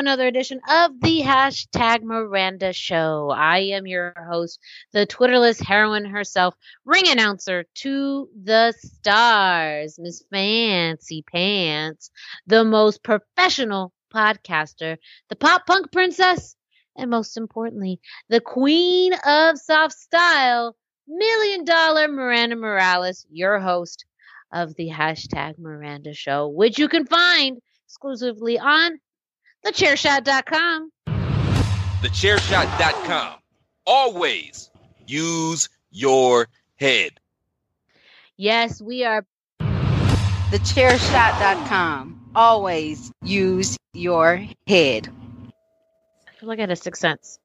another 0.00 0.26
edition 0.26 0.58
of 0.66 0.98
the 1.02 1.20
hashtag 1.20 2.02
Miranda 2.02 2.72
Show. 2.72 3.30
I 3.36 3.58
am 3.58 3.86
your 3.86 4.14
host, 4.30 4.58
the 4.92 5.06
Twitterless 5.06 5.62
heroine 5.62 6.06
herself, 6.06 6.54
ring 6.86 7.06
announcer 7.06 7.66
to 7.82 8.26
the 8.42 8.72
stars, 8.78 9.98
Miss 10.00 10.24
Fancy 10.32 11.22
Pants, 11.30 12.10
the 12.46 12.64
most 12.64 13.02
professional 13.02 13.92
podcaster, 14.12 14.96
the 15.28 15.36
pop 15.36 15.66
punk 15.66 15.92
princess, 15.92 16.56
and 16.96 17.10
most 17.10 17.36
importantly, 17.36 18.00
the 18.30 18.40
queen 18.40 19.12
of 19.26 19.58
soft 19.58 19.92
style, 19.92 20.76
million 21.06 21.62
dollar 21.66 22.08
Miranda 22.08 22.56
Morales, 22.56 23.26
your 23.30 23.58
host 23.58 24.06
of 24.50 24.74
the 24.76 24.88
hashtag 24.88 25.58
Miranda 25.58 26.14
Show, 26.14 26.48
which 26.48 26.78
you 26.78 26.88
can 26.88 27.04
find 27.04 27.58
exclusively 27.84 28.58
on 28.58 28.98
thechairshot.com. 29.64 30.90
Thechairshot.com. 32.02 33.34
Always 33.86 34.70
use 35.06 35.68
your 35.90 36.48
head. 36.76 37.20
Yes, 38.36 38.80
we 38.80 39.04
are. 39.04 39.26
Thechairshot.com. 40.50 42.30
Always 42.34 43.12
use 43.22 43.76
your 43.92 44.36
head. 44.66 45.08
I 46.28 46.32
feel 46.38 46.48
like 46.48 46.58
I 46.58 46.62
had 46.62 46.70
a 46.70 46.76
sixth 46.76 47.00
sense 47.00 47.38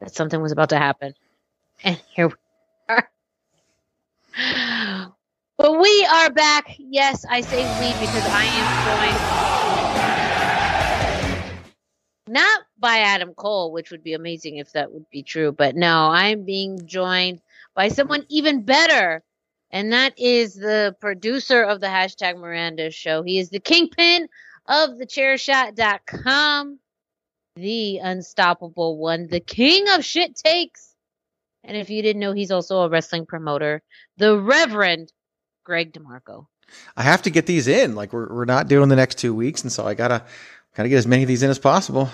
that 0.00 0.14
something 0.14 0.42
was 0.42 0.52
about 0.52 0.68
to 0.70 0.78
happen. 0.78 1.14
And 1.82 2.00
here 2.14 2.28
we 2.28 2.34
are. 2.88 3.08
But 5.56 5.80
we 5.80 6.06
are 6.12 6.30
back. 6.30 6.74
Yes, 6.78 7.24
I 7.30 7.40
say 7.40 7.62
we 7.80 7.92
because 7.98 8.26
I 8.28 8.44
am 8.44 8.66
joined 8.84 9.45
not 12.28 12.62
by 12.78 12.98
Adam 12.98 13.34
Cole, 13.34 13.72
which 13.72 13.90
would 13.90 14.02
be 14.02 14.14
amazing 14.14 14.56
if 14.56 14.72
that 14.72 14.92
would 14.92 15.08
be 15.10 15.22
true, 15.22 15.52
but 15.52 15.76
no, 15.76 16.08
I'm 16.10 16.44
being 16.44 16.86
joined 16.86 17.40
by 17.74 17.88
someone 17.88 18.24
even 18.28 18.62
better. 18.62 19.22
And 19.70 19.92
that 19.92 20.18
is 20.18 20.54
the 20.54 20.96
producer 21.00 21.62
of 21.62 21.80
the 21.80 21.88
hashtag 21.88 22.38
Miranda 22.38 22.90
show. 22.90 23.22
He 23.22 23.38
is 23.38 23.50
the 23.50 23.60
kingpin 23.60 24.28
of 24.66 24.98
the 24.98 25.06
chairshot.com, 25.06 26.78
the 27.56 27.98
unstoppable 27.98 28.96
one, 28.96 29.26
the 29.28 29.40
king 29.40 29.88
of 29.90 30.04
shit 30.04 30.36
takes. 30.36 30.94
And 31.64 31.76
if 31.76 31.90
you 31.90 32.00
didn't 32.02 32.20
know, 32.20 32.32
he's 32.32 32.52
also 32.52 32.78
a 32.80 32.88
wrestling 32.88 33.26
promoter, 33.26 33.82
the 34.16 34.38
Reverend 34.38 35.12
Greg 35.64 35.92
DeMarco. 35.92 36.46
I 36.96 37.02
have 37.02 37.22
to 37.22 37.30
get 37.30 37.46
these 37.46 37.68
in. 37.68 37.94
Like 37.94 38.12
we're 38.12 38.32
we're 38.32 38.44
not 38.44 38.68
doing 38.68 38.88
the 38.88 38.96
next 38.96 39.18
two 39.18 39.34
weeks, 39.34 39.62
and 39.62 39.70
so 39.70 39.86
I 39.86 39.94
gotta 39.94 40.24
gotta 40.76 40.88
get 40.88 40.96
as 40.98 41.06
many 41.06 41.22
of 41.22 41.28
these 41.28 41.42
in 41.42 41.50
as 41.50 41.58
possible. 41.58 42.08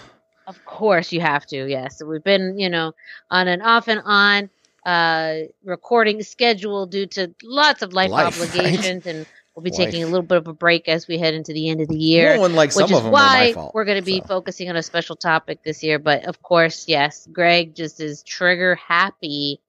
Of 0.46 0.64
course, 0.64 1.12
you 1.12 1.20
have 1.20 1.46
to. 1.46 1.68
Yes, 1.68 2.02
we've 2.02 2.24
been 2.24 2.58
you 2.58 2.68
know 2.70 2.92
on 3.30 3.48
and 3.48 3.62
off 3.62 3.88
and 3.88 4.00
on 4.04 4.50
uh 4.84 5.42
recording 5.64 6.22
schedule 6.22 6.86
due 6.86 7.06
to 7.06 7.34
lots 7.44 7.82
of 7.82 7.92
life, 7.92 8.10
Life, 8.10 8.36
obligations, 8.42 9.06
right? 9.06 9.14
and 9.14 9.26
we'll 9.54 9.62
be 9.62 9.70
Life. 9.70 9.76
taking 9.78 10.02
a 10.02 10.06
little 10.06 10.22
bit 10.22 10.38
of 10.38 10.48
a 10.48 10.52
break 10.52 10.88
as 10.88 11.06
we 11.06 11.18
head 11.18 11.34
into 11.34 11.52
the 11.52 11.68
end 11.68 11.80
of 11.80 11.88
the 11.88 11.96
year. 11.96 12.32
And 12.34 12.54
like 12.56 12.72
some 12.72 12.84
which 12.84 12.90
is 12.92 12.96
of 12.98 13.04
them 13.04 13.14
are 13.14 13.16
my 13.16 13.46
why 13.46 13.52
fault, 13.52 13.74
we're 13.74 13.84
going 13.84 14.00
to 14.00 14.04
be 14.04 14.20
so. 14.20 14.26
focusing 14.26 14.68
on 14.70 14.76
a 14.76 14.82
special 14.82 15.14
topic 15.16 15.62
this 15.62 15.82
year. 15.84 15.98
But 16.00 16.24
of 16.24 16.42
course, 16.42 16.88
yes, 16.88 17.28
Greg 17.32 17.74
just 17.76 18.00
is 18.00 18.22
trigger 18.24 18.74
happy 18.74 19.60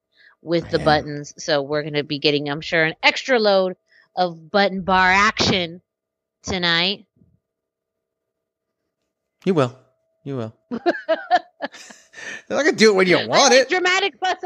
with 0.42 0.68
the 0.70 0.78
Man. 0.78 0.84
buttons. 0.84 1.34
So 1.38 1.62
we're 1.62 1.82
going 1.82 1.94
to 1.94 2.02
be 2.04 2.18
getting, 2.18 2.48
I'm 2.50 2.60
sure, 2.60 2.84
an 2.84 2.94
extra 3.02 3.38
load 3.38 3.76
of 4.16 4.50
button 4.50 4.82
bar 4.82 5.10
action 5.12 5.80
tonight. 6.42 7.06
You 9.44 9.54
will. 9.54 9.78
You 10.22 10.36
will. 10.36 10.54
I 12.50 12.62
can 12.62 12.74
do 12.76 12.92
it 12.92 12.94
when 12.96 13.06
you 13.06 13.28
want 13.28 13.52
it. 13.52 13.68
Dramatic 13.68 14.18
buzz. 14.20 14.36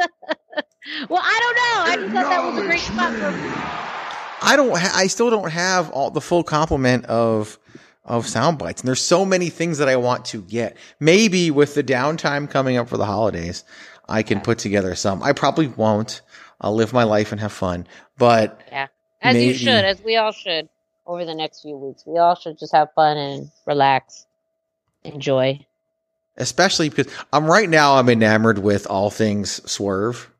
well, 1.08 1.20
I 1.22 1.38
don't 1.40 1.56
know. 1.56 1.82
I 1.84 1.96
just 2.00 2.14
thought 2.14 2.30
that 2.30 2.44
was 2.52 2.62
a 2.62 2.66
great 2.66 2.80
spot 2.80 3.12
for. 3.14 4.46
I 4.46 4.56
don't. 4.56 4.76
Ha- 4.76 4.92
I 4.94 5.06
still 5.08 5.30
don't 5.30 5.50
have 5.50 5.90
all 5.90 6.10
the 6.10 6.20
full 6.20 6.42
complement 6.42 7.06
of 7.06 7.58
of 8.04 8.26
sound 8.26 8.58
bites, 8.58 8.80
and 8.80 8.88
there's 8.88 9.00
so 9.02 9.24
many 9.24 9.50
things 9.50 9.78
that 9.78 9.88
I 9.88 9.96
want 9.96 10.24
to 10.26 10.42
get. 10.42 10.76
Maybe 10.98 11.50
with 11.50 11.74
the 11.74 11.84
downtime 11.84 12.48
coming 12.48 12.76
up 12.76 12.88
for 12.88 12.96
the 12.96 13.04
holidays, 13.06 13.64
I 14.08 14.22
can 14.22 14.40
put 14.40 14.58
together 14.58 14.94
some. 14.94 15.22
I 15.22 15.32
probably 15.32 15.66
won't. 15.68 16.22
I'll 16.60 16.74
live 16.74 16.92
my 16.92 17.04
life 17.04 17.30
and 17.30 17.40
have 17.40 17.52
fun, 17.52 17.86
but 18.16 18.60
Yeah, 18.72 18.88
as 19.22 19.36
you 19.36 19.54
should, 19.54 19.68
as 19.84 20.02
we 20.02 20.16
all 20.16 20.32
should 20.32 20.68
over 21.06 21.24
the 21.24 21.34
next 21.34 21.62
few 21.62 21.76
weeks. 21.76 22.02
We 22.06 22.18
all 22.18 22.34
should 22.34 22.58
just 22.58 22.72
have 22.74 22.92
fun 22.94 23.16
and 23.16 23.50
relax, 23.66 24.26
enjoy. 25.04 25.64
especially 26.36 26.88
because 26.88 27.08
I'm 27.32 27.46
right 27.46 27.68
now 27.68 27.96
I'm 27.96 28.08
enamored 28.08 28.58
with 28.58 28.86
all 28.86 29.10
things 29.10 29.60
Swerve. 29.70 30.30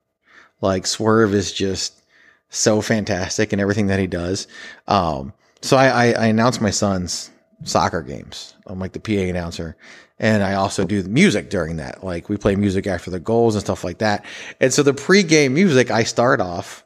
Like 0.60 0.86
Swerve 0.86 1.34
is 1.34 1.52
just 1.52 2.02
so 2.50 2.80
fantastic 2.80 3.52
in 3.52 3.60
everything 3.60 3.88
that 3.88 4.00
he 4.00 4.06
does. 4.06 4.48
Um, 4.86 5.32
so 5.60 5.76
I, 5.76 5.88
I, 5.88 6.04
I 6.12 6.26
announce 6.26 6.60
my 6.60 6.70
son's 6.70 7.30
soccer 7.64 8.02
games. 8.02 8.54
I'm 8.66 8.78
like 8.78 8.92
the 8.92 9.00
PA 9.00 9.12
announcer. 9.28 9.76
And 10.20 10.42
I 10.42 10.54
also 10.54 10.84
do 10.84 11.02
the 11.02 11.08
music 11.08 11.50
during 11.50 11.76
that. 11.76 12.02
Like 12.04 12.28
we 12.28 12.36
play 12.36 12.56
music 12.56 12.86
after 12.86 13.10
the 13.10 13.20
goals 13.20 13.54
and 13.54 13.64
stuff 13.64 13.84
like 13.84 13.98
that. 13.98 14.24
And 14.60 14.72
so 14.72 14.82
the 14.82 14.92
pregame 14.94 15.52
music, 15.52 15.90
I 15.90 16.04
start 16.04 16.40
off 16.40 16.84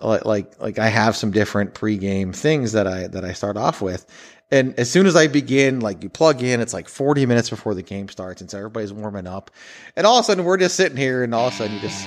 like, 0.00 0.24
like, 0.24 0.60
like 0.60 0.78
I 0.78 0.88
have 0.88 1.16
some 1.16 1.30
different 1.30 1.74
pregame 1.74 2.34
things 2.34 2.72
that 2.72 2.86
I, 2.86 3.08
that 3.08 3.24
I 3.24 3.32
start 3.32 3.56
off 3.56 3.82
with. 3.82 4.06
And 4.50 4.78
as 4.78 4.90
soon 4.90 5.06
as 5.06 5.14
I 5.14 5.26
begin, 5.26 5.80
like 5.80 6.02
you 6.02 6.08
plug 6.08 6.42
in, 6.42 6.60
it's 6.60 6.72
like 6.72 6.88
40 6.88 7.26
minutes 7.26 7.50
before 7.50 7.74
the 7.74 7.82
game 7.82 8.08
starts. 8.08 8.40
And 8.40 8.50
so 8.50 8.56
everybody's 8.56 8.92
warming 8.92 9.26
up. 9.26 9.50
And 9.94 10.06
all 10.06 10.18
of 10.18 10.22
a 10.22 10.26
sudden 10.26 10.44
we're 10.44 10.56
just 10.56 10.74
sitting 10.74 10.96
here 10.96 11.22
and 11.22 11.34
all 11.34 11.48
of 11.48 11.52
a 11.52 11.56
sudden 11.56 11.74
you 11.74 11.80
just, 11.80 12.06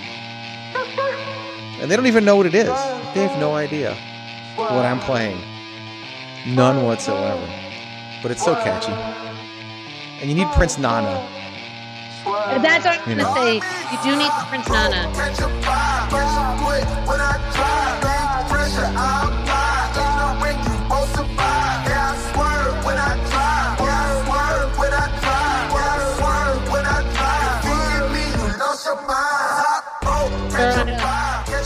and 1.80 1.90
they 1.90 1.96
don't 1.96 2.08
even 2.08 2.26
know 2.26 2.36
what 2.36 2.48
it 2.48 2.56
is. 2.56 2.68
They 3.14 3.28
have 3.28 3.40
no 3.40 3.54
idea 3.54 3.94
what 4.56 4.86
I'm 4.86 5.00
playing. 5.00 5.40
None 6.48 6.84
whatsoever. 6.84 7.46
But 8.24 8.32
it's 8.32 8.44
so 8.44 8.56
catchy. 8.56 8.92
And 10.22 10.30
you 10.30 10.36
need 10.36 10.48
Prince 10.54 10.80
Nana. 10.80 11.28
That's 12.24 12.86
what 12.86 13.00
I'm 13.00 13.10
You 13.10 13.16
gonna 13.18 13.34
say. 13.36 13.56
You 13.56 13.98
do 14.04 14.16
need 14.18 14.32
Prince 14.50 14.70
Nana. 14.70 15.12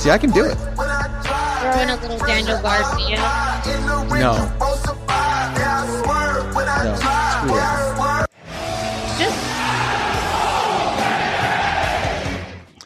See, 0.05 0.11
I 0.11 0.19
can 0.19 0.29
do 0.29 0.45
it. 0.45 0.53
throw 0.53 1.81
in 1.81 1.89
a 1.89 1.95
little 1.99 2.19
Daniel 2.19 2.61
Garcia. 2.61 3.15
No. 3.15 4.05
No. 4.19 4.35
Screw 6.45 7.55
that. 7.55 8.27
Just, 9.17 9.35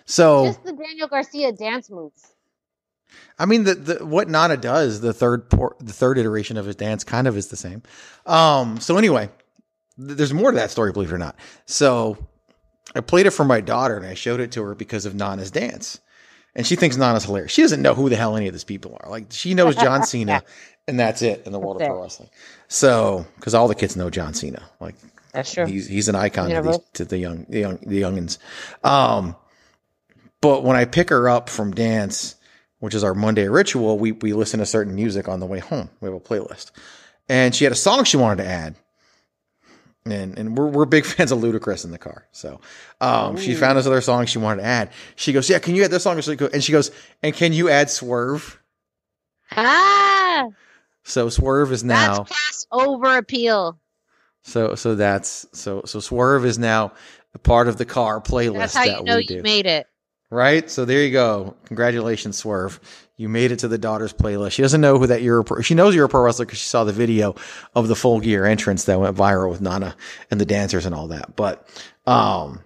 So, 0.06 0.46
just 0.46 0.64
the 0.64 0.72
Daniel 0.72 1.10
Garcia 1.10 1.52
dance 1.52 1.90
moves. 1.90 2.32
I 3.38 3.46
mean, 3.46 3.66
the, 3.66 3.76
the 3.76 4.06
what 4.06 4.30
Nana 4.30 4.56
does, 4.56 5.02
the 5.02 5.12
third 5.12 5.50
por- 5.50 5.76
the 5.82 5.92
third 5.92 6.18
iteration 6.18 6.56
of 6.56 6.66
his 6.68 6.78
dance, 6.78 7.04
kind 7.04 7.28
of 7.28 7.36
is 7.36 7.50
the 7.50 7.58
same. 7.58 7.84
Um. 8.28 8.80
So 8.80 8.98
anyway, 8.98 9.30
th- 9.98 10.18
there's 10.18 10.34
more 10.34 10.52
to 10.52 10.56
that 10.56 10.72
story, 10.72 10.94
believe 10.94 11.12
it 11.12 11.16
or 11.16 11.18
not. 11.18 11.36
So 11.66 12.18
I 12.96 13.02
played 13.02 13.26
it 13.26 13.32
for 13.32 13.44
my 13.44 13.60
daughter 13.60 13.98
and 13.98 14.06
I 14.06 14.14
showed 14.14 14.40
it 14.40 14.54
to 14.54 14.64
her 14.64 14.74
because 14.74 15.06
of 15.06 15.16
Nana's 15.16 15.52
dance. 15.52 16.00
And 16.56 16.66
she 16.66 16.76
thinks 16.76 16.98
Nana's 16.98 17.26
hilarious. 17.26 17.52
She 17.52 17.62
doesn't 17.62 17.82
know 17.82 17.94
who 17.94 18.10
the 18.10 18.16
hell 18.16 18.36
any 18.36 18.48
of 18.48 18.54
these 18.54 18.64
people 18.64 18.98
are. 19.02 19.10
Like 19.10 19.28
she 19.30 19.54
knows 19.54 19.76
John 19.76 20.04
Cena 20.06 20.44
and 20.90 21.00
that's 21.00 21.22
it 21.22 21.44
in 21.46 21.52
the 21.52 21.60
world 21.60 21.80
of 21.82 21.88
pro 21.88 22.02
wrestling. 22.02 22.30
So, 22.68 23.26
because 23.36 23.54
all 23.54 23.68
the 23.68 23.76
kids 23.76 23.96
know 23.96 24.10
John 24.10 24.34
Cena, 24.34 24.64
like 24.80 24.96
That's 25.32 25.54
true. 25.54 25.66
he's 25.66 25.88
he's 25.88 26.10
an 26.10 26.16
icon 26.16 26.50
to, 26.50 26.62
these, 26.62 26.80
to 26.94 27.06
the 27.06 27.18
young 27.18 27.46
the 27.48 27.60
young 27.60 27.78
the 27.78 28.02
youngins. 28.02 28.40
Um, 28.84 29.36
but 30.42 30.64
when 30.64 30.76
I 30.76 30.86
pick 30.86 31.10
her 31.10 31.30
up 31.30 31.48
from 31.48 31.72
dance, 31.72 32.36
which 32.80 32.96
is 32.96 33.04
our 33.04 33.14
Monday 33.14 33.48
ritual, 33.48 34.00
we 34.00 34.14
we 34.14 34.34
listen 34.34 34.60
to 34.60 34.66
certain 34.66 34.96
music 34.96 35.30
on 35.30 35.40
the 35.40 35.46
way 35.46 35.60
home. 35.60 35.90
We 36.02 36.08
have 36.08 36.16
a 36.16 36.20
playlist, 36.20 36.72
and 37.30 37.54
she 37.54 37.66
had 37.66 37.72
a 37.72 37.78
song 37.78 38.04
she 38.04 38.18
wanted 38.18 38.44
to 38.44 38.50
add. 38.50 38.76
And 40.12 40.38
and 40.38 40.58
we're 40.58 40.68
we're 40.68 40.86
big 40.86 41.06
fans 41.06 41.32
of 41.32 41.40
Ludacris 41.40 41.86
in 41.86 41.92
the 41.92 41.98
car, 41.98 42.28
so 42.32 42.60
um, 43.02 43.38
she 43.38 43.54
found 43.56 43.78
this 43.78 43.86
other 43.86 44.02
song 44.02 44.26
she 44.26 44.38
wanted 44.40 44.62
to 44.62 44.68
add. 44.68 44.92
She 45.16 45.34
goes, 45.34 45.50
"Yeah, 45.50 45.60
can 45.60 45.76
you 45.76 45.84
add 45.84 45.92
this 45.92 46.04
song?" 46.04 46.20
And 46.54 46.64
she 46.64 46.72
goes, 46.72 46.92
"And 47.24 47.34
can 47.36 47.54
you 47.54 47.70
add 47.70 47.90
Swerve?" 47.90 48.60
Ah, 49.56 50.48
So 51.04 51.30
Swerve 51.30 51.72
is 51.72 51.84
now 51.84 52.24
that's 52.24 52.68
over 52.72 53.18
appeal. 53.18 53.80
so 54.44 54.76
so 54.76 54.96
that's 54.96 55.46
so 55.54 55.82
so 55.86 56.00
Swerve 56.00 56.46
is 56.46 56.60
now 56.60 56.92
a 57.34 57.40
part 57.40 57.68
of 57.68 57.78
the 57.78 57.86
car 57.86 58.22
playlist 58.22 58.54
That's 58.58 58.76
how 58.76 58.86
that 58.86 58.98
you 59.00 59.04
know 59.04 59.16
we 59.18 59.22
you 59.24 59.28
do. 59.28 59.42
made 59.42 59.66
it. 59.66 59.88
Right? 60.32 60.70
So 60.70 60.86
there 60.86 61.04
you 61.04 61.12
go. 61.12 61.56
Congratulations, 61.66 62.38
Swerve. 62.38 62.80
You 63.20 63.28
made 63.28 63.52
it 63.52 63.60
to 63.60 63.68
the 63.68 63.78
daughter's 63.78 64.14
playlist. 64.14 64.54
She 64.54 64.62
doesn't 64.62 64.80
know 64.80 64.98
who 64.98 65.08
that 65.08 65.22
you're. 65.22 65.40
A 65.40 65.44
pro- 65.44 65.62
she 65.62 65.76
knows 65.76 65.94
you're 65.94 66.06
a 66.06 66.10
pro 66.10 66.22
wrestler 66.22 66.46
because 66.46 66.60
she 66.60 66.70
saw 66.70 66.86
the 66.86 66.94
video 66.94 67.36
of 67.76 67.90
the 67.90 67.96
full 67.96 68.22
gear 68.22 68.46
entrance 68.46 68.86
that 68.86 68.98
went 68.98 69.18
viral 69.18 69.50
with 69.50 69.60
Nana 69.60 69.98
and 70.32 70.40
the 70.40 70.46
dancers 70.46 70.86
and 70.86 70.96
all 70.96 71.10
that. 71.10 71.36
But, 71.36 71.68
um, 72.08 72.62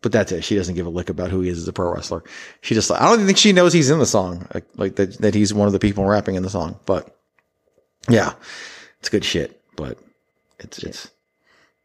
but 0.00 0.10
that's 0.10 0.32
it. 0.32 0.42
She 0.42 0.56
doesn't 0.56 0.74
give 0.74 0.86
a 0.86 0.90
lick 0.90 1.10
about 1.10 1.30
who 1.30 1.42
he 1.42 1.50
is 1.50 1.58
as 1.58 1.68
a 1.68 1.72
pro 1.74 1.92
wrestler. 1.92 2.24
She 2.62 2.74
just, 2.74 2.90
I 2.90 3.00
don't 3.00 3.16
even 3.16 3.26
think 3.26 3.36
she 3.36 3.52
knows 3.52 3.74
he's 3.74 3.90
in 3.90 3.98
the 3.98 4.06
song, 4.06 4.48
like, 4.54 4.64
like 4.76 4.96
that, 4.96 5.18
that 5.18 5.34
he's 5.34 5.52
one 5.52 5.66
of 5.66 5.74
the 5.74 5.78
people 5.78 6.06
rapping 6.06 6.36
in 6.36 6.42
the 6.42 6.48
song. 6.48 6.80
But 6.86 7.14
yeah, 8.08 8.32
it's 9.00 9.10
good 9.10 9.22
shit. 9.22 9.60
But 9.76 9.98
it's, 10.60 10.78
it's, 10.78 11.10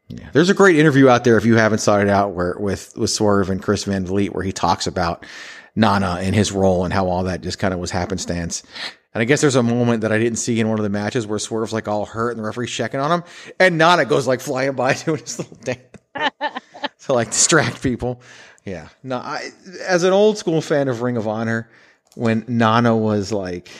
yeah. 0.08 0.30
There's 0.32 0.48
a 0.48 0.54
great 0.54 0.76
interview 0.76 1.10
out 1.10 1.24
there 1.24 1.36
if 1.36 1.44
you 1.44 1.56
haven't 1.56 1.80
sought 1.80 2.00
it 2.00 2.08
out 2.08 2.32
where 2.32 2.56
with, 2.58 2.96
with 2.96 3.10
Swerve 3.10 3.50
and 3.50 3.62
Chris 3.62 3.84
Van 3.84 4.06
Vliet 4.06 4.34
where 4.34 4.42
he 4.42 4.52
talks 4.52 4.86
about 4.86 5.26
Nana 5.76 6.18
and 6.20 6.34
his 6.34 6.52
role 6.52 6.84
and 6.84 6.92
how 6.92 7.08
all 7.08 7.24
that 7.24 7.40
just 7.40 7.58
kind 7.58 7.72
of 7.72 7.80
was 7.80 7.90
happenstance. 7.90 8.62
And 9.12 9.20
I 9.22 9.24
guess 9.24 9.40
there's 9.40 9.56
a 9.56 9.62
moment 9.62 10.02
that 10.02 10.12
I 10.12 10.18
didn't 10.18 10.38
see 10.38 10.60
in 10.60 10.68
one 10.68 10.78
of 10.78 10.82
the 10.82 10.90
matches 10.90 11.26
where 11.26 11.38
Swerve's 11.38 11.72
like 11.72 11.88
all 11.88 12.06
hurt 12.06 12.30
and 12.30 12.38
the 12.38 12.44
referee's 12.44 12.70
checking 12.70 13.00
on 13.00 13.10
him 13.10 13.24
and 13.58 13.78
Nana 13.78 14.04
goes 14.04 14.26
like 14.26 14.40
flying 14.40 14.72
by 14.72 14.94
doing 15.04 15.20
his 15.20 15.38
little 15.38 15.56
dance 15.56 15.80
to 17.06 17.12
like 17.12 17.30
distract 17.30 17.82
people. 17.82 18.20
Yeah. 18.64 18.88
No, 19.02 19.16
I, 19.16 19.50
as 19.86 20.04
an 20.04 20.12
old 20.12 20.38
school 20.38 20.60
fan 20.60 20.88
of 20.88 21.02
Ring 21.02 21.16
of 21.16 21.26
Honor, 21.26 21.70
when 22.14 22.44
Nana 22.46 22.96
was 22.96 23.32
like 23.32 23.70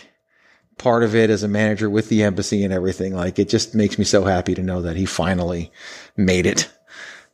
part 0.78 1.02
of 1.02 1.14
it 1.14 1.30
as 1.30 1.42
a 1.42 1.48
manager 1.48 1.90
with 1.90 2.08
the 2.08 2.22
embassy 2.22 2.64
and 2.64 2.72
everything, 2.72 3.14
like 3.14 3.38
it 3.38 3.48
just 3.48 3.74
makes 3.74 3.98
me 3.98 4.04
so 4.04 4.24
happy 4.24 4.54
to 4.54 4.62
know 4.62 4.82
that 4.82 4.96
he 4.96 5.04
finally 5.04 5.70
made 6.16 6.46
it. 6.46 6.70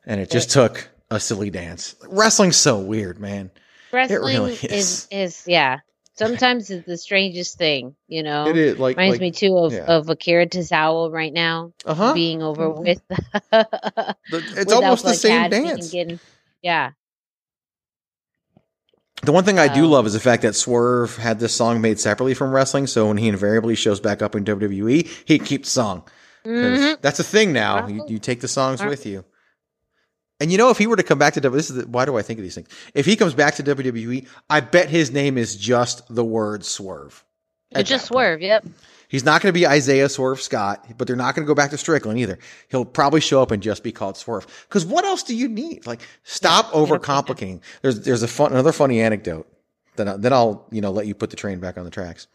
And 0.05 0.20
it 0.20 0.31
just 0.31 0.50
took 0.50 0.88
a 1.11 1.20
silly 1.20 1.50
dance. 1.50 1.94
Wrestling's 2.09 2.56
so 2.56 2.79
weird, 2.79 3.19
man. 3.19 3.50
Wrestling 3.93 4.21
really 4.23 4.53
is. 4.55 5.09
is 5.11 5.44
yeah. 5.47 5.81
Sometimes 6.19 6.71
it's 6.71 6.87
the 6.87 6.97
strangest 6.97 7.59
thing, 7.59 7.94
you 8.09 8.23
know. 8.23 8.49
It 8.49 8.56
is 8.56 8.79
like, 8.79 8.97
Reminds 8.97 9.15
like 9.17 9.21
me 9.21 9.31
too 9.33 9.56
of, 9.59 9.73
yeah. 9.75 9.85
of 9.85 10.09
Akira 10.09 10.47
Tozawa 10.47 11.12
right 11.12 11.33
now 11.33 11.75
uh-huh. 11.85 12.15
being 12.15 12.43
over 12.43 12.71
Mhm. 12.71 12.79
with. 12.79 13.03
The- 13.50 14.17
it's 14.33 14.56
with 14.56 14.73
almost 14.73 15.05
the 15.05 15.12
same 15.15 15.50
dance. 15.50 15.91
getting- 15.91 16.19
yeah. 16.62 16.93
The 19.23 19.33
one 19.33 19.44
thing 19.44 19.59
I 19.59 19.69
do 19.73 19.87
love 19.87 20.06
is 20.06 20.12
the 20.12 20.21
fact 20.21 20.43
that 20.43 20.55
Swerve 20.55 21.17
had 21.17 21.38
this 21.38 21.55
song 21.55 21.81
made 21.81 21.99
separately 21.99 22.35
from 22.35 22.50
wrestling. 22.53 22.87
So 22.87 23.09
when 23.09 23.17
he 23.17 23.29
invariably 23.29 23.75
shows 23.75 23.99
back 24.00 24.23
up 24.23 24.35
in 24.35 24.44
WWE, 24.44 25.09
he 25.27 25.38
keeps 25.38 25.69
the 25.69 25.73
song. 25.73 26.03
'Cause 26.44 26.53
Mhm. 26.81 27.00
That's 27.03 27.19
a 27.19 27.25
thing 27.25 27.53
now. 27.53 27.88
You, 27.88 28.05
you 28.09 28.19
take 28.19 28.41
the 28.41 28.49
songs 28.49 28.83
with 28.83 29.05
you. 29.05 29.25
And 30.41 30.53
you 30.53 30.59
know, 30.59 30.71
if 30.71 30.79
he 30.79 30.87
were 30.87 30.97
to 30.97 31.03
come 31.03 31.19
back 31.19 31.35
to 31.35 31.41
WWE, 31.41 31.53
this 31.53 31.71
is 31.71 31.77
the, 31.77 31.88
why 31.88 32.05
do 32.05 32.17
I 32.17 32.23
think 32.23 32.38
of 32.38 32.43
these 32.43 32.55
things? 32.55 32.69
If 32.94 33.06
he 33.06 33.17
comes 33.17 33.35
back 33.35 33.55
to 33.56 33.62
WWE, 33.62 34.27
I 34.50 34.61
bet 34.61 34.88
his 34.91 35.11
name 35.11 35.38
is 35.38 35.56
just 35.56 36.03
the 36.15 36.25
word 36.25 36.65
Swerve. 36.65 37.25
It's 37.71 37.88
just 37.88 38.09
point. 38.09 38.19
swerve. 38.19 38.43
Yep. 38.43 38.67
He's 39.09 39.25
not 39.25 39.41
going 39.41 39.53
to 39.53 39.59
be 39.59 39.67
Isaiah 39.67 40.09
Swerve 40.09 40.41
Scott, 40.41 40.85
but 40.99 41.06
they're 41.06 41.17
not 41.17 41.35
going 41.35 41.44
to 41.44 41.49
go 41.49 41.55
back 41.55 41.71
to 41.71 41.79
Strickland 41.79 42.19
either. 42.19 42.38
He'll 42.69 42.85
probably 42.85 43.21
show 43.21 43.41
up 43.41 43.50
and 43.50 43.62
just 43.62 43.83
be 43.83 43.93
called 43.93 44.17
Swerve. 44.17 44.47
Because 44.69 44.85
what 44.85 45.05
else 45.05 45.23
do 45.23 45.37
you 45.37 45.49
need? 45.49 45.87
Like, 45.87 46.00
stop 46.25 46.67
overcomplicating. 46.73 47.61
There's 47.83 48.00
there's 48.00 48.23
a 48.23 48.29
fun 48.29 48.53
another 48.53 48.73
funny 48.73 49.00
anecdote. 49.00 49.49
Then 49.97 50.09
I, 50.09 50.17
then 50.17 50.33
I'll 50.33 50.67
you 50.71 50.81
know 50.81 50.91
let 50.91 51.06
you 51.06 51.15
put 51.15 51.31
the 51.31 51.37
train 51.37 51.61
back 51.61 51.79
on 51.79 51.85
the 51.85 51.91
tracks. 51.91 52.27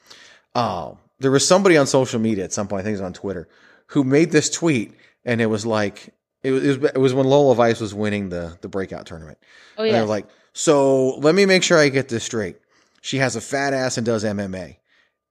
Oh, 0.56 0.98
there 1.20 1.32
was 1.32 1.48
somebody 1.48 1.78
on 1.78 1.88
social 1.88 2.20
media 2.20 2.44
at 2.44 2.54
some 2.54 2.68
point. 2.68 2.82
I 2.82 2.84
think 2.84 2.94
it 2.94 3.02
was 3.02 3.06
on 3.06 3.14
Twitter 3.14 3.48
who 3.88 4.04
made 4.04 4.32
this 4.32 4.50
tweet, 4.50 4.94
and 5.26 5.42
it 5.42 5.48
was 5.48 5.66
like 5.66 6.14
it 6.44 6.52
was 6.52 6.64
it 6.64 6.82
was, 6.82 6.92
it 6.92 6.98
was 6.98 7.14
when 7.14 7.26
Lola 7.26 7.56
Vice 7.56 7.80
was 7.80 7.94
winning 7.94 8.30
the 8.30 8.58
the 8.62 8.68
breakout 8.68 9.06
tournament. 9.06 9.38
Oh 9.78 9.84
And 9.84 9.92
yeah. 9.92 10.00
they're 10.00 10.08
like, 10.08 10.28
so 10.54 11.16
let 11.18 11.36
me 11.36 11.46
make 11.46 11.64
sure 11.64 11.78
I 11.78 11.90
get 11.90 12.10
this 12.10 12.24
straight. 12.24 12.58
She 13.02 13.18
has 13.18 13.36
a 13.36 13.42
fat 13.42 13.74
ass 13.74 13.98
and 13.98 14.06
does 14.06 14.24
MMA. 14.24 14.78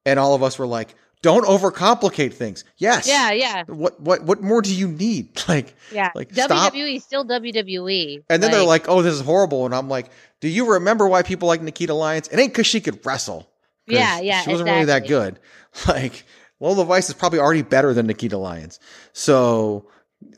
And 0.07 0.19
all 0.19 0.35
of 0.35 0.43
us 0.43 0.59
were 0.59 0.67
like, 0.67 0.95
don't 1.23 1.45
overcomplicate 1.45 2.33
things. 2.33 2.65
Yes. 2.79 3.07
yeah. 3.07 3.31
Yeah. 3.33 3.65
What 3.67 4.01
what 4.01 4.23
what 4.23 4.43
more 4.43 4.63
do 4.63 4.75
you 4.75 4.89
need? 4.89 5.41
Like 5.49 5.75
Yeah. 5.93 6.11
Like. 6.15 6.31
WWE 6.33 6.97
is 6.97 7.05
still 7.05 7.25
WWE. 7.25 8.25
and 8.31 8.43
then 8.43 8.51
they're 8.51 8.63
like, 8.63 8.89
"Oh, 8.89 9.03
this 9.03 9.15
is 9.15 9.21
horrible." 9.21 9.67
And 9.67 9.75
I'm 9.75 9.89
like, 9.89 10.11
"Do 10.41 10.49
you 10.49 10.73
remember 10.73 11.09
why 11.09 11.23
people 11.23 11.49
like 11.49 11.61
Nikita 11.61 11.93
Lyons? 11.93 12.29
It 12.29 12.39
ain't 12.39 12.55
cuz 12.55 12.67
she 12.67 12.81
could 12.81 13.05
wrestle. 13.05 13.51
Yeah, 13.87 14.21
yeah, 14.21 14.43
She 14.43 14.51
wasn't 14.51 14.71
really 14.71 14.85
that 14.87 15.09
good. 15.09 15.39
Like 15.87 16.25
Lola 16.59 16.85
Vice 16.85 17.09
is 17.09 17.15
probably 17.15 17.39
already 17.39 17.63
better 17.63 17.95
than 17.95 18.07
Nikita 18.07 18.37
Lyons. 18.37 18.81
So 19.13 19.89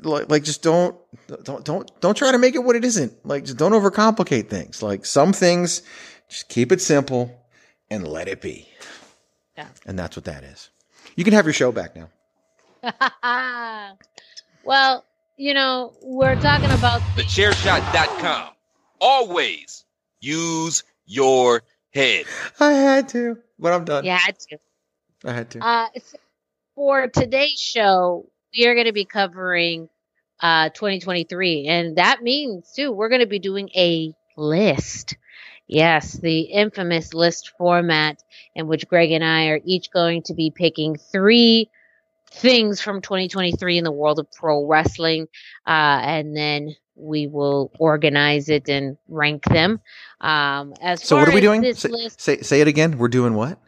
like, 0.00 0.28
like 0.30 0.44
just 0.44 0.62
don't 0.62 0.96
don't 1.44 1.64
don't 1.64 2.00
don't 2.00 2.16
try 2.16 2.32
to 2.32 2.38
make 2.38 2.54
it 2.54 2.60
what 2.64 2.76
it 2.76 2.84
isn't. 2.84 3.12
Like 3.26 3.44
just 3.44 3.58
don't 3.58 3.72
overcomplicate 3.72 4.48
things. 4.48 4.82
Like 4.82 5.04
some 5.06 5.32
things 5.32 5.82
just 6.28 6.48
keep 6.48 6.72
it 6.72 6.80
simple 6.80 7.40
and 7.90 8.06
let 8.06 8.28
it 8.28 8.40
be. 8.40 8.68
Yeah. 9.56 9.68
And 9.86 9.98
that's 9.98 10.16
what 10.16 10.24
that 10.26 10.44
is. 10.44 10.70
You 11.16 11.24
can 11.24 11.34
have 11.34 11.44
your 11.46 11.52
show 11.52 11.72
back 11.72 11.94
now. 11.94 12.08
well, 14.64 15.04
you 15.36 15.54
know, 15.54 15.92
we're 16.02 16.40
talking 16.40 16.70
about 16.70 17.00
TheChairShot.com. 17.16 18.48
Always 19.00 19.84
use 20.20 20.84
your 21.06 21.62
head. 21.92 22.26
I 22.60 22.72
had 22.72 23.08
to, 23.10 23.38
but 23.58 23.72
I'm 23.72 23.84
done. 23.84 24.04
yeah. 24.04 24.20
It's, 24.28 24.46
I 25.24 25.32
had 25.32 25.50
to. 25.50 25.60
uh, 25.64 25.88
s- 25.94 26.14
for 26.74 27.08
today's 27.08 27.60
show, 27.60 28.26
we 28.56 28.66
are 28.66 28.74
going 28.74 28.86
to 28.86 28.92
be 28.92 29.04
covering 29.04 29.88
uh 30.40 30.68
2023, 30.70 31.66
and 31.66 31.96
that 31.96 32.22
means 32.22 32.72
too 32.72 32.92
we're 32.92 33.08
going 33.08 33.20
to 33.20 33.26
be 33.26 33.38
doing 33.38 33.68
a 33.74 34.14
list. 34.36 35.16
Yes, 35.68 36.12
the 36.12 36.40
infamous 36.40 37.14
list 37.14 37.52
format 37.56 38.22
in 38.54 38.66
which 38.66 38.88
Greg 38.88 39.12
and 39.12 39.24
I 39.24 39.46
are 39.46 39.60
each 39.64 39.90
going 39.90 40.22
to 40.24 40.34
be 40.34 40.50
picking 40.50 40.96
three 40.96 41.70
things 42.30 42.80
from 42.80 43.00
2023 43.00 43.78
in 43.78 43.84
the 43.84 43.92
world 43.92 44.18
of 44.18 44.30
pro 44.32 44.66
wrestling, 44.66 45.28
uh, 45.66 46.00
and 46.02 46.36
then 46.36 46.74
we 46.94 47.26
will 47.26 47.70
organize 47.78 48.48
it 48.48 48.68
and 48.68 48.96
rank 49.08 49.44
them. 49.44 49.80
Um, 50.20 50.74
as 50.80 51.02
So 51.02 51.16
what 51.16 51.28
are 51.28 51.34
we 51.34 51.40
doing? 51.40 51.62
Say, 51.74 51.88
list, 51.88 52.20
say 52.20 52.40
say 52.42 52.60
it 52.60 52.68
again. 52.68 52.98
We're 52.98 53.08
doing 53.08 53.34
what? 53.34 53.58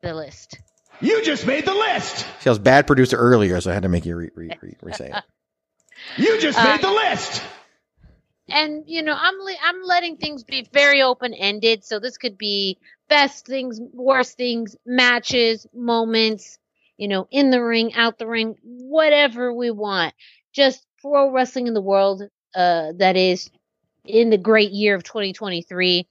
the 0.00 0.14
list. 0.14 0.58
You 1.00 1.22
just 1.24 1.46
made 1.46 1.64
the 1.64 1.74
list. 1.74 2.18
See, 2.40 2.46
I 2.46 2.50
was 2.50 2.58
bad 2.58 2.86
producer 2.86 3.16
earlier, 3.16 3.60
so 3.60 3.70
I 3.70 3.74
had 3.74 3.84
to 3.84 3.88
make 3.88 4.04
you 4.04 4.16
re, 4.16 4.30
re, 4.34 4.50
re, 4.60 4.76
re 4.82 4.92
say 4.92 5.10
it. 5.10 5.24
You 6.16 6.40
just 6.40 6.58
Uh, 6.58 6.64
made 6.64 6.80
the 6.82 6.90
list. 6.90 7.42
and 8.48 8.84
you 8.86 9.02
know 9.02 9.14
i'm 9.18 9.38
le- 9.40 9.56
i'm 9.62 9.82
letting 9.84 10.16
things 10.16 10.42
be 10.44 10.66
very 10.72 11.02
open 11.02 11.34
ended 11.34 11.84
so 11.84 11.98
this 11.98 12.16
could 12.18 12.38
be 12.38 12.78
best 13.08 13.46
things 13.46 13.80
worst 13.92 14.36
things 14.36 14.76
matches 14.86 15.66
moments 15.74 16.58
you 16.96 17.08
know 17.08 17.28
in 17.30 17.50
the 17.50 17.62
ring 17.62 17.92
out 17.94 18.18
the 18.18 18.26
ring 18.26 18.56
whatever 18.62 19.52
we 19.52 19.70
want 19.70 20.14
just 20.52 20.84
pro 21.00 21.30
wrestling 21.30 21.66
in 21.66 21.74
the 21.74 21.80
world 21.80 22.22
uh 22.54 22.92
that 22.96 23.16
is 23.16 23.50
in 24.04 24.30
the 24.30 24.38
great 24.38 24.70
year 24.70 24.94
of 24.94 25.02
2023 25.04 26.06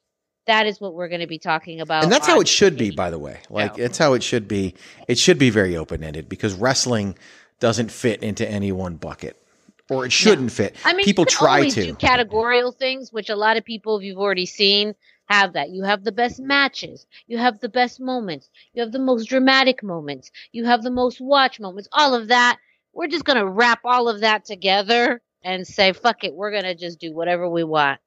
that 0.47 0.65
is 0.65 0.81
what 0.81 0.93
we're 0.93 1.09
going 1.09 1.21
to 1.21 1.27
be 1.27 1.39
talking 1.39 1.81
about 1.81 2.03
and 2.03 2.11
that's 2.11 2.27
how 2.27 2.39
it 2.39 2.47
should 2.47 2.77
be, 2.77 2.91
by 2.91 3.09
the 3.09 3.19
way. 3.19 3.39
Like 3.49 3.75
show. 3.75 3.83
it's 3.83 3.97
how 3.97 4.13
it 4.13 4.23
should 4.23 4.47
be. 4.47 4.73
It 5.07 5.17
should 5.19 5.37
be 5.37 5.49
very 5.49 5.77
open 5.77 6.03
ended 6.03 6.27
because 6.27 6.53
wrestling 6.53 7.17
doesn't 7.59 7.91
fit 7.91 8.23
into 8.23 8.49
any 8.49 8.71
one 8.71 8.95
bucket, 8.95 9.41
or 9.89 10.05
it 10.05 10.11
shouldn't 10.11 10.51
fit. 10.51 10.75
I 10.85 10.93
mean, 10.93 11.05
people 11.05 11.25
try 11.25 11.69
to. 11.69 11.83
do 11.83 11.95
categorical 11.95 12.71
things, 12.71 13.11
which 13.11 13.29
a 13.29 13.35
lot 13.35 13.57
of 13.57 13.65
people, 13.65 13.97
if 13.97 14.03
you've 14.03 14.17
already 14.17 14.45
seen, 14.45 14.95
have 15.29 15.53
that. 15.53 15.69
You 15.69 15.83
have 15.83 16.03
the 16.03 16.11
best 16.11 16.39
matches, 16.39 17.05
you 17.27 17.37
have 17.37 17.59
the 17.59 17.69
best 17.69 17.99
moments, 17.99 18.49
you 18.73 18.81
have 18.81 18.91
the 18.91 18.99
most 18.99 19.25
dramatic 19.25 19.83
moments, 19.83 20.31
you 20.51 20.65
have 20.65 20.83
the 20.83 20.91
most 20.91 21.19
watch 21.19 21.59
moments, 21.59 21.89
all 21.91 22.15
of 22.15 22.29
that. 22.29 22.57
We're 22.93 23.07
just 23.07 23.25
gonna 23.25 23.45
wrap 23.45 23.81
all 23.83 24.09
of 24.09 24.21
that 24.21 24.45
together 24.45 25.21
and 25.43 25.67
say, 25.67 25.93
"Fuck 25.93 26.23
it, 26.23 26.33
we're 26.33 26.51
gonna 26.51 26.75
just 26.75 26.99
do 26.99 27.13
whatever 27.13 27.49
we 27.49 27.63
want." 27.63 27.99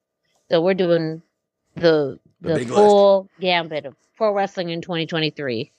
So 0.49 0.61
we're 0.61 0.73
doing 0.73 1.21
the 1.75 2.19
The 2.41 2.53
the, 2.53 2.55
big 2.55 2.69
list. 2.69 2.75
full 2.75 3.29
gambit 3.39 3.85
of 3.85 3.95
pro 4.17 4.33
wrestling 4.33 4.69
in 4.69 4.81
2023. 4.81 5.71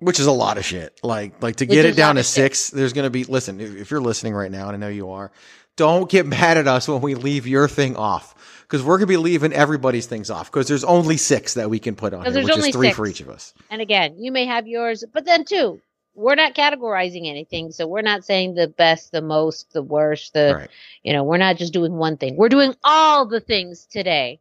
which 0.00 0.18
is 0.20 0.26
a 0.26 0.32
lot 0.32 0.58
of 0.58 0.64
shit. 0.64 0.98
Like, 1.02 1.42
like 1.42 1.56
to 1.56 1.64
Which 1.66 1.70
get 1.76 1.84
it 1.86 1.96
down 1.96 2.16
to 2.16 2.20
of 2.20 2.26
shit. 2.26 2.34
six, 2.34 2.70
there's 2.70 2.92
going 2.92 3.04
to 3.04 3.10
be, 3.10 3.24
listen, 3.24 3.60
if, 3.60 3.90
you're 3.90 4.00
listening 4.00 4.34
right 4.34 4.50
now, 4.50 4.66
and 4.68 4.74
I 4.74 4.78
know 4.78 4.88
you 4.88 5.10
are, 5.10 5.30
don't 5.76 6.10
get 6.10 6.26
mad 6.26 6.56
at 6.58 6.66
us 6.68 6.88
when 6.88 7.00
we 7.02 7.14
leave 7.14 7.46
your 7.46 7.68
thing 7.68 7.96
off. 7.96 8.34
Cause 8.68 8.82
we're 8.82 8.96
going 8.96 9.06
to 9.06 9.12
be 9.12 9.16
leaving 9.18 9.52
everybody's 9.52 10.06
things 10.06 10.30
off. 10.30 10.50
Cause 10.50 10.66
there's 10.66 10.84
only 10.84 11.18
six 11.18 11.54
that 11.54 11.68
we 11.70 11.78
can 11.78 11.94
put 11.94 12.14
on 12.14 12.24
here, 12.24 12.42
which 12.42 12.56
is 12.56 12.68
three 12.70 12.88
six. 12.88 12.96
for 12.96 13.06
each 13.06 13.20
of 13.20 13.28
us. 13.28 13.52
And 13.70 13.82
again, 13.82 14.16
you 14.18 14.32
may 14.32 14.46
have 14.46 14.66
yours, 14.66 15.04
but 15.12 15.26
then 15.26 15.44
too, 15.44 15.80
we're 16.14 16.34
not 16.34 16.54
categorizing 16.54 17.28
anything. 17.28 17.70
So 17.72 17.86
we're 17.86 18.02
not 18.02 18.24
saying 18.24 18.54
the 18.54 18.68
best, 18.68 19.12
the 19.12 19.22
most, 19.22 19.72
the 19.72 19.82
worst, 19.82 20.32
the 20.34 20.54
right. 20.56 20.70
you 21.02 21.12
know, 21.12 21.22
we're 21.24 21.36
not 21.38 21.56
just 21.58 21.72
doing 21.74 21.94
one 21.94 22.16
thing. 22.16 22.36
We're 22.36 22.48
doing 22.48 22.74
all 22.84 23.26
the 23.26 23.40
things 23.40 23.86
today. 23.86 24.40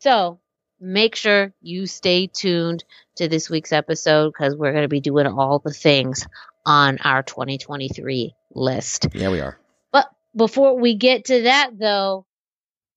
So 0.00 0.38
make 0.80 1.16
sure 1.16 1.52
you 1.60 1.86
stay 1.86 2.28
tuned 2.28 2.84
to 3.16 3.28
this 3.28 3.50
week's 3.50 3.72
episode 3.72 4.32
because 4.32 4.54
we're 4.54 4.72
going 4.72 4.82
to 4.82 4.88
be 4.88 5.00
doing 5.00 5.26
all 5.26 5.58
the 5.58 5.72
things 5.72 6.26
on 6.64 6.98
our 6.98 7.22
2023 7.22 8.34
list. 8.54 9.08
Yeah, 9.12 9.30
we 9.30 9.40
are. 9.40 9.58
But 9.92 10.08
before 10.36 10.78
we 10.78 10.94
get 10.94 11.26
to 11.26 11.42
that, 11.42 11.70
though, 11.78 12.26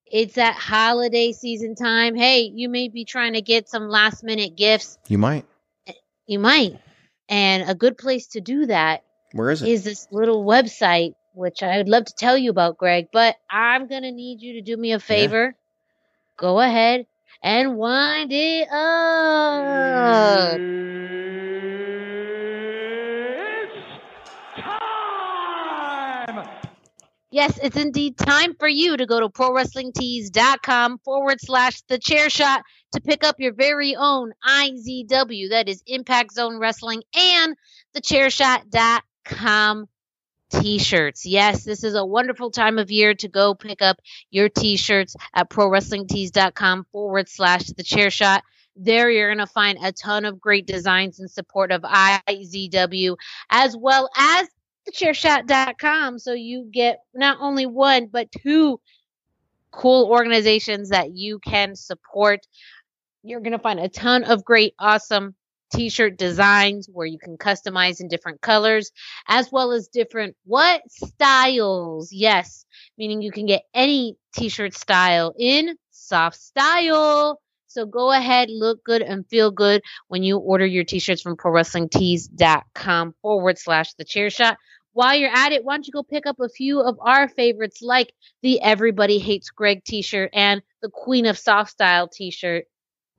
it's 0.06 0.36
that 0.36 0.56
holiday 0.56 1.32
season 1.32 1.76
time. 1.76 2.16
Hey, 2.16 2.52
you 2.54 2.70
may 2.70 2.90
be 2.90 3.06
trying 3.06 3.34
to 3.34 3.42
get 3.42 3.70
some 3.70 3.88
last 3.88 4.24
minute 4.24 4.56
gifts. 4.56 5.00
You 5.08 5.18
might. 5.18 5.46
Eh, 5.88 5.94
you 6.28 6.38
might. 6.38 6.80
And 7.30 7.70
a 7.70 7.76
good 7.76 7.98
place 7.98 8.28
to 8.28 8.42
do 8.42 8.66
that 8.66 9.04
Where 9.32 9.50
is 9.50 9.62
it? 9.62 9.70
is 9.70 9.84
this 9.86 10.08
little 10.12 10.44
website, 10.44 11.14
which 11.34 11.64
I 11.64 11.78
would 11.78 11.88
love 11.88 12.06
to 12.06 12.14
tell 12.14 12.38
you 12.38 12.50
about, 12.50 12.78
Greg, 12.78 13.08
but 13.14 13.38
I'm 13.50 13.88
going 13.88 14.04
to 14.04 14.12
need 14.12 14.42
you 14.42 14.54
to 14.54 14.62
do 14.62 14.76
me 14.76 14.92
a 14.92 15.00
favor. 15.00 15.56
Go 16.38 16.60
ahead 16.60 17.06
and 17.44 17.78
wind 17.78 18.32
it 18.32 18.68
up. 18.72 20.60
time! 26.32 26.50
Yes, 27.32 27.58
it's 27.64 27.78
indeed 27.78 28.18
time 28.18 28.56
for 28.60 28.68
you 28.68 28.98
to 28.98 29.06
go 29.06 29.20
to 29.20 29.30
prowrestlingtees.com 29.30 31.00
forward 31.00 31.40
slash 31.40 31.82
the 31.84 31.98
chair 31.98 32.30
shot 32.30 32.64
to 32.94 33.02
pick 33.02 33.24
up 33.24 33.36
your 33.40 33.54
very 33.54 33.96
own 33.96 34.34
IZW, 34.46 35.50
that 35.52 35.70
is 35.70 35.82
Impact 35.88 36.34
Zone 36.34 36.58
Wrestling, 36.60 37.04
and 37.16 37.56
the 37.94 38.02
chairshot.com 40.52 40.62
t 40.64 40.80
shirts. 40.80 41.26
Yes, 41.26 41.64
this 41.64 41.84
is 41.84 41.96
a 41.96 42.06
wonderful 42.06 42.52
time 42.52 42.78
of 42.78 42.92
year 42.92 43.14
to 43.16 43.28
go 43.28 43.54
pick 43.54 43.82
up 43.82 43.98
your 44.30 44.50
t 44.50 44.78
shirts 44.78 45.16
at 45.34 45.50
prowrestlingtees.com 45.50 46.86
forward 46.92 47.30
slash 47.30 47.66
the 47.68 47.84
chair 47.84 48.10
shot. 48.10 48.44
There, 48.76 49.10
you're 49.10 49.34
going 49.34 49.46
to 49.46 49.52
find 49.52 49.78
a 49.84 49.92
ton 49.92 50.26
of 50.26 50.40
great 50.40 50.66
designs 50.66 51.20
in 51.20 51.28
support 51.28 51.72
of 51.72 51.82
IZW, 51.82 53.18
as 53.50 53.76
well 53.78 54.10
as 54.18 54.48
thechairshot.com 54.90 56.20
so 56.20 56.34
you 56.34 56.70
get 56.72 57.00
not 57.14 57.38
only 57.40 57.66
one 57.66 58.08
but 58.08 58.32
two 58.32 58.80
cool 59.72 60.10
organizations 60.10 60.90
that 60.90 61.12
you 61.16 61.40
can 61.40 61.76
support 61.76 62.46
you're 63.24 63.40
going 63.40 63.52
to 63.52 63.60
find 63.60 63.80
a 63.80 63.88
ton 63.88 64.24
of 64.24 64.44
great 64.44 64.74
awesome 64.80 65.36
t-shirt 65.72 66.18
designs 66.18 66.88
where 66.92 67.08
you 67.08 67.18
can 67.18 67.38
customize 67.38 68.00
in 68.00 68.08
different 68.08 68.42
colors 68.42 68.92
as 69.28 69.52
well 69.52 69.72
as 69.72 69.88
different 69.88 70.36
what? 70.46 70.82
Styles 70.90 72.12
yes. 72.12 72.66
Meaning 72.98 73.22
you 73.22 73.32
can 73.32 73.46
get 73.46 73.64
any 73.74 74.18
t-shirt 74.36 74.74
style 74.74 75.34
in 75.38 75.76
soft 75.92 76.38
style. 76.38 77.40
So 77.68 77.86
go 77.86 78.12
ahead 78.12 78.50
look 78.52 78.84
good 78.84 79.02
and 79.02 79.26
feel 79.28 79.50
good 79.50 79.82
when 80.08 80.24
you 80.24 80.38
order 80.38 80.66
your 80.66 80.84
t-shirts 80.84 81.22
from 81.22 81.38
prowrestlingtees.com 81.38 83.16
forward 83.22 83.58
slash 83.58 83.94
the 83.94 84.04
chair 84.04 84.30
shot. 84.30 84.58
While 84.94 85.16
you're 85.16 85.34
at 85.34 85.54
it 85.54 85.64
why 85.64 85.76
don't 85.76 85.88
you 85.88 85.94
go 85.94 86.04
pick 86.04 86.26
up 86.26 86.40
a 86.42 86.50
few 86.50 86.82
of 86.82 86.98
our 87.00 87.30
favorites 87.30 87.82
like 87.82 88.14
the 88.42 88.62
everybody 88.62 89.20
hates 89.20 89.50
greg 89.50 89.86
t-shirt 89.86 90.32
and 90.34 90.62
the 90.82 90.90
queen 90.90 91.26
of 91.26 91.38
soft 91.38 91.72
style 91.72 92.10
t-shirt 92.10 92.66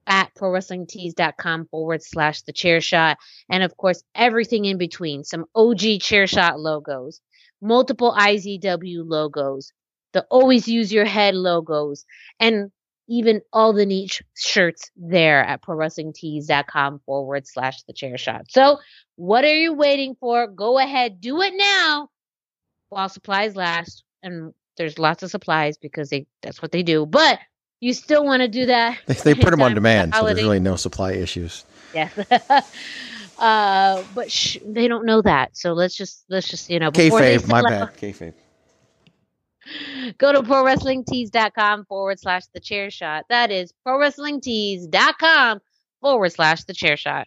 at 0.06 0.34
prowrestlingtees.com 0.34 1.66
forward 1.66 2.02
slash 2.02 2.42
the 2.42 2.52
chair 2.52 2.80
shot 2.80 3.16
and 3.48 3.62
of 3.62 3.76
course 3.76 4.02
everything 4.14 4.64
in 4.64 4.78
between 4.78 5.24
some 5.24 5.44
og 5.54 5.78
chair 6.00 6.26
shot 6.26 6.58
logos 6.58 7.20
multiple 7.60 8.14
izw 8.18 9.02
logos 9.04 9.72
the 10.12 10.26
always 10.30 10.68
use 10.68 10.92
your 10.92 11.04
head 11.04 11.34
logos 11.34 12.04
and 12.40 12.70
even 13.08 13.40
all 13.52 13.72
the 13.72 13.86
niche 13.86 14.22
shirts 14.36 14.90
there 14.96 15.44
at 15.44 15.62
prowrestlingtees.com 15.62 17.00
forward 17.04 17.46
slash 17.46 17.82
the 17.82 17.92
chair 17.92 18.16
shot. 18.16 18.46
So, 18.48 18.78
what 19.16 19.44
are 19.44 19.54
you 19.54 19.74
waiting 19.74 20.16
for? 20.18 20.46
Go 20.46 20.78
ahead, 20.78 21.20
do 21.20 21.42
it 21.42 21.52
now 21.54 22.08
while 22.88 23.08
supplies 23.08 23.56
last. 23.56 24.04
And 24.22 24.52
there's 24.76 24.98
lots 24.98 25.22
of 25.22 25.30
supplies 25.30 25.76
because 25.78 26.10
they 26.10 26.26
that's 26.42 26.62
what 26.62 26.72
they 26.72 26.82
do. 26.82 27.04
But 27.06 27.38
you 27.82 27.92
still 27.92 28.24
want 28.24 28.42
to 28.42 28.48
do 28.48 28.66
that. 28.66 29.00
They, 29.06 29.14
they 29.14 29.34
put 29.34 29.50
them 29.50 29.60
on 29.60 29.70
Time 29.70 29.70
for 29.70 29.74
demand, 29.74 30.14
so 30.14 30.24
there's 30.24 30.38
really 30.38 30.60
no 30.60 30.76
supply 30.76 31.12
issues. 31.12 31.64
Yes. 31.92 32.16
uh, 33.38 34.04
but 34.14 34.30
sh- 34.30 34.58
they 34.64 34.86
don't 34.86 35.04
know 35.04 35.20
that. 35.22 35.56
So 35.56 35.72
let's 35.72 35.96
just 35.96 36.24
let's 36.28 36.48
just 36.48 36.70
you 36.70 36.78
know 36.78 36.92
before 36.92 37.20
they 37.20 37.36
Kayfabe, 37.36 37.48
my 37.48 37.60
sell 37.60 37.72
out- 37.72 38.00
bad. 38.00 38.00
Kayfabe. 38.00 38.34
go 40.18 40.32
to 40.32 40.42
prowrestlingtees.com 40.42 41.84
forward 41.86 42.20
slash 42.20 42.44
the 42.54 42.60
chair 42.60 42.90
shot. 42.90 43.24
That 43.28 43.50
is 43.50 43.72
prowrestlingtees.com 43.86 45.60
forward 46.00 46.32
slash 46.32 46.64
the 46.64 46.74
chair 46.74 46.96
shot. 46.96 47.26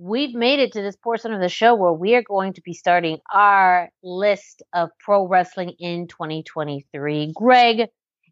we've 0.00 0.34
made 0.34 0.58
it 0.60 0.72
to 0.72 0.80
this 0.80 0.96
portion 0.96 1.34
of 1.34 1.40
the 1.40 1.48
show 1.50 1.74
where 1.74 1.92
we 1.92 2.14
are 2.14 2.22
going 2.22 2.54
to 2.54 2.62
be 2.62 2.72
starting 2.72 3.18
our 3.32 3.90
list 4.02 4.62
of 4.72 4.88
pro 4.98 5.28
wrestling 5.28 5.74
in 5.78 6.08
2023. 6.08 7.32
Greg, 7.34 7.88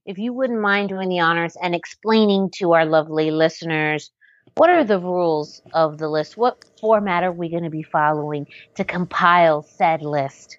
if 0.07 0.17
you 0.17 0.33
wouldn't 0.33 0.61
mind 0.61 0.89
doing 0.89 1.11
the 1.11 1.21
honors 1.21 1.57
and 1.63 1.75
explaining 1.75 2.51
to 2.55 2.73
our 2.73 2.87
lovely 2.87 3.31
listeners 3.31 4.11
what 4.55 4.71
are 4.71 4.83
the 4.83 4.99
rules 4.99 5.61
of 5.75 5.99
the 5.99 6.09
list? 6.09 6.39
What 6.39 6.65
format 6.81 7.23
are 7.23 7.33
we 7.33 7.51
going 7.51 7.65
to 7.65 7.71
be 7.71 7.83
following 7.83 8.47
to 8.77 8.85
compile 8.85 9.63
said 9.63 10.01
list? 10.03 10.59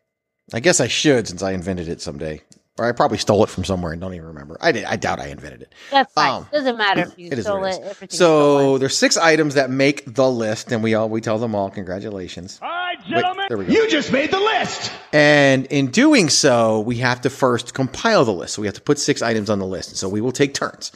I 0.53 0.59
guess 0.59 0.79
I 0.79 0.87
should 0.87 1.27
since 1.27 1.41
I 1.41 1.51
invented 1.51 1.89
it 1.89 1.99
someday. 1.99 2.41
Or 2.79 2.85
I 2.85 2.91
probably 2.93 3.17
stole 3.17 3.43
it 3.43 3.49
from 3.49 3.65
somewhere 3.65 3.91
and 3.91 3.99
don't 4.01 4.13
even 4.13 4.27
remember. 4.27 4.57
I 4.61 4.71
did. 4.71 4.85
I 4.85 4.95
doubt 4.95 5.19
I 5.19 5.27
invented 5.27 5.61
it. 5.63 5.73
That's 5.91 6.13
fine. 6.13 6.31
Um, 6.43 6.47
Doesn't 6.51 6.77
matter 6.77 7.01
if 7.01 7.19
you 7.19 7.27
it 7.27 7.37
is 7.39 7.45
stole 7.45 7.59
what 7.59 7.73
it. 7.73 7.75
it 7.75 7.81
is. 7.83 7.89
everything's 7.89 8.17
So 8.17 8.77
there's 8.77 8.97
six 8.97 9.17
items 9.17 9.55
that 9.55 9.69
make 9.69 10.13
the 10.15 10.29
list, 10.29 10.71
and 10.71 10.81
we 10.81 10.93
all 10.95 11.09
we 11.09 11.19
tell 11.21 11.37
them 11.37 11.55
all 11.55 11.69
congratulations. 11.69 12.57
All 12.61 12.69
right, 12.69 12.97
Wait, 12.99 13.09
gentlemen. 13.21 13.45
there 13.49 13.57
we 13.57 13.65
go. 13.65 13.73
You 13.73 13.89
just 13.89 14.11
made 14.11 14.31
the 14.31 14.39
list! 14.39 14.91
And 15.11 15.65
in 15.67 15.87
doing 15.91 16.29
so, 16.29 16.79
we 16.79 16.95
have 16.97 17.21
to 17.21 17.29
first 17.29 17.73
compile 17.73 18.23
the 18.25 18.33
list. 18.33 18.53
So 18.55 18.61
we 18.61 18.67
have 18.67 18.75
to 18.75 18.81
put 18.81 18.97
six 18.97 19.21
items 19.21 19.49
on 19.49 19.59
the 19.59 19.65
list. 19.67 19.89
And 19.89 19.97
So 19.97 20.07
we 20.07 20.21
will 20.21 20.31
take 20.31 20.53
turns. 20.53 20.91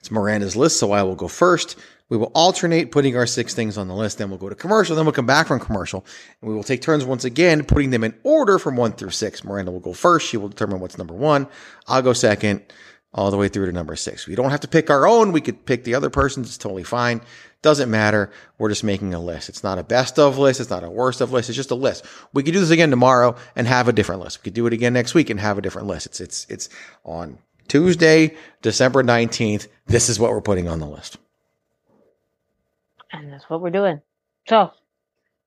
It's 0.00 0.10
Miranda's 0.10 0.56
list, 0.56 0.78
so 0.78 0.92
I 0.92 1.02
will 1.02 1.14
go 1.14 1.28
first. 1.28 1.76
We 2.10 2.16
will 2.16 2.30
alternate 2.34 2.90
putting 2.90 3.16
our 3.16 3.26
six 3.26 3.54
things 3.54 3.78
on 3.78 3.88
the 3.88 3.94
list. 3.94 4.18
Then 4.18 4.28
we'll 4.28 4.38
go 4.38 4.48
to 4.48 4.54
commercial. 4.54 4.94
Then 4.94 5.06
we'll 5.06 5.12
come 5.12 5.26
back 5.26 5.46
from 5.46 5.60
commercial. 5.60 6.04
And 6.42 6.50
we 6.50 6.54
will 6.54 6.64
take 6.64 6.82
turns 6.82 7.04
once 7.04 7.24
again, 7.24 7.64
putting 7.64 7.90
them 7.90 8.04
in 8.04 8.14
order 8.24 8.58
from 8.58 8.76
one 8.76 8.92
through 8.92 9.10
six. 9.10 9.44
Miranda 9.44 9.70
will 9.70 9.80
go 9.80 9.94
first. 9.94 10.28
She 10.28 10.36
will 10.36 10.48
determine 10.48 10.80
what's 10.80 10.98
number 10.98 11.14
one. 11.14 11.46
I'll 11.86 12.02
go 12.02 12.12
second, 12.12 12.62
all 13.12 13.30
the 13.30 13.36
way 13.36 13.48
through 13.48 13.66
to 13.66 13.72
number 13.72 13.96
six. 13.96 14.26
We 14.26 14.34
don't 14.34 14.50
have 14.50 14.60
to 14.60 14.68
pick 14.68 14.90
our 14.90 15.06
own. 15.06 15.32
We 15.32 15.40
could 15.40 15.64
pick 15.64 15.84
the 15.84 15.94
other 15.94 16.10
person's. 16.10 16.48
It's 16.48 16.58
totally 16.58 16.84
fine. 16.84 17.20
Doesn't 17.62 17.90
matter. 17.90 18.30
We're 18.58 18.70
just 18.70 18.84
making 18.84 19.14
a 19.14 19.20
list. 19.20 19.48
It's 19.48 19.62
not 19.62 19.78
a 19.78 19.84
best 19.84 20.18
of 20.18 20.38
list. 20.38 20.60
It's 20.60 20.70
not 20.70 20.84
a 20.84 20.90
worst 20.90 21.20
of 21.20 21.32
list. 21.32 21.48
It's 21.48 21.56
just 21.56 21.70
a 21.70 21.76
list. 21.76 22.04
We 22.32 22.42
could 22.42 22.54
do 22.54 22.60
this 22.60 22.70
again 22.70 22.90
tomorrow 22.90 23.36
and 23.54 23.66
have 23.66 23.88
a 23.88 23.92
different 23.92 24.22
list. 24.22 24.40
We 24.40 24.44
could 24.44 24.54
do 24.54 24.66
it 24.66 24.72
again 24.72 24.94
next 24.94 25.14
week 25.14 25.30
and 25.30 25.38
have 25.38 25.58
a 25.58 25.62
different 25.62 25.88
list. 25.88 26.06
It's, 26.06 26.20
it's, 26.20 26.46
it's 26.48 26.68
on 27.04 27.38
Tuesday, 27.68 28.34
December 28.62 29.02
19th. 29.02 29.68
This 29.86 30.08
is 30.08 30.18
what 30.18 30.30
we're 30.30 30.40
putting 30.40 30.68
on 30.68 30.78
the 30.78 30.86
list. 30.86 31.18
And 33.12 33.32
that's 33.32 33.48
what 33.48 33.60
we're 33.60 33.70
doing. 33.70 34.00
So 34.48 34.70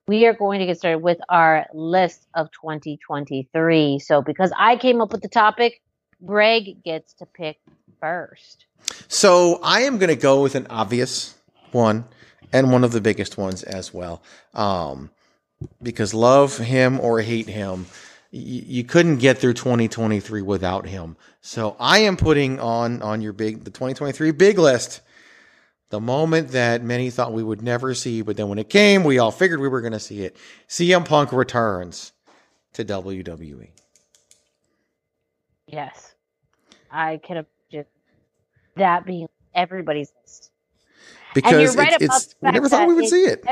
we 0.08 0.26
are 0.26 0.34
going 0.34 0.60
to 0.60 0.66
get 0.66 0.78
started 0.78 1.00
with 1.00 1.20
our 1.30 1.68
list 1.74 2.28
of 2.34 2.52
2023. 2.52 4.00
So, 4.00 4.22
because 4.22 4.52
I 4.58 4.76
came 4.76 5.02
up 5.02 5.12
with 5.12 5.22
the 5.22 5.30
topic, 5.30 5.82
Greg 6.26 6.84
gets 6.84 7.14
to 7.16 7.26
pick 7.26 7.58
first. 8.00 8.66
So 9.08 9.60
I 9.64 9.82
am 9.82 9.98
going 9.98 10.10
to 10.10 10.16
go 10.16 10.42
with 10.42 10.56
an 10.56 10.68
obvious 10.70 11.36
one 11.72 12.06
and 12.52 12.72
one 12.72 12.84
of 12.84 12.92
the 12.92 13.02
biggest 13.02 13.38
ones 13.38 13.64
as 13.64 13.94
well. 13.94 14.22
Um, 14.54 15.10
because 15.82 16.14
love 16.14 16.58
him 16.58 17.00
or 17.00 17.22
hate 17.22 17.48
him, 17.48 17.86
you 18.32 18.84
couldn't 18.84 19.18
get 19.18 19.38
through 19.38 19.54
2023 19.54 20.42
without 20.42 20.88
him. 20.88 21.16
So 21.42 21.76
I 21.80 22.00
am 22.00 22.18
putting 22.18 22.60
on 22.60 23.02
on 23.02 23.22
your 23.22 23.32
big 23.32 23.64
the 23.64 23.70
2023 23.70 24.32
big 24.32 24.58
list 24.58 25.02
the 25.94 26.00
moment 26.00 26.50
that 26.50 26.82
many 26.82 27.12
thought 27.12 27.34
we 27.34 27.44
would 27.44 27.62
never 27.62 27.94
see, 27.94 28.24
but 28.24 28.36
then 28.36 28.48
when 28.48 28.58
it 28.58 28.68
came, 28.68 29.04
we 29.04 29.20
all 29.20 29.30
figured 29.30 29.60
we 29.60 29.68
were 29.68 29.80
going 29.80 29.94
to 29.94 30.00
see 30.00 30.24
it. 30.24 30.36
CM 30.68 31.06
Punk 31.06 31.32
returns 31.32 32.14
to 32.74 32.84
WWE. 32.84 33.70
Yes. 35.68 36.16
I 36.90 37.18
could 37.18 37.36
have 37.38 37.46
just 37.72 37.90
that 38.76 39.06
being 39.06 39.28
everybody's 39.54 40.12
list. 40.24 40.50
Because 41.36 41.78
right 41.78 41.94
it's, 42.02 42.26
it's 42.26 42.36
we 42.42 42.50
never 42.50 42.68
thought 42.68 42.88
we 42.88 42.96
would 42.96 43.04
it- 43.04 43.10
see 43.12 43.26
it. 43.26 43.46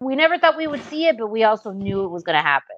We 0.00 0.16
never 0.16 0.38
thought 0.38 0.56
we 0.56 0.66
would 0.66 0.82
see 0.84 1.04
it, 1.04 1.18
but 1.18 1.26
we 1.26 1.44
also 1.44 1.72
knew 1.72 2.02
it 2.04 2.08
was 2.08 2.22
going 2.22 2.36
to 2.36 2.42
happen. 2.42 2.76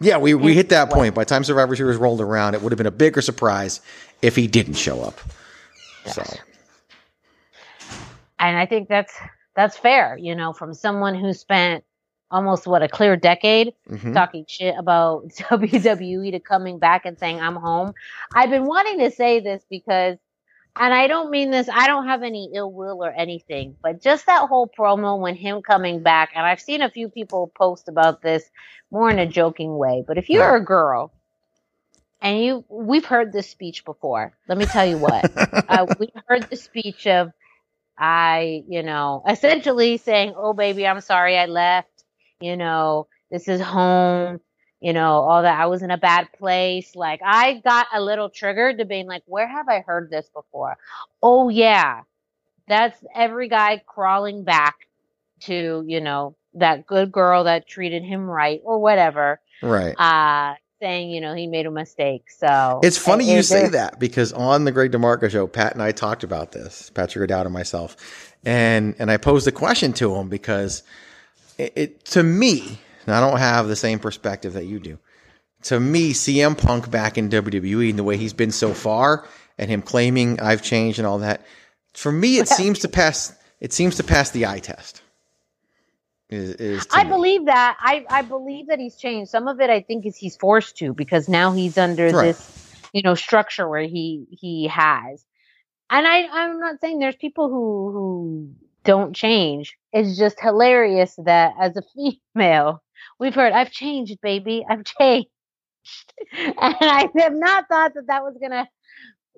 Yeah, 0.00 0.16
we, 0.16 0.34
we 0.34 0.54
hit 0.54 0.70
that 0.70 0.90
point. 0.90 1.14
By 1.14 1.22
the 1.22 1.28
time 1.28 1.44
Survivor 1.44 1.76
Series 1.76 1.96
rolled 1.96 2.20
around, 2.20 2.54
it 2.54 2.62
would 2.62 2.72
have 2.72 2.78
been 2.78 2.88
a 2.88 2.90
bigger 2.90 3.22
surprise 3.22 3.80
if 4.20 4.34
he 4.34 4.48
didn't 4.48 4.74
show 4.74 5.00
up. 5.00 5.20
So 6.06 6.24
and 8.42 8.58
I 8.58 8.66
think 8.66 8.88
that's 8.88 9.14
that's 9.54 9.76
fair, 9.76 10.18
you 10.18 10.34
know, 10.34 10.52
from 10.52 10.74
someone 10.74 11.14
who 11.14 11.32
spent 11.32 11.84
almost 12.30 12.66
what 12.66 12.82
a 12.82 12.88
clear 12.88 13.14
decade 13.16 13.74
mhm. 13.88 14.12
talking 14.12 14.44
shit 14.48 14.74
about 14.76 15.28
WWE 15.28 16.32
to 16.32 16.40
coming 16.40 16.78
back 16.78 17.06
and 17.06 17.18
saying 17.18 17.40
I'm 17.40 17.56
home. 17.56 17.94
I've 18.34 18.50
been 18.50 18.66
wanting 18.66 18.98
to 18.98 19.10
say 19.10 19.40
this 19.40 19.62
because 19.70 20.18
and 20.74 20.94
I 20.94 21.06
don't 21.06 21.30
mean 21.30 21.50
this, 21.50 21.68
I 21.68 21.86
don't 21.86 22.06
have 22.06 22.22
any 22.22 22.50
ill 22.54 22.72
will 22.72 23.04
or 23.04 23.12
anything, 23.12 23.76
but 23.82 24.02
just 24.02 24.24
that 24.24 24.48
whole 24.48 24.66
promo 24.66 25.20
when 25.20 25.36
him 25.36 25.60
coming 25.60 26.02
back, 26.02 26.30
and 26.34 26.46
I've 26.46 26.62
seen 26.62 26.80
a 26.80 26.88
few 26.88 27.10
people 27.10 27.52
post 27.54 27.88
about 27.88 28.22
this 28.22 28.42
more 28.90 29.10
in 29.10 29.18
a 29.18 29.26
joking 29.26 29.76
way, 29.76 30.02
but 30.06 30.16
if 30.16 30.30
you're 30.30 30.56
a 30.56 30.64
girl 30.64 31.12
and 32.22 32.42
you 32.42 32.64
we've 32.70 33.04
heard 33.04 33.32
this 33.32 33.50
speech 33.50 33.84
before, 33.84 34.32
let 34.48 34.58
me 34.58 34.64
tell 34.64 34.86
you 34.86 34.96
what. 34.98 35.30
uh, 35.68 35.86
we 36.00 36.10
heard 36.26 36.48
the 36.48 36.56
speech 36.56 37.06
of 37.06 37.32
I, 38.02 38.64
you 38.68 38.82
know, 38.82 39.22
essentially 39.28 39.96
saying, 39.96 40.34
"Oh, 40.36 40.54
baby, 40.54 40.86
I'm 40.86 41.00
sorry 41.00 41.38
I 41.38 41.46
left. 41.46 42.04
You 42.40 42.56
know, 42.56 43.06
this 43.30 43.46
is 43.46 43.60
home. 43.60 44.40
You 44.80 44.92
know, 44.92 45.20
all 45.20 45.42
that. 45.42 45.60
I 45.60 45.66
was 45.66 45.82
in 45.82 45.92
a 45.92 45.98
bad 45.98 46.26
place. 46.36 46.96
Like, 46.96 47.20
I 47.24 47.60
got 47.64 47.86
a 47.94 48.00
little 48.02 48.28
triggered 48.28 48.78
to 48.78 48.84
being 48.84 49.06
like, 49.06 49.22
where 49.26 49.46
have 49.46 49.68
I 49.68 49.80
heard 49.86 50.10
this 50.10 50.28
before? 50.34 50.76
Oh, 51.22 51.48
yeah, 51.48 52.00
that's 52.66 52.98
every 53.14 53.48
guy 53.48 53.80
crawling 53.86 54.42
back 54.42 54.74
to, 55.42 55.84
you 55.86 56.00
know, 56.00 56.34
that 56.54 56.86
good 56.86 57.12
girl 57.12 57.44
that 57.44 57.68
treated 57.68 58.02
him 58.02 58.28
right 58.28 58.60
or 58.64 58.80
whatever. 58.80 59.40
right. 59.62 59.94
Uh, 59.96 60.54
saying, 60.82 61.10
you 61.10 61.20
know, 61.20 61.32
he 61.34 61.46
made 61.46 61.66
a 61.66 61.70
mistake. 61.70 62.24
So 62.30 62.80
It's 62.82 62.98
funny 62.98 63.30
it- 63.30 63.32
you 63.34 63.38
it- 63.38 63.44
say 63.44 63.68
that 63.68 63.98
because 64.00 64.32
on 64.32 64.64
the 64.64 64.72
Greg 64.72 64.90
DeMarco 64.90 65.30
show, 65.30 65.46
Pat 65.46 65.74
and 65.74 65.82
I 65.82 65.92
talked 65.92 66.24
about 66.24 66.52
this, 66.52 66.90
Patrick 66.90 67.22
O'Dowd 67.24 67.46
and 67.46 67.52
myself, 67.54 67.96
and 68.44 68.94
and 68.98 69.10
I 69.10 69.16
posed 69.16 69.46
the 69.46 69.52
question 69.52 69.92
to 69.94 70.14
him 70.16 70.28
because 70.28 70.82
it, 71.56 71.72
it 71.76 72.04
to 72.06 72.22
me, 72.22 72.80
and 73.06 73.14
I 73.14 73.20
don't 73.20 73.38
have 73.38 73.68
the 73.68 73.76
same 73.76 73.98
perspective 74.00 74.54
that 74.54 74.64
you 74.66 74.80
do. 74.80 74.98
To 75.64 75.78
me, 75.78 76.12
CM 76.12 76.56
Punk 76.58 76.90
back 76.90 77.16
in 77.16 77.28
WWE 77.30 77.90
and 77.90 77.98
the 77.98 78.02
way 78.02 78.16
he's 78.16 78.32
been 78.32 78.50
so 78.50 78.74
far, 78.74 79.24
and 79.58 79.70
him 79.70 79.80
claiming 79.82 80.40
I've 80.40 80.62
changed 80.62 80.98
and 80.98 81.06
all 81.06 81.18
that, 81.20 81.42
for 81.94 82.10
me, 82.10 82.38
it 82.38 82.48
seems 82.60 82.80
to 82.80 82.88
pass. 82.88 83.32
It 83.60 83.72
seems 83.72 83.94
to 83.96 84.02
pass 84.02 84.30
the 84.30 84.46
eye 84.46 84.58
test. 84.58 85.02
Is, 86.32 86.54
is 86.56 86.88
I 86.92 87.04
believe 87.04 87.46
that. 87.46 87.76
I, 87.80 88.04
I 88.10 88.22
believe 88.22 88.68
that 88.68 88.80
he's 88.80 88.96
changed. 88.96 89.30
Some 89.30 89.48
of 89.48 89.60
it 89.60 89.70
I 89.70 89.82
think 89.82 90.06
is 90.06 90.16
he's 90.16 90.36
forced 90.36 90.78
to 90.78 90.94
because 90.94 91.28
now 91.28 91.52
he's 91.52 91.78
under 91.78 92.12
Right. 92.12 92.34
this, 92.34 92.50
you 92.94 93.02
know, 93.02 93.14
structure 93.16 93.68
where 93.68 93.82
he 93.84 94.26
he 94.30 94.68
has. 94.68 95.24
And 95.90 96.06
I 96.06 96.26
I'm 96.32 96.60
not 96.60 96.80
saying 96.80 96.98
there's 97.00 97.16
people 97.16 97.50
who 97.50 97.92
who 97.92 98.50
don't 98.84 99.14
change. 99.16 99.76
It's 99.92 100.18
just 100.18 100.40
hilarious 100.40 101.14
that 101.24 101.54
as 101.60 101.76
a 101.76 101.82
female, 102.34 102.82
we've 103.20 103.34
heard 103.34 103.52
I've 103.52 103.72
changed, 103.72 104.18
baby. 104.22 104.64
I've 104.68 104.84
changed. 105.00 105.28
and 106.32 106.54
I 106.80 107.08
have 107.18 107.34
not 107.34 107.68
thought 107.68 107.94
that 107.94 108.08
that 108.08 108.24
was 108.24 108.36
going 108.40 108.52
to 108.52 108.68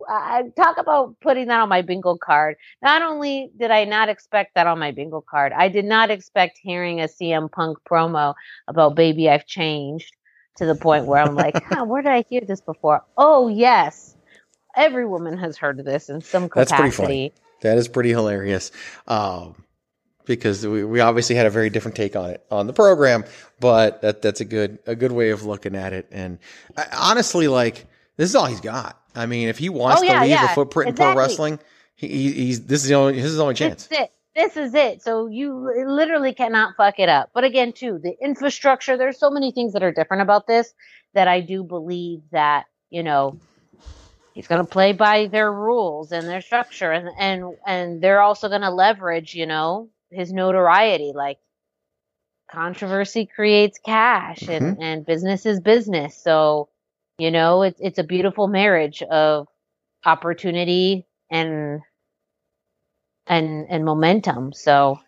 uh, 0.09 0.43
talk 0.57 0.79
about 0.79 1.19
putting 1.21 1.49
that 1.49 1.61
on 1.61 1.69
my 1.69 1.83
bingo 1.83 2.17
card. 2.17 2.57
Not 2.83 3.03
only 3.03 3.51
did 3.59 3.71
I 3.71 3.85
not 3.85 4.09
expect 4.09 4.55
that 4.55 4.67
on 4.67 4.79
my 4.79 4.91
bingo 4.91 5.21
card, 5.21 5.53
I 5.53 5.69
did 5.69 5.85
not 5.85 6.11
expect 6.11 6.59
hearing 6.63 7.01
a 7.01 7.05
CM 7.05 7.51
Punk 7.51 7.79
promo 7.89 8.35
about 8.69 8.95
"Baby, 8.97 9.29
I've 9.31 9.47
changed" 9.47 10.15
to 10.57 10.67
the 10.67 10.75
point 10.75 11.07
where 11.07 11.23
I'm 11.23 11.35
like, 11.35 11.63
huh, 11.69 11.85
"Where 11.85 12.03
did 12.03 12.13
I 12.13 12.25
hear 12.29 12.43
this 12.43 12.61
before?" 12.61 13.03
Oh 13.17 13.49
yes, 13.49 14.17
every 14.77 15.07
woman 15.07 15.39
has 15.39 15.57
heard 15.57 15.79
of 15.79 15.85
this 15.87 16.09
in 16.09 16.21
some 16.21 16.49
capacity. 16.49 16.71
That's 16.71 16.81
pretty 16.81 16.97
funny. 16.97 17.33
That 17.63 17.79
is 17.79 17.89
pretty 17.89 18.11
hilarious. 18.11 18.73
Um, 19.07 19.55
because 20.27 20.67
we, 20.67 20.85
we 20.85 21.01
obviously 21.01 21.37
had 21.37 21.47
a 21.47 21.51
very 21.51 21.71
different 21.71 21.97
take 21.97 22.17
on 22.17 22.31
it 22.31 22.45
on 22.51 22.67
the 22.67 22.73
program, 22.73 23.25
but 23.61 24.01
that 24.03 24.23
that's 24.23 24.41
a 24.41 24.45
good 24.45 24.79
a 24.87 24.95
good 24.95 25.13
way 25.13 25.31
of 25.31 25.45
looking 25.45 25.75
at 25.75 25.93
it. 25.93 26.09
And 26.11 26.39
I, 26.77 26.87
honestly, 26.93 27.49
like 27.49 27.87
this 28.17 28.31
is 28.31 28.35
all 28.35 28.47
he's 28.47 28.61
got. 28.61 29.01
I 29.15 29.27
mean, 29.27 29.49
if 29.49 29.59
he 29.59 29.69
oh, 29.69 29.73
wants 29.73 30.03
Oh, 30.03 30.05
yeah, 30.05 30.15
to 30.15 30.21
leave 30.21 30.31
yeah, 30.31 30.53
a 30.53 30.55
footprint 30.55 30.91
in 30.91 30.95
pro 30.97 31.15
wrestling, 31.15 31.59
he, 31.95 32.09
he, 32.09 32.33
he's 32.33 32.65
this 32.65 32.83
is 32.83 32.89
the 32.89 32.95
only 32.95 33.15
this 33.15 33.25
is 33.25 33.31
his 33.33 33.41
only 33.41 33.55
chance. 33.55 33.87
This 33.87 33.99
is 33.99 34.05
it. 34.05 34.13
This 34.35 34.57
is 34.57 34.75
it. 34.75 35.03
So 35.03 35.27
you 35.29 35.71
literally 35.87 36.35
cannot 36.35 36.75
fuck 36.77 36.99
it 36.99 37.09
up. 37.09 37.31
But 37.33 37.45
again, 37.45 37.73
too, 37.73 38.01
the 38.03 38.17
infrastructure, 38.21 38.97
there's 38.97 39.19
so 39.19 39.31
many 39.31 39.53
things 39.53 39.75
that 39.75 39.85
are 39.85 39.93
different 39.93 40.23
about 40.23 40.49
this 40.49 40.75
that 41.15 41.29
I 41.29 41.41
do 41.41 41.63
believe 41.63 42.23
that, 42.33 42.65
you 42.91 43.05
know, 43.05 43.39
he's 44.33 44.49
going 44.49 44.65
to 44.65 44.69
play 44.71 44.93
by 44.93 45.29
their 45.29 45.53
rules 45.53 46.11
and 46.11 46.29
their 46.29 46.41
structure 46.41 46.91
and 46.91 47.09
and 47.19 47.57
and 47.67 48.03
they're 48.03 48.21
also 48.21 48.49
going 48.49 48.63
to 48.63 48.71
leverage, 48.71 49.35
you 49.35 49.47
know, 49.47 49.89
his 50.11 50.33
notoriety 50.33 51.13
like 51.15 51.39
controversy 52.51 53.27
creates 53.27 53.79
cash 53.79 54.43
and 54.43 54.75
mm-hmm. 54.77 54.83
and 54.83 55.07
business 55.07 55.47
is 55.47 55.61
business. 55.61 56.21
So, 56.23 56.69
you 57.19 57.31
know, 57.31 57.63
it's 57.63 57.81
it's 57.81 57.99
a 57.99 58.05
beautiful 58.05 58.49
marriage 58.49 59.03
of 59.03 59.47
opportunity 60.05 61.07
and 61.31 61.81
and 63.27 63.67
and 63.69 63.85
momentum. 63.85 64.53
So, 64.53 65.01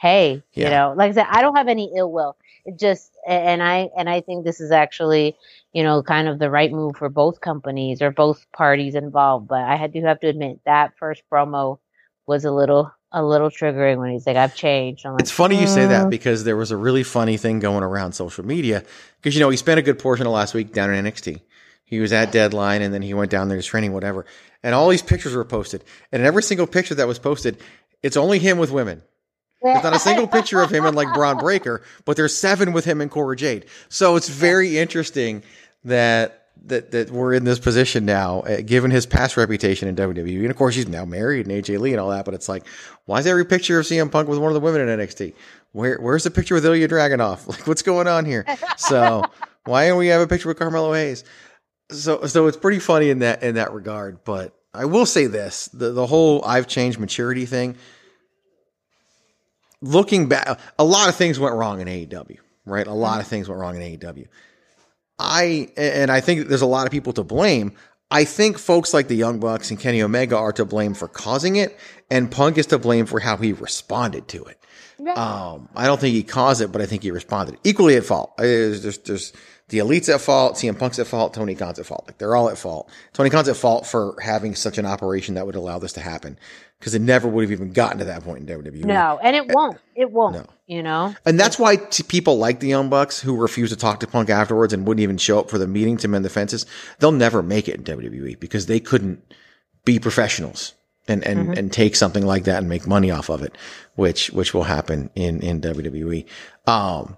hey, 0.00 0.42
Yeah. 0.52 0.64
you 0.64 0.70
know, 0.70 0.94
like 0.96 1.10
I 1.10 1.14
said, 1.14 1.26
I 1.30 1.42
don't 1.42 1.56
have 1.56 1.68
any 1.68 1.92
ill 1.96 2.12
will. 2.12 2.36
It 2.64 2.78
just 2.78 3.12
and 3.26 3.62
I 3.62 3.90
and 3.96 4.08
I 4.08 4.20
think 4.20 4.44
this 4.44 4.60
is 4.60 4.70
actually, 4.70 5.36
you 5.72 5.82
know, 5.82 6.02
kind 6.02 6.28
of 6.28 6.38
the 6.38 6.50
right 6.50 6.70
move 6.72 6.96
for 6.96 7.08
both 7.08 7.40
companies 7.40 8.00
or 8.02 8.10
both 8.10 8.46
parties 8.56 8.94
involved. 8.94 9.48
But 9.48 9.62
I 9.62 9.76
had 9.76 9.92
to 9.94 10.00
have 10.02 10.20
to 10.20 10.28
admit 10.28 10.60
that 10.64 10.92
first 10.98 11.22
promo 11.32 11.78
was 12.26 12.44
a 12.44 12.52
little 12.52 12.90
a 13.12 13.22
little 13.22 13.50
triggering 13.50 13.98
when 13.98 14.10
he's 14.12 14.26
like, 14.26 14.36
"I've 14.36 14.56
changed." 14.56 15.04
Like, 15.04 15.20
It's 15.20 15.30
funny 15.30 15.60
you 15.60 15.66
say 15.66 15.86
that 15.86 16.06
"Mm." 16.06 16.10
because 16.10 16.44
there 16.44 16.56
was 16.56 16.70
a 16.70 16.76
really 16.76 17.02
funny 17.04 17.36
thing 17.36 17.60
going 17.60 17.84
around 17.84 18.12
social 18.12 18.44
media 18.44 18.82
because 19.20 19.34
you 19.34 19.40
know 19.40 19.50
he 19.50 19.56
spent 19.56 19.78
a 19.78 19.82
good 19.82 19.98
portion 19.98 20.26
of 20.26 20.32
last 20.32 20.54
week 20.54 20.72
down 20.72 20.92
in 20.92 21.04
NXT. 21.04 21.40
He 21.84 22.00
was 22.00 22.12
at 22.12 22.32
deadline 22.32 22.82
and 22.82 22.92
then 22.92 23.02
he 23.02 23.14
went 23.14 23.30
down 23.30 23.48
there 23.48 23.60
to 23.60 23.66
training, 23.66 23.92
whatever. 23.92 24.26
And 24.62 24.74
all 24.74 24.88
these 24.88 25.02
pictures 25.02 25.34
were 25.34 25.44
posted. 25.44 25.84
And 26.10 26.22
in 26.22 26.26
every 26.26 26.42
single 26.42 26.66
picture 26.66 26.94
that 26.94 27.06
was 27.06 27.18
posted, 27.18 27.58
it's 28.02 28.16
only 28.16 28.38
him 28.38 28.58
with 28.58 28.70
women. 28.70 29.02
There's 29.62 29.82
not 29.82 29.96
a 29.96 29.98
single 29.98 30.28
picture 30.28 30.60
of 30.60 30.70
him 30.70 30.84
in 30.84 30.94
like 30.94 31.12
Bron 31.14 31.38
Breakker, 31.38 31.82
but 32.04 32.16
there's 32.16 32.36
seven 32.36 32.72
with 32.72 32.84
him 32.84 33.00
and 33.00 33.10
Cora 33.10 33.34
Jade. 33.34 33.64
So 33.88 34.16
it's 34.16 34.28
very 34.28 34.76
interesting 34.76 35.42
that 35.84 36.48
that 36.66 36.90
that 36.92 37.10
we're 37.10 37.32
in 37.32 37.44
this 37.44 37.58
position 37.58 38.04
now, 38.04 38.40
uh, 38.40 38.60
given 38.60 38.90
his 38.90 39.06
past 39.06 39.36
reputation 39.38 39.88
in 39.88 39.96
WWE. 39.96 40.40
And 40.40 40.50
of 40.50 40.56
course, 40.56 40.74
he's 40.74 40.86
now 40.86 41.06
married 41.06 41.46
and 41.46 41.64
AJ 41.64 41.78
Lee 41.78 41.92
and 41.92 42.00
all 42.00 42.10
that. 42.10 42.26
But 42.26 42.34
it's 42.34 42.48
like, 42.48 42.66
why 43.06 43.18
is 43.20 43.26
every 43.26 43.44
picture 43.44 43.78
of 43.78 43.86
CM 43.86 44.10
Punk 44.10 44.28
with 44.28 44.38
one 44.38 44.48
of 44.48 44.54
the 44.54 44.60
women 44.60 44.86
in 44.86 44.98
NXT? 44.98 45.34
Where 45.72 45.98
where's 45.98 46.24
the 46.24 46.30
picture 46.30 46.54
with 46.54 46.64
Ilja 46.64 46.88
Dragunov? 46.88 47.46
Like, 47.48 47.66
what's 47.66 47.82
going 47.82 48.06
on 48.06 48.24
here? 48.26 48.44
So 48.76 49.24
why 49.64 49.88
don't 49.88 49.98
we 49.98 50.08
have 50.08 50.20
a 50.20 50.26
picture 50.26 50.48
with 50.48 50.58
Carmelo 50.58 50.92
Hayes? 50.92 51.24
So 52.02 52.26
so 52.26 52.46
it's 52.46 52.56
pretty 52.56 52.78
funny 52.78 53.10
in 53.10 53.20
that 53.20 53.42
in 53.42 53.54
that 53.56 53.72
regard. 53.72 54.24
But 54.24 54.54
I 54.72 54.84
will 54.84 55.06
say 55.06 55.26
this: 55.26 55.68
the 55.68 55.92
the 55.92 56.06
whole 56.06 56.44
I've 56.44 56.66
changed 56.66 56.98
maturity 56.98 57.46
thing 57.46 57.76
looking 59.84 60.28
back, 60.28 60.58
a 60.78 60.84
lot 60.84 61.08
of 61.08 61.14
things 61.14 61.38
went 61.38 61.54
wrong 61.54 61.80
in 61.80 61.86
AEW, 61.86 62.38
right? 62.64 62.86
A 62.86 62.92
lot 62.92 63.20
of 63.20 63.26
things 63.26 63.48
went 63.48 63.60
wrong 63.60 63.76
in 63.76 63.82
AEW. 63.82 64.26
I 65.18 65.70
and 65.76 66.10
I 66.10 66.20
think 66.20 66.48
there's 66.48 66.62
a 66.62 66.66
lot 66.66 66.86
of 66.86 66.90
people 66.90 67.12
to 67.12 67.22
blame. 67.22 67.72
I 68.10 68.24
think 68.24 68.58
folks 68.58 68.92
like 68.92 69.08
the 69.08 69.14
Young 69.14 69.38
Bucks 69.38 69.70
and 69.70 69.78
Kenny 69.78 70.02
Omega 70.02 70.36
are 70.36 70.52
to 70.52 70.64
blame 70.64 70.94
for 70.94 71.08
causing 71.08 71.56
it, 71.56 71.78
and 72.10 72.30
Punk 72.30 72.58
is 72.58 72.66
to 72.66 72.78
blame 72.78 73.06
for 73.06 73.20
how 73.20 73.36
he 73.36 73.52
responded 73.52 74.28
to 74.28 74.44
it. 74.44 74.58
Yeah. 74.98 75.12
Um, 75.12 75.68
I 75.74 75.86
don't 75.86 76.00
think 76.00 76.14
he 76.14 76.22
caused 76.22 76.60
it, 76.60 76.72
but 76.72 76.80
I 76.80 76.86
think 76.86 77.02
he 77.02 77.10
responded 77.10 77.58
equally 77.64 77.96
at 77.96 78.04
fault. 78.04 78.36
There's, 78.36 78.82
there's, 78.82 78.98
there's 78.98 79.32
the 79.68 79.78
elite's 79.78 80.08
at 80.08 80.20
fault, 80.20 80.56
CM 80.56 80.78
Punk's 80.78 80.98
at 80.98 81.06
fault, 81.06 81.32
Tony 81.32 81.54
Khan's 81.54 81.78
at 81.78 81.86
fault. 81.86 82.04
Like 82.06 82.18
they're 82.18 82.36
all 82.36 82.50
at 82.50 82.58
fault. 82.58 82.90
Tony 83.12 83.30
Khan's 83.30 83.48
at 83.48 83.56
fault 83.56 83.86
for 83.86 84.14
having 84.20 84.54
such 84.54 84.76
an 84.76 84.84
operation 84.84 85.34
that 85.34 85.46
would 85.46 85.54
allow 85.54 85.78
this 85.78 85.94
to 85.94 86.00
happen 86.00 86.38
because 86.78 86.94
it 86.94 87.00
never 87.00 87.26
would 87.26 87.42
have 87.42 87.52
even 87.52 87.72
gotten 87.72 87.98
to 87.98 88.04
that 88.04 88.22
point 88.22 88.48
in 88.48 88.62
WWE. 88.62 88.84
No, 88.84 89.18
and 89.22 89.34
it 89.34 89.48
won't. 89.48 89.78
It 89.94 90.10
won't. 90.10 90.34
No. 90.34 90.46
You 90.66 90.82
know. 90.82 91.14
And 91.24 91.40
that's 91.40 91.58
why 91.58 91.76
t- 91.76 92.02
people 92.02 92.36
like 92.36 92.60
the 92.60 92.68
Young 92.68 92.90
Bucks 92.90 93.20
who 93.20 93.36
refuse 93.36 93.70
to 93.70 93.76
talk 93.76 94.00
to 94.00 94.06
Punk 94.06 94.28
afterwards 94.28 94.74
and 94.74 94.86
wouldn't 94.86 95.02
even 95.02 95.16
show 95.16 95.38
up 95.38 95.48
for 95.48 95.56
the 95.56 95.66
meeting 95.66 95.96
to 95.98 96.08
mend 96.08 96.26
the 96.26 96.30
fences. 96.30 96.66
They'll 96.98 97.12
never 97.12 97.42
make 97.42 97.68
it 97.68 97.76
in 97.76 97.84
WWE 97.84 98.38
because 98.38 98.66
they 98.66 98.80
couldn't 98.80 99.22
be 99.86 99.98
professionals 99.98 100.74
and, 101.08 101.24
and, 101.24 101.56
and 101.56 101.72
take 101.72 101.96
something 101.96 102.24
like 102.24 102.44
that 102.44 102.58
and 102.58 102.68
make 102.68 102.86
money 102.86 103.10
off 103.10 103.28
of 103.28 103.42
it, 103.42 103.56
which, 103.94 104.30
which 104.30 104.52
will 104.54 104.64
happen 104.64 105.10
in, 105.14 105.40
in 105.40 105.60
WWE. 105.60 106.26
Um, 106.66 107.16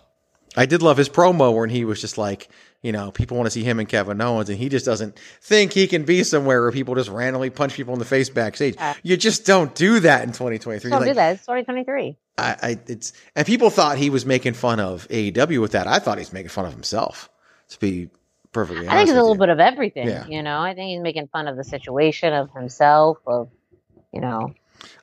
I 0.56 0.66
did 0.66 0.82
love 0.82 0.96
his 0.96 1.08
promo 1.08 1.54
when 1.54 1.70
he 1.70 1.84
was 1.84 2.00
just 2.00 2.16
like, 2.18 2.48
you 2.82 2.92
know, 2.92 3.10
people 3.10 3.36
want 3.36 3.46
to 3.46 3.50
see 3.50 3.62
him 3.64 3.78
and 3.78 3.88
Kevin 3.88 4.20
Owens, 4.20 4.48
and 4.48 4.58
he 4.58 4.68
just 4.68 4.84
doesn't 4.84 5.18
think 5.40 5.72
he 5.72 5.86
can 5.86 6.04
be 6.04 6.22
somewhere 6.22 6.62
where 6.62 6.72
people 6.72 6.94
just 6.94 7.10
randomly 7.10 7.50
punch 7.50 7.74
people 7.74 7.92
in 7.92 7.98
the 7.98 8.04
face 8.04 8.30
backstage. 8.30 8.74
Yeah. 8.76 8.94
You 9.02 9.16
just 9.16 9.44
don't 9.44 9.74
do 9.74 10.00
that 10.00 10.22
in 10.22 10.28
2023. 10.28 10.90
Don't 10.90 11.00
Like, 11.00 11.10
do 11.10 11.14
that. 11.14 11.34
It's 11.34 11.42
2023. 11.42 12.16
I, 12.38 12.56
I 12.62 12.78
it's 12.86 13.12
and 13.34 13.46
people 13.46 13.70
thought 13.70 13.98
he 13.98 14.10
was 14.10 14.24
making 14.26 14.54
fun 14.54 14.78
of 14.80 15.08
AEW 15.08 15.60
with 15.60 15.72
that. 15.72 15.86
I 15.86 15.98
thought 15.98 16.18
he's 16.18 16.32
making 16.32 16.50
fun 16.50 16.66
of 16.66 16.72
himself. 16.72 17.28
To 17.70 17.80
be 17.80 18.08
perfectly 18.52 18.86
honest, 18.86 18.92
I 18.92 18.96
think 18.98 19.08
it's 19.08 19.18
a 19.18 19.20
little 19.20 19.34
you. 19.34 19.40
bit 19.40 19.48
of 19.48 19.58
everything. 19.58 20.06
Yeah. 20.06 20.26
You 20.26 20.42
know, 20.42 20.60
I 20.60 20.74
think 20.74 20.90
he's 20.90 21.00
making 21.00 21.28
fun 21.28 21.48
of 21.48 21.56
the 21.56 21.64
situation, 21.64 22.32
of 22.32 22.50
himself, 22.52 23.18
of 23.26 23.48
you 24.12 24.20
know. 24.20 24.54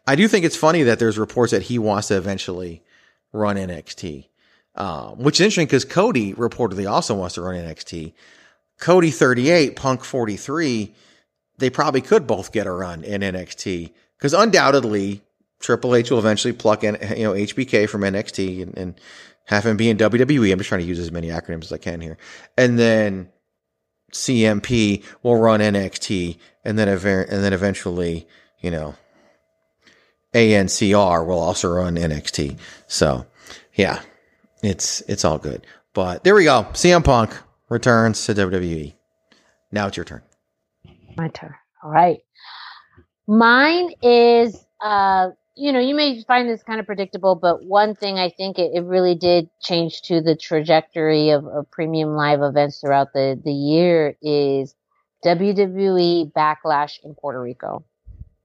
I 0.07 0.15
do 0.15 0.27
think 0.27 0.45
it's 0.45 0.55
funny 0.55 0.83
that 0.83 0.99
there's 0.99 1.17
reports 1.17 1.51
that 1.51 1.63
he 1.63 1.79
wants 1.79 2.07
to 2.09 2.17
eventually 2.17 2.83
run 3.31 3.57
NXT, 3.57 4.27
um, 4.75 5.17
which 5.19 5.35
is 5.35 5.41
interesting 5.41 5.65
because 5.65 5.85
Cody 5.85 6.33
reportedly 6.33 6.89
also 6.89 7.15
wants 7.15 7.35
to 7.35 7.41
run 7.41 7.55
NXT. 7.55 8.13
Cody 8.79 9.11
38, 9.11 9.75
Punk 9.75 10.03
43. 10.03 10.93
They 11.57 11.69
probably 11.69 12.01
could 12.01 12.25
both 12.25 12.51
get 12.51 12.65
a 12.65 12.71
run 12.71 13.03
in 13.03 13.21
NXT 13.21 13.91
because 14.17 14.33
undoubtedly 14.33 15.21
Triple 15.59 15.95
H 15.95 16.11
will 16.11 16.19
eventually 16.19 16.53
pluck 16.53 16.83
in, 16.83 16.95
you 17.15 17.23
know, 17.23 17.33
HBK 17.33 17.87
from 17.87 18.01
NXT 18.01 18.63
and, 18.63 18.77
and 18.77 19.01
have 19.45 19.65
him 19.65 19.77
be 19.77 19.89
in 19.89 19.97
WWE. 19.97 20.51
I'm 20.51 20.57
just 20.57 20.67
trying 20.67 20.81
to 20.81 20.87
use 20.87 20.99
as 20.99 21.11
many 21.11 21.27
acronyms 21.27 21.65
as 21.65 21.73
I 21.73 21.77
can 21.77 22.01
here. 22.01 22.17
And 22.57 22.77
then 22.77 23.29
CMP 24.11 25.03
will 25.21 25.37
run 25.37 25.59
NXT 25.59 26.37
and 26.65 26.77
then, 26.77 26.89
ev- 26.89 27.05
and 27.05 27.43
then 27.43 27.53
eventually, 27.53 28.27
you 28.59 28.71
know, 28.71 28.95
ANCR 30.33 31.25
will 31.25 31.39
also 31.39 31.73
run 31.73 31.95
NXT. 31.95 32.57
So 32.87 33.25
yeah, 33.75 34.01
it's, 34.63 35.01
it's 35.01 35.23
all 35.23 35.37
good. 35.37 35.67
But 35.93 36.23
there 36.23 36.33
we 36.33 36.45
go. 36.45 36.63
CM 36.71 37.03
Punk 37.03 37.37
returns 37.69 38.25
to 38.25 38.33
WWE. 38.33 38.95
Now 39.71 39.87
it's 39.87 39.97
your 39.97 40.05
turn. 40.05 40.21
My 41.15 41.27
turn. 41.29 41.53
All 41.83 41.91
right. 41.91 42.19
Mine 43.27 43.91
is, 44.01 44.65
uh, 44.81 45.29
you 45.55 45.71
know, 45.71 45.79
you 45.79 45.95
may 45.95 46.23
find 46.23 46.49
this 46.49 46.63
kind 46.63 46.79
of 46.79 46.85
predictable, 46.85 47.35
but 47.35 47.63
one 47.63 47.95
thing 47.95 48.17
I 48.17 48.29
think 48.29 48.57
it, 48.57 48.71
it 48.73 48.83
really 48.83 49.15
did 49.15 49.49
change 49.61 50.01
to 50.03 50.21
the 50.21 50.35
trajectory 50.35 51.29
of, 51.29 51.45
of 51.45 51.69
premium 51.69 52.15
live 52.15 52.41
events 52.41 52.79
throughout 52.79 53.13
the, 53.13 53.39
the 53.43 53.51
year 53.51 54.15
is 54.21 54.75
WWE 55.23 56.31
Backlash 56.33 57.03
in 57.03 57.15
Puerto 57.15 57.41
Rico. 57.41 57.85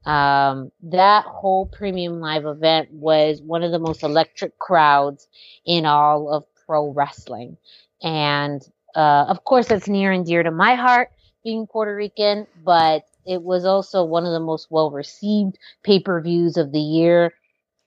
Um, 0.09 0.73
that 0.85 1.27
whole 1.27 1.67
premium 1.67 2.19
live 2.19 2.47
event 2.47 2.91
was 2.91 3.43
one 3.43 3.63
of 3.63 3.73
the 3.73 3.79
most 3.79 4.03
electric 4.03 4.59
crowds 4.59 5.29
in 5.67 5.85
all 5.85 6.33
of 6.33 6.45
pro 6.65 6.91
wrestling. 6.93 7.59
And, 8.03 8.63
uh, 8.97 9.27
of 9.29 9.45
course, 9.45 9.69
that's 9.69 9.87
near 9.87 10.11
and 10.11 10.25
dear 10.25 10.43
to 10.43 10.51
my 10.51 10.77
heart 10.77 11.11
being 11.45 11.67
Puerto 11.67 11.95
Rican, 11.95 12.47
but 12.65 13.05
it 13.27 13.43
was 13.43 13.67
also 13.67 14.03
one 14.03 14.25
of 14.25 14.33
the 14.33 14.41
most 14.41 14.69
well 14.71 14.91
received 14.91 15.59
pay 15.83 16.01
per 16.01 16.23
views 16.23 16.57
of 16.57 16.73
the 16.73 16.81
year. 16.81 17.35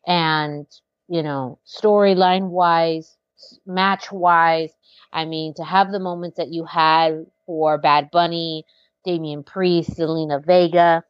And, 0.05 0.67
you 1.07 1.23
know, 1.23 1.57
storyline 1.65 2.49
wise, 2.49 3.17
match 3.65 4.11
wise, 4.11 4.69
I 5.11 5.25
mean, 5.25 5.55
to 5.55 5.63
have 5.63 5.91
the 5.91 5.99
moments 5.99 6.37
that 6.37 6.49
you 6.49 6.65
had 6.65 7.25
for 7.47 7.79
Bad 7.79 8.11
Bunny, 8.11 8.63
Damian 9.05 9.43
Priest, 9.43 9.97
Zelina 9.97 10.45
Vega, 10.45 11.03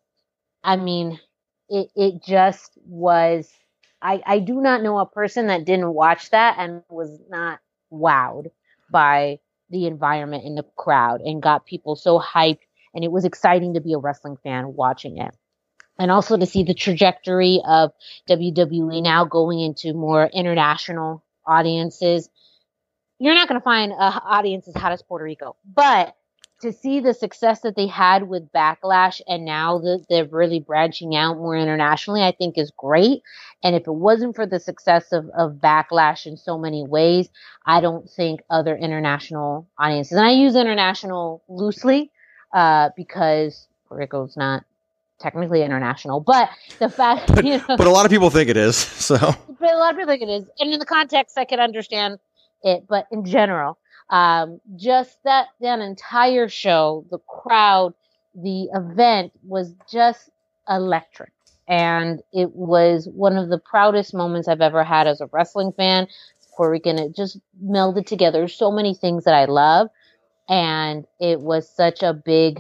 I 0.64 0.76
mean, 0.76 1.20
it, 1.70 1.90
it 1.96 2.24
just 2.24 2.78
was. 2.86 3.50
I, 4.02 4.22
I 4.26 4.40
do 4.40 4.62
not 4.62 4.82
know 4.82 4.98
a 4.98 5.06
person 5.06 5.48
that 5.48 5.66
didn't 5.66 5.94
watch 5.94 6.32
that 6.32 6.56
and 6.58 6.82
was 6.90 7.20
not 7.30 7.60
wowed 7.92 8.48
by 8.90 9.40
the 9.70 9.86
environment 9.86 10.44
in 10.44 10.56
the 10.56 10.66
crowd 10.76 11.22
and 11.22 11.42
got 11.42 11.66
people 11.66 11.96
so 11.96 12.20
hyped 12.20 12.62
and 12.94 13.04
it 13.04 13.12
was 13.12 13.26
exciting 13.26 13.76
to 13.76 13.82
be 13.82 13.94
a 13.94 14.00
wrestling 14.00 14.38
fan 14.44 14.74
watching 14.76 15.18
it 15.18 15.34
and 15.98 16.12
also 16.12 16.38
to 16.38 16.46
see 16.46 16.64
the 16.64 16.74
trajectory 16.74 17.62
of 17.66 17.92
WWE 18.28 19.04
now 19.04 19.26
going 19.26 19.60
into 19.60 19.94
more 19.94 20.26
international 20.26 21.24
audiences. 21.46 22.30
You're 23.20 23.36
not 23.36 23.48
going 23.48 23.60
to 23.60 23.64
find 23.64 23.92
uh, 23.92 23.96
a 23.96 24.22
audience 24.26 24.68
as 24.68 24.76
hot 24.76 24.92
as 24.92 25.04
Puerto 25.04 25.24
Rico, 25.24 25.56
but 25.64 26.16
to 26.62 26.72
see 26.72 27.00
the 27.00 27.14
success 27.14 27.62
that 27.62 27.76
they 27.76 27.88
had 27.88 28.28
with 28.28 28.52
Backlash 28.52 29.22
and 29.28 29.46
now 29.46 29.80
that 29.80 30.06
they're 30.10 30.26
really 30.26 30.60
branching 30.60 31.16
out 31.16 31.38
more 31.38 31.56
internationally, 31.56 32.24
I 32.24 32.32
think 32.32 32.58
is 32.58 32.72
great. 32.76 33.24
And 33.64 33.76
if 33.76 33.88
it 33.88 33.94
wasn't 33.94 34.36
for 34.36 34.46
the 34.46 34.60
success 34.60 35.12
of, 35.12 35.30
of 35.30 35.54
Backlash 35.54 36.26
in 36.26 36.38
so 36.38 36.58
many 36.58 36.86
ways, 36.86 37.30
I 37.66 37.82
don't 37.82 38.10
think 38.10 38.42
other 38.50 38.76
international 38.76 39.68
audiences, 39.78 40.14
and 40.14 40.26
I 40.26 40.32
use 40.32 40.56
international 40.56 41.44
loosely, 41.48 42.12
uh, 42.54 42.90
because 42.96 43.68
Puerto 43.88 44.02
Rico's 44.02 44.38
not 44.38 44.64
technically 45.20 45.62
international, 45.64 46.20
but 46.20 46.50
the 46.80 46.90
fact, 46.90 47.30
you 47.44 47.58
know, 47.58 47.78
But 47.78 47.88
a 47.88 47.92
lot 47.92 48.06
of 48.06 48.12
people 48.12 48.30
think 48.30 48.50
it 48.50 48.58
is. 48.58 48.76
So 49.02 49.18
but 49.18 49.74
a 49.74 49.78
lot 49.78 49.94
of 49.94 49.98
people 50.00 50.14
think 50.14 50.24
it 50.24 50.30
is. 50.30 50.46
And 50.60 50.72
in 50.72 50.80
the 50.80 50.86
context, 50.86 51.38
I 51.38 51.46
can 51.46 51.60
understand 51.60 52.20
it, 52.64 52.86
but 52.88 53.08
in 53.12 53.26
general, 53.26 53.78
um, 54.12 54.60
just 54.76 55.18
that 55.24 55.48
that 55.62 55.80
entire 55.80 56.50
show, 56.50 57.06
the 57.10 57.20
crowd, 57.20 57.94
the 58.36 58.70
event 58.74 59.32
was 59.44 59.74
just 59.92 60.30
electric, 60.70 61.32
and 61.68 62.22
it 62.34 62.54
was 62.54 63.08
one 63.08 63.38
of 63.38 63.50
the 63.50 63.58
proudest 63.58 64.14
moments 64.14 64.48
I've 64.48 64.62
ever 64.62 64.84
had 64.84 65.08
as 65.08 65.22
a 65.22 65.30
wrestling 65.32 65.72
fan. 65.72 66.08
Puerto 66.56 66.72
Rican, 66.72 67.00
it 67.00 67.16
just 67.16 67.40
melded 67.64 68.06
together 68.06 68.48
so 68.50 68.70
many 68.70 68.94
things 68.94 69.24
that 69.24 69.34
I 69.34 69.46
love, 69.46 69.88
and 70.50 71.08
it 71.20 71.40
was 71.40 71.70
such 71.70 72.04
a 72.04 72.14
big 72.14 72.60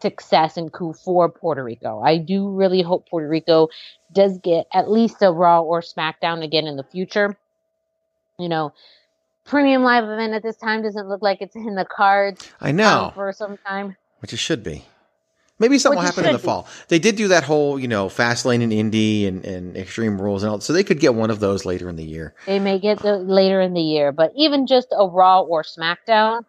success 0.00 0.56
and 0.56 0.72
coup 0.72 0.94
for 0.94 1.28
Puerto 1.28 1.62
Rico. 1.62 2.00
I 2.00 2.16
do 2.16 2.48
really 2.48 2.82
hope 2.82 3.08
Puerto 3.08 3.28
Rico 3.28 3.68
does 4.12 4.38
get 4.38 4.66
at 4.72 4.90
least 4.90 5.20
a 5.20 5.30
Raw 5.30 5.60
or 5.60 5.82
SmackDown 5.82 6.42
again 6.42 6.66
in 6.66 6.76
the 6.76 6.84
future. 6.84 7.36
You 8.38 8.48
know, 8.48 8.72
premium 9.48 9.82
live 9.82 10.04
event 10.04 10.34
at 10.34 10.42
this 10.42 10.56
time 10.56 10.82
doesn't 10.82 11.08
look 11.08 11.22
like 11.22 11.38
it's 11.40 11.56
in 11.56 11.74
the 11.74 11.84
cards 11.84 12.50
I 12.60 12.70
um, 12.70 12.76
know, 12.76 13.12
for 13.14 13.32
some 13.32 13.56
time. 13.66 13.96
which 14.20 14.32
it 14.32 14.38
should 14.38 14.62
be. 14.62 14.84
Maybe 15.60 15.76
something 15.78 15.96
will 15.96 16.04
Which 16.04 16.14
happen 16.14 16.26
in 16.26 16.32
the 16.32 16.38
be. 16.38 16.44
fall. 16.44 16.68
They 16.86 17.00
did 17.00 17.16
do 17.16 17.28
that 17.28 17.42
whole, 17.42 17.80
you 17.80 17.88
know, 17.88 18.08
fast 18.08 18.46
lane 18.46 18.62
and 18.62 18.72
indie 18.72 19.26
and, 19.26 19.44
and 19.44 19.76
extreme 19.76 20.20
rules 20.20 20.44
and 20.44 20.52
all. 20.52 20.60
So 20.60 20.72
they 20.72 20.84
could 20.84 21.00
get 21.00 21.14
one 21.14 21.30
of 21.30 21.40
those 21.40 21.64
later 21.64 21.88
in 21.88 21.96
the 21.96 22.04
year. 22.04 22.34
They 22.46 22.60
may 22.60 22.78
get 22.78 23.00
the 23.00 23.16
later 23.16 23.60
in 23.60 23.74
the 23.74 23.80
year, 23.82 24.12
but 24.12 24.30
even 24.36 24.68
just 24.68 24.88
a 24.96 25.04
Raw 25.08 25.40
or 25.40 25.64
SmackDown, 25.64 26.44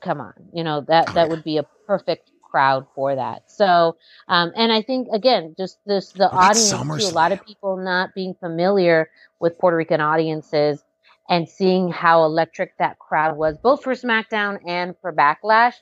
come 0.00 0.20
on, 0.20 0.34
you 0.52 0.62
know 0.62 0.82
that 0.82 1.08
Oh, 1.08 1.12
that 1.14 1.24
yeah. 1.24 1.30
would 1.30 1.42
be 1.42 1.56
a 1.58 1.64
perfect 1.88 2.30
crowd 2.48 2.86
for 2.94 3.16
that. 3.16 3.50
So, 3.50 3.96
um, 4.28 4.52
and 4.54 4.70
I 4.72 4.80
think 4.82 5.08
again, 5.12 5.56
just 5.58 5.78
this 5.84 6.12
the 6.12 6.30
audience 6.30 6.70
too. 6.70 7.08
A 7.08 7.14
lot 7.14 7.32
of 7.32 7.44
people 7.44 7.76
not 7.78 8.14
being 8.14 8.34
familiar 8.38 9.10
with 9.40 9.58
Puerto 9.58 9.76
Rican 9.76 10.00
audiences 10.00 10.84
and 11.28 11.48
seeing 11.48 11.90
how 11.90 12.24
electric 12.24 12.76
that 12.78 12.98
crowd 12.98 13.36
was, 13.36 13.58
both 13.58 13.82
for 13.82 13.94
SmackDown 13.94 14.58
and 14.66 14.94
for 15.00 15.12
Backlash. 15.12 15.74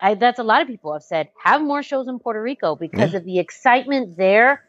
I, 0.00 0.14
that's 0.14 0.38
a 0.38 0.44
lot 0.44 0.62
of 0.62 0.68
people 0.68 0.92
have 0.92 1.02
said 1.02 1.30
have 1.42 1.60
more 1.60 1.82
shows 1.82 2.06
in 2.06 2.20
Puerto 2.20 2.40
Rico 2.40 2.76
because 2.76 3.14
of 3.14 3.24
the 3.24 3.40
excitement 3.40 4.16
there 4.16 4.62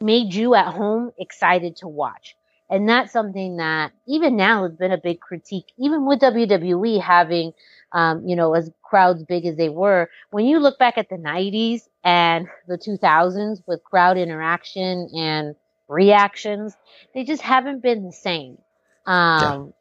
made 0.00 0.34
you 0.34 0.54
at 0.54 0.74
home 0.74 1.12
excited 1.18 1.76
to 1.76 1.88
watch. 1.88 2.36
And 2.70 2.88
that's 2.88 3.12
something 3.12 3.58
that 3.58 3.92
even 4.06 4.36
now 4.36 4.64
has 4.64 4.74
been 4.74 4.90
a 4.92 4.98
big 4.98 5.20
critique, 5.20 5.66
even 5.78 6.06
with 6.06 6.20
WWE 6.20 7.00
having, 7.00 7.52
um, 7.92 8.26
you 8.26 8.36
know, 8.36 8.54
as 8.54 8.70
crowds 8.82 9.22
big 9.22 9.46
as 9.46 9.56
they 9.56 9.68
were. 9.68 10.08
When 10.30 10.46
you 10.46 10.58
look 10.58 10.78
back 10.78 10.98
at 10.98 11.08
the 11.08 11.16
90s 11.16 11.82
and 12.02 12.48
the 12.66 12.78
2000s 12.78 13.62
with 13.66 13.84
crowd 13.84 14.16
interaction 14.16 15.10
and 15.14 15.54
reactions, 15.88 16.74
they 17.14 17.24
just 17.24 17.42
haven't 17.42 17.82
been 17.82 18.04
the 18.04 18.12
same. 18.12 18.58
Um, 19.06 19.74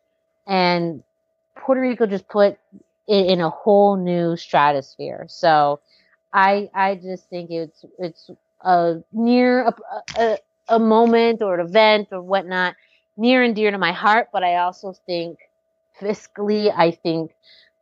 and 0.47 1.03
Puerto 1.55 1.81
Rico 1.81 2.05
just 2.05 2.27
put 2.27 2.57
it 3.07 3.25
in 3.27 3.41
a 3.41 3.49
whole 3.49 3.95
new 3.95 4.36
stratosphere. 4.36 5.25
So 5.29 5.79
I, 6.33 6.69
I 6.73 6.95
just 6.95 7.29
think 7.29 7.51
it's, 7.51 7.86
it's 7.99 8.29
a 8.62 9.01
near 9.12 9.67
a, 9.67 9.75
a, 10.17 10.38
a 10.69 10.79
moment 10.79 11.41
or 11.41 11.59
an 11.59 11.65
event 11.67 12.09
or 12.12 12.21
whatnot 12.21 12.75
near 13.17 13.43
and 13.43 13.55
dear 13.55 13.71
to 13.71 13.77
my 13.77 13.91
heart, 13.91 14.29
but 14.33 14.43
I 14.43 14.57
also 14.57 14.93
think 15.05 15.38
fiscally, 15.99 16.73
I 16.75 16.91
think, 16.91 17.31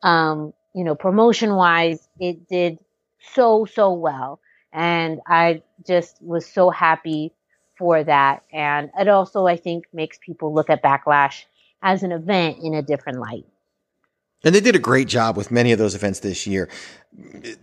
um, 0.04 0.54
you 0.74 0.84
know, 0.84 0.96
promotion 0.96 1.56
wise, 1.56 2.08
it 2.20 2.48
did 2.48 2.80
so, 3.20 3.66
so 3.66 3.94
well. 3.94 4.40
And 4.74 5.20
I 5.28 5.64
just 5.86 6.22
was 6.22 6.46
so 6.46 6.70
happy 6.70 7.34
for 7.82 8.04
that. 8.04 8.44
And 8.54 8.92
it 8.98 9.08
also, 9.08 9.48
I 9.48 9.58
think, 9.58 9.86
makes 9.92 10.20
people 10.24 10.54
look 10.54 10.70
at 10.70 10.84
Backlash 10.84 11.46
as 11.82 12.04
an 12.04 12.12
event 12.12 12.60
in 12.62 12.76
a 12.76 12.84
different 12.84 13.18
light. 13.18 13.46
And 14.44 14.54
they 14.54 14.60
did 14.60 14.76
a 14.76 14.80
great 14.80 15.08
job 15.08 15.36
with 15.36 15.50
many 15.50 15.72
of 15.72 15.80
those 15.80 15.96
events 15.96 16.20
this 16.20 16.46
year. 16.46 16.70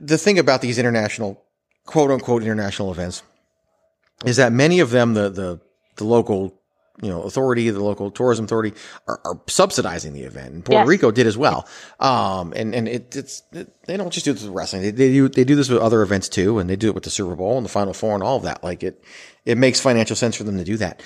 The 0.00 0.18
thing 0.18 0.40
about 0.40 0.60
these 0.60 0.76
international, 0.76 1.40
quote 1.86 2.10
unquote, 2.10 2.42
international 2.42 2.90
events 2.90 3.22
is 4.24 4.38
that 4.38 4.50
many 4.50 4.80
of 4.80 4.90
them, 4.90 5.14
the, 5.14 5.28
the, 5.28 5.60
the 5.94 6.04
local, 6.04 6.57
you 7.02 7.08
know, 7.08 7.22
authority, 7.22 7.70
the 7.70 7.82
local 7.82 8.10
tourism 8.10 8.44
authority 8.44 8.72
are, 9.06 9.20
are 9.24 9.40
subsidizing 9.46 10.12
the 10.12 10.22
event. 10.22 10.52
And 10.54 10.64
Puerto 10.64 10.80
Yes. 10.80 10.88
Rico 10.88 11.10
did 11.10 11.26
as 11.26 11.38
well. 11.38 11.68
Um, 12.00 12.52
and, 12.56 12.74
and 12.74 12.88
it, 12.88 13.14
it's, 13.14 13.42
it, 13.52 13.72
they 13.86 13.96
don't 13.96 14.12
just 14.12 14.24
do 14.24 14.32
this 14.32 14.42
with 14.42 14.52
wrestling. 14.52 14.82
They, 14.82 14.90
they 14.90 15.12
do, 15.12 15.28
they 15.28 15.44
do 15.44 15.54
this 15.54 15.68
with 15.68 15.80
other 15.80 16.02
events 16.02 16.28
too. 16.28 16.58
And 16.58 16.68
they 16.68 16.76
do 16.76 16.88
it 16.88 16.94
with 16.94 17.04
the 17.04 17.10
Super 17.10 17.36
Bowl 17.36 17.56
and 17.56 17.64
the 17.64 17.70
Final 17.70 17.94
Four 17.94 18.14
and 18.14 18.22
all 18.22 18.36
of 18.36 18.42
that. 18.42 18.64
Like 18.64 18.82
it, 18.82 19.04
it 19.44 19.58
makes 19.58 19.80
financial 19.80 20.16
sense 20.16 20.36
for 20.36 20.44
them 20.44 20.58
to 20.58 20.64
do 20.64 20.76
that. 20.78 21.02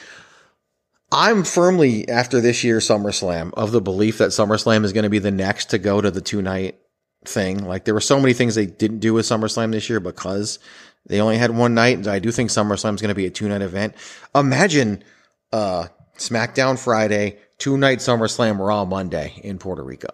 I'm 1.14 1.44
firmly 1.44 2.08
after 2.08 2.40
this 2.40 2.64
year's 2.64 2.88
SummerSlam 2.88 3.52
of 3.54 3.70
the 3.70 3.82
belief 3.82 4.18
that 4.18 4.30
SummerSlam 4.30 4.84
is 4.84 4.94
going 4.94 5.04
to 5.04 5.10
be 5.10 5.18
the 5.18 5.30
next 5.30 5.66
to 5.66 5.78
go 5.78 6.00
to 6.00 6.10
the 6.10 6.22
two 6.22 6.40
night 6.40 6.78
thing. 7.26 7.66
Like 7.66 7.84
there 7.84 7.94
were 7.94 8.00
so 8.00 8.18
many 8.18 8.32
things 8.32 8.54
they 8.54 8.64
didn't 8.66 9.00
do 9.00 9.12
with 9.12 9.26
SummerSlam 9.26 9.72
this 9.72 9.90
year 9.90 10.00
because 10.00 10.58
they 11.06 11.20
only 11.20 11.36
had 11.36 11.50
one 11.50 11.74
night. 11.74 11.98
And 11.98 12.06
I 12.06 12.18
do 12.18 12.30
think 12.30 12.48
SummerSlam 12.48 12.94
is 12.94 13.02
going 13.02 13.10
to 13.10 13.14
be 13.14 13.26
a 13.26 13.30
two 13.30 13.48
night 13.48 13.60
event. 13.60 13.94
Imagine, 14.34 15.04
uh, 15.52 15.86
SmackDown 16.16 16.78
Friday, 16.78 17.38
two 17.58 17.76
night 17.76 17.98
SummerSlam 17.98 18.58
Raw 18.58 18.84
Monday 18.84 19.40
in 19.42 19.58
Puerto 19.58 19.82
Rico. 19.82 20.08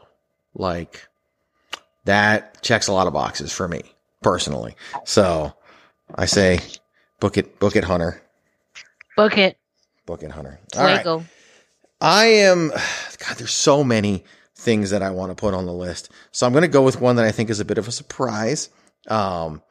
Like 0.54 1.06
that 2.04 2.62
checks 2.62 2.88
a 2.88 2.92
lot 2.92 3.06
of 3.06 3.12
boxes 3.12 3.52
for 3.52 3.68
me 3.68 3.82
personally. 4.22 4.76
So 5.04 5.54
I 6.14 6.26
say 6.26 6.60
book 7.20 7.36
it, 7.36 7.58
book 7.58 7.76
it, 7.76 7.84
Hunter. 7.84 8.22
Book 9.16 9.36
it. 9.36 9.56
Book 10.06 10.22
it, 10.22 10.30
Hunter. 10.30 10.58
All 10.76 10.84
right. 10.84 11.26
I 12.00 12.26
am, 12.26 12.68
God, 13.18 13.36
there's 13.36 13.52
so 13.52 13.84
many 13.84 14.24
things 14.54 14.90
that 14.90 15.02
I 15.02 15.10
want 15.10 15.30
to 15.30 15.34
put 15.34 15.54
on 15.54 15.66
the 15.66 15.72
list. 15.72 16.10
So 16.32 16.46
I'm 16.46 16.52
going 16.52 16.62
to 16.62 16.68
go 16.68 16.82
with 16.82 17.00
one 17.00 17.16
that 17.16 17.24
I 17.24 17.32
think 17.32 17.50
is 17.50 17.60
a 17.60 17.64
bit 17.64 17.78
of 17.78 17.88
a 17.88 17.92
surprise. 17.92 18.70
Um, 19.08 19.62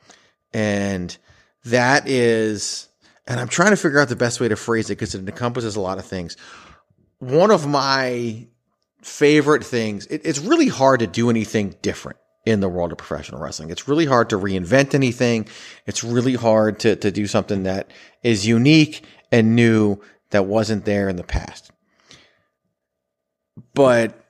and 0.54 1.16
that 1.66 2.08
is, 2.08 2.87
and 3.28 3.40
I'm 3.40 3.48
trying 3.48 3.72
to 3.72 3.78
figure 3.78 4.00
out 4.00 4.10
the 4.10 4.16
best 4.16 4.40
way 4.40 4.48
to 4.48 4.56
phrase 4.56 4.90
it 4.90 4.96
because 4.96 5.14
it 5.16 5.20
encompasses 5.20 5.76
a 5.76 5.82
lot 5.82 5.98
of 5.98 6.06
things. 6.06 6.38
One 7.20 7.52
of 7.52 7.68
my 7.68 8.48
favorite 9.02 9.64
things, 9.64 10.06
it, 10.08 10.22
it's 10.24 10.40
really 10.40 10.68
hard 10.68 11.02
to 11.02 11.08
do 11.08 11.30
anything 11.30 11.76
different 11.82 12.18
in 12.46 12.62
the 12.62 12.70
world 12.70 12.92
of 12.92 12.98
professional 12.98 13.42
wrestling. 13.42 13.70
It's 13.70 13.88
really 13.88 14.06
hard 14.06 14.30
to 14.30 14.38
reinvent 14.38 14.96
anything. 14.96 15.48
It's 15.86 16.04
really 16.04 16.36
hard 16.36 16.80
to, 16.80 16.96
to 16.96 17.12
do 17.12 17.28
something 17.28 17.64
that 17.64 17.92
is 18.24 18.48
unique 18.48 19.04
and 19.32 19.56
new 19.56 20.00
that 20.30 20.46
wasn't 20.46 20.86
there 20.86 21.10
in 21.10 21.18
the 21.18 21.24
past 21.24 21.72
but 23.74 24.24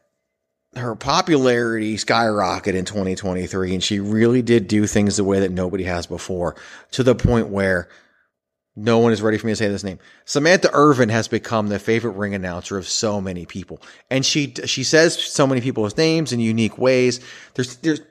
her 0.76 0.96
popularity 0.96 1.96
skyrocketed 1.96 2.76
in 2.76 2.86
2023 2.86 3.74
and 3.74 3.84
she 3.84 4.00
really 4.00 4.42
did 4.42 4.68
do 4.68 4.86
things 4.86 5.18
the 5.18 5.24
way 5.24 5.40
that 5.40 5.52
nobody 5.52 5.84
has 5.84 6.06
before 6.06 6.56
to 6.92 7.04
the 7.04 7.16
point 7.16 7.48
where 7.48 7.90
no 8.78 9.00
one 9.00 9.12
is 9.12 9.24
ready 9.24 9.40
for 9.40 9.48
me 9.48 9.54
to 9.54 9.56
say 9.56 9.68
this 9.68 9.84
name. 9.84 9.98
Samantha 10.26 10.70
Irvin 10.72 11.10
has 11.10 11.28
become 11.28 11.68
the 11.68 11.80
favorite 11.80 12.12
ring 12.12 12.36
announcer 12.36 12.78
of 12.78 12.88
so 12.88 13.20
many 13.20 13.46
people. 13.46 13.82
And 14.12 14.24
she 14.24 14.54
she 14.66 14.84
says 14.84 15.22
so 15.22 15.48
many 15.48 15.62
people's 15.62 15.98
names 15.98 16.32
in 16.32 16.40
unique 16.40 16.78
ways. 16.78 17.20
There's 17.56 17.78
there's 17.78 18.02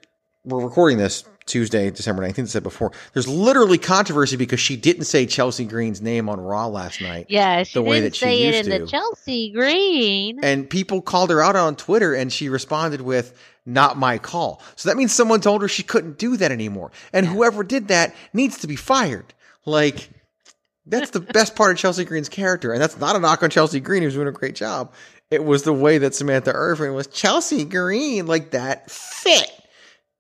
we're 0.45 0.65
recording 0.65 0.99
this 0.99 1.25
Tuesday, 1.47 1.91
December 1.91 2.23
19th. 2.23 2.29
I 2.29 2.33
think 2.33 2.49
said 2.49 2.63
before. 2.65 2.91
There's 3.13 3.29
literally 3.29 3.79
controversy 3.79 4.37
because 4.37 4.59
she 4.59 4.77
didn't 4.77 5.05
say 5.05 5.25
Chelsea 5.25 5.65
Green's 5.65 6.03
name 6.03 6.29
on 6.29 6.41
Raw 6.41 6.67
last 6.67 7.01
night. 7.01 7.27
Yeah, 7.29 7.63
she 7.63 7.79
the 7.79 7.83
way 7.83 8.01
didn't 8.01 8.05
that 8.05 8.17
she 8.17 8.25
say 8.25 8.43
it 8.43 8.55
used 8.57 8.69
in 8.69 8.81
to. 8.81 8.85
the 8.85 8.91
Chelsea 8.91 9.51
Green. 9.53 10.41
And 10.43 10.69
people 10.69 11.01
called 11.01 11.31
her 11.31 11.41
out 11.41 11.55
on 11.55 11.77
Twitter 11.77 12.13
and 12.13 12.33
she 12.33 12.49
responded 12.49 13.01
with, 13.01 13.41
not 13.65 13.97
my 13.97 14.19
call. 14.19 14.61
So 14.75 14.89
that 14.89 14.97
means 14.97 15.13
someone 15.13 15.41
told 15.41 15.63
her 15.63 15.69
she 15.69 15.83
couldn't 15.85 16.19
do 16.19 16.37
that 16.37 16.51
anymore. 16.51 16.91
And 17.13 17.27
whoever 17.27 17.63
did 17.63 17.89
that 17.89 18.15
needs 18.33 18.59
to 18.59 18.67
be 18.67 18.77
fired. 18.77 19.33
Like, 19.65 20.11
that's 20.87 21.11
the 21.11 21.21
best 21.21 21.57
part 21.57 21.73
of 21.73 21.79
Chelsea 21.79 22.05
Green's 22.05 22.29
character. 22.29 22.73
And 22.73 22.81
that's 22.81 22.99
not 22.99 23.17
a 23.17 23.19
knock 23.19 23.43
on 23.43 23.51
Chelsea 23.51 23.81
Green, 23.81 24.03
who's 24.03 24.15
doing 24.15 24.29
a 24.29 24.33
great 24.33 24.55
job. 24.55 24.93
It 25.31 25.45
was 25.45 25.65
the 25.65 25.73
way 25.73 25.99
that 25.99 26.15
Samantha 26.15 26.53
Irvin 26.53 26.95
was 26.95 27.09
Chelsea 27.09 27.65
Green, 27.65 28.27
like 28.27 28.53
that 28.53 28.91
fit. 28.91 29.51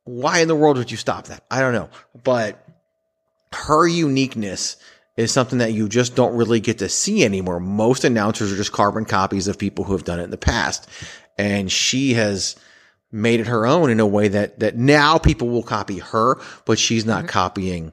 Why 0.04 0.40
in 0.40 0.48
the 0.48 0.56
world 0.56 0.76
would 0.78 0.90
you 0.90 0.96
stop 0.96 1.26
that? 1.26 1.44
I 1.50 1.60
don't 1.60 1.72
know. 1.72 1.88
But 2.24 2.64
her 3.52 3.86
uniqueness 3.86 4.76
is 5.16 5.32
something 5.32 5.60
that 5.60 5.72
you 5.72 5.88
just 5.88 6.14
don't 6.14 6.36
really 6.36 6.60
get 6.60 6.78
to 6.78 6.88
see 6.88 7.24
anymore. 7.24 7.60
Most 7.60 8.04
announcers 8.04 8.52
are 8.52 8.56
just 8.56 8.72
carbon 8.72 9.04
copies 9.04 9.48
of 9.48 9.58
people 9.58 9.84
who 9.84 9.92
have 9.92 10.04
done 10.04 10.20
it 10.20 10.24
in 10.24 10.30
the 10.30 10.36
past. 10.36 10.88
And 11.38 11.70
she 11.70 12.14
has 12.14 12.56
made 13.12 13.40
it 13.40 13.46
her 13.46 13.66
own 13.66 13.90
in 13.90 14.00
a 14.00 14.06
way 14.06 14.28
that, 14.28 14.58
that 14.58 14.76
now 14.76 15.18
people 15.18 15.48
will 15.48 15.62
copy 15.62 15.98
her, 15.98 16.38
but 16.64 16.78
she's 16.78 17.06
not 17.06 17.20
mm-hmm. 17.20 17.28
copying 17.28 17.92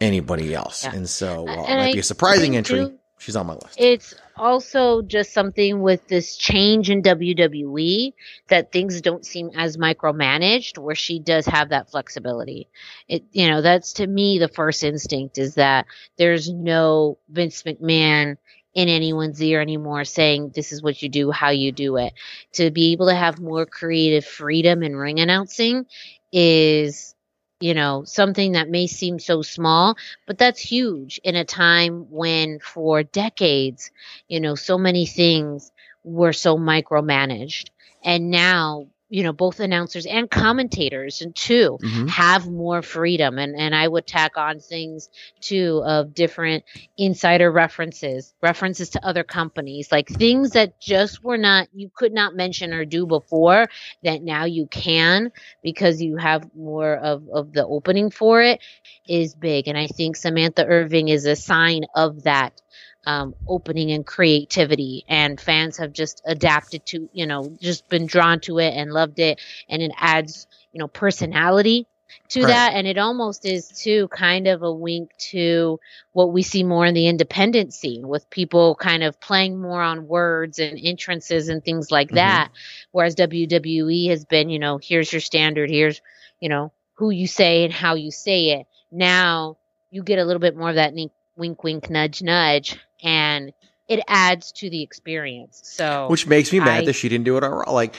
anybody 0.00 0.54
else. 0.54 0.84
Yeah. 0.84 0.94
And 0.94 1.08
so, 1.08 1.42
while 1.42 1.64
it 1.64 1.68
might 1.68 1.90
I 1.90 1.92
be 1.92 1.98
a 1.98 2.02
surprising 2.02 2.56
entry, 2.56 2.78
too, 2.78 2.98
she's 3.18 3.36
on 3.36 3.46
my 3.46 3.54
list. 3.54 3.76
it's 3.78 4.14
also 4.36 5.02
just 5.02 5.32
something 5.32 5.80
with 5.80 6.06
this 6.08 6.36
change 6.36 6.90
in 6.90 7.02
WWE 7.02 8.12
that 8.48 8.72
things 8.72 9.00
don't 9.00 9.24
seem 9.24 9.50
as 9.56 9.76
micromanaged 9.76 10.78
where 10.78 10.94
she 10.94 11.18
does 11.18 11.46
have 11.46 11.70
that 11.70 11.90
flexibility. 11.90 12.68
It 13.08 13.24
you 13.32 13.48
know, 13.48 13.62
that's 13.62 13.94
to 13.94 14.06
me 14.06 14.38
the 14.38 14.48
first 14.48 14.84
instinct 14.84 15.38
is 15.38 15.54
that 15.54 15.86
there's 16.16 16.50
no 16.50 17.18
Vince 17.28 17.62
McMahon 17.62 18.36
in 18.74 18.90
anyone's 18.90 19.42
ear 19.42 19.62
anymore 19.62 20.04
saying 20.04 20.52
this 20.54 20.70
is 20.70 20.82
what 20.82 21.02
you 21.02 21.08
do, 21.08 21.30
how 21.30 21.48
you 21.48 21.72
do 21.72 21.96
it. 21.96 22.12
To 22.52 22.70
be 22.70 22.92
able 22.92 23.08
to 23.08 23.14
have 23.14 23.40
more 23.40 23.64
creative 23.64 24.26
freedom 24.26 24.82
in 24.82 24.94
ring 24.94 25.18
announcing 25.18 25.86
is 26.30 27.15
you 27.60 27.74
know, 27.74 28.04
something 28.04 28.52
that 28.52 28.68
may 28.68 28.86
seem 28.86 29.18
so 29.18 29.42
small, 29.42 29.96
but 30.26 30.38
that's 30.38 30.60
huge 30.60 31.20
in 31.24 31.36
a 31.36 31.44
time 31.44 32.06
when 32.10 32.58
for 32.60 33.02
decades, 33.02 33.90
you 34.28 34.40
know, 34.40 34.54
so 34.54 34.78
many 34.78 35.06
things 35.06 35.72
were 36.04 36.32
so 36.32 36.56
micromanaged. 36.58 37.70
And 38.04 38.30
now, 38.30 38.86
you 39.16 39.22
know, 39.22 39.32
both 39.32 39.60
announcers 39.60 40.04
and 40.04 40.30
commentators 40.30 41.22
and 41.22 41.34
too 41.34 41.78
Mhm. 41.80 42.06
have 42.10 42.50
more 42.50 42.82
freedom. 42.82 43.38
And, 43.38 43.56
and 43.58 43.74
I 43.74 43.88
would 43.88 44.06
tack 44.06 44.36
on 44.36 44.60
things 44.60 45.08
too 45.40 45.82
of 45.86 46.12
different 46.12 46.64
insider 46.98 47.50
references, 47.50 48.34
references 48.42 48.90
to 48.90 49.02
other 49.02 49.24
companies, 49.24 49.90
like 49.90 50.06
things 50.06 50.50
that 50.50 50.78
just 50.78 51.24
were 51.24 51.38
not, 51.38 51.68
you 51.72 51.90
could 51.94 52.12
not 52.12 52.36
mention 52.36 52.74
or 52.74 52.84
do 52.84 53.06
before 53.06 53.68
that 54.02 54.22
now 54.22 54.44
you 54.44 54.66
can 54.66 55.32
because 55.62 56.02
you 56.02 56.18
have 56.18 56.54
more 56.54 56.94
of, 56.94 57.26
of 57.32 57.54
the 57.54 57.66
opening 57.66 58.10
for 58.10 58.42
it 58.42 58.60
is 59.08 59.34
big. 59.34 59.66
And 59.66 59.78
I 59.78 59.86
think 59.86 60.16
Samantha 60.16 60.66
Irvin 60.66 61.08
is 61.08 61.24
a 61.24 61.36
sign 61.36 61.86
of 61.94 62.24
that 62.24 62.60
um, 63.06 63.34
opening 63.46 63.92
and 63.92 64.06
creativity. 64.06 65.04
And 65.08 65.40
fans 65.40 65.78
have 65.78 65.92
just 65.92 66.22
adapted 66.26 66.86
to, 66.86 67.08
you 67.12 67.26
know, 67.26 67.56
just 67.60 67.88
been 67.88 68.06
drawn 68.06 68.40
to 68.40 68.58
it 68.58 68.74
and 68.74 68.92
loved 68.92 69.18
it. 69.20 69.40
And 69.68 69.82
it 69.82 69.92
adds, 69.98 70.46
you 70.72 70.80
know, 70.80 70.88
personality 70.88 71.86
to 72.30 72.46
Right. 72.46 72.46
that. 72.46 72.74
And 72.74 72.86
it 72.86 72.98
almost 72.98 73.44
is 73.46 73.68
too 73.70 74.08
kind 74.08 74.46
of 74.46 74.62
a 74.62 74.72
wink 74.72 75.10
to 75.30 75.80
what 76.12 76.32
we 76.32 76.42
see 76.42 76.64
more 76.64 76.84
in 76.86 76.94
the 76.94 77.08
independent 77.08 77.72
scene 77.74 78.06
with 78.08 78.30
people 78.30 78.74
kind 78.76 79.02
of 79.02 79.20
playing 79.20 79.60
more 79.60 79.82
on 79.82 80.06
words 80.08 80.58
and 80.58 80.78
entrances 80.82 81.48
and 81.48 81.64
things 81.64 81.90
like 81.90 82.12
Mhm. 82.12 82.12
that. 82.12 82.50
Whereas 82.92 83.14
WWE 83.14 84.08
has 84.08 84.24
been, 84.24 84.50
you 84.50 84.58
know, 84.58 84.78
here's 84.82 85.12
your 85.12 85.20
standard, 85.20 85.70
here's, 85.70 86.00
you 86.40 86.48
know, 86.48 86.72
who 86.94 87.10
you 87.10 87.26
say 87.26 87.64
and 87.64 87.72
how 87.72 87.94
you 87.94 88.10
say 88.10 88.50
it. 88.50 88.66
Now 88.90 89.58
you 89.90 90.02
get 90.02 90.18
a 90.18 90.24
little 90.24 90.40
bit 90.40 90.56
more 90.56 90.70
of 90.70 90.76
that 90.76 90.94
wink, 90.94 91.12
wink, 91.36 91.62
wink, 91.64 91.90
nudge, 91.90 92.22
nudge, 92.22 92.78
and 93.02 93.52
it 93.88 94.00
adds 94.08 94.52
to 94.52 94.68
the 94.70 94.82
experience. 94.82 95.60
So, 95.64 96.08
Which 96.08 96.26
makes 96.26 96.52
me 96.52 96.58
mad 96.60 96.82
I- 96.82 96.84
that 96.86 96.92
she 96.94 97.08
didn't 97.08 97.24
do 97.24 97.36
it 97.36 97.44
on 97.44 97.50
Raw. 97.52 97.70
Like, 97.72 97.94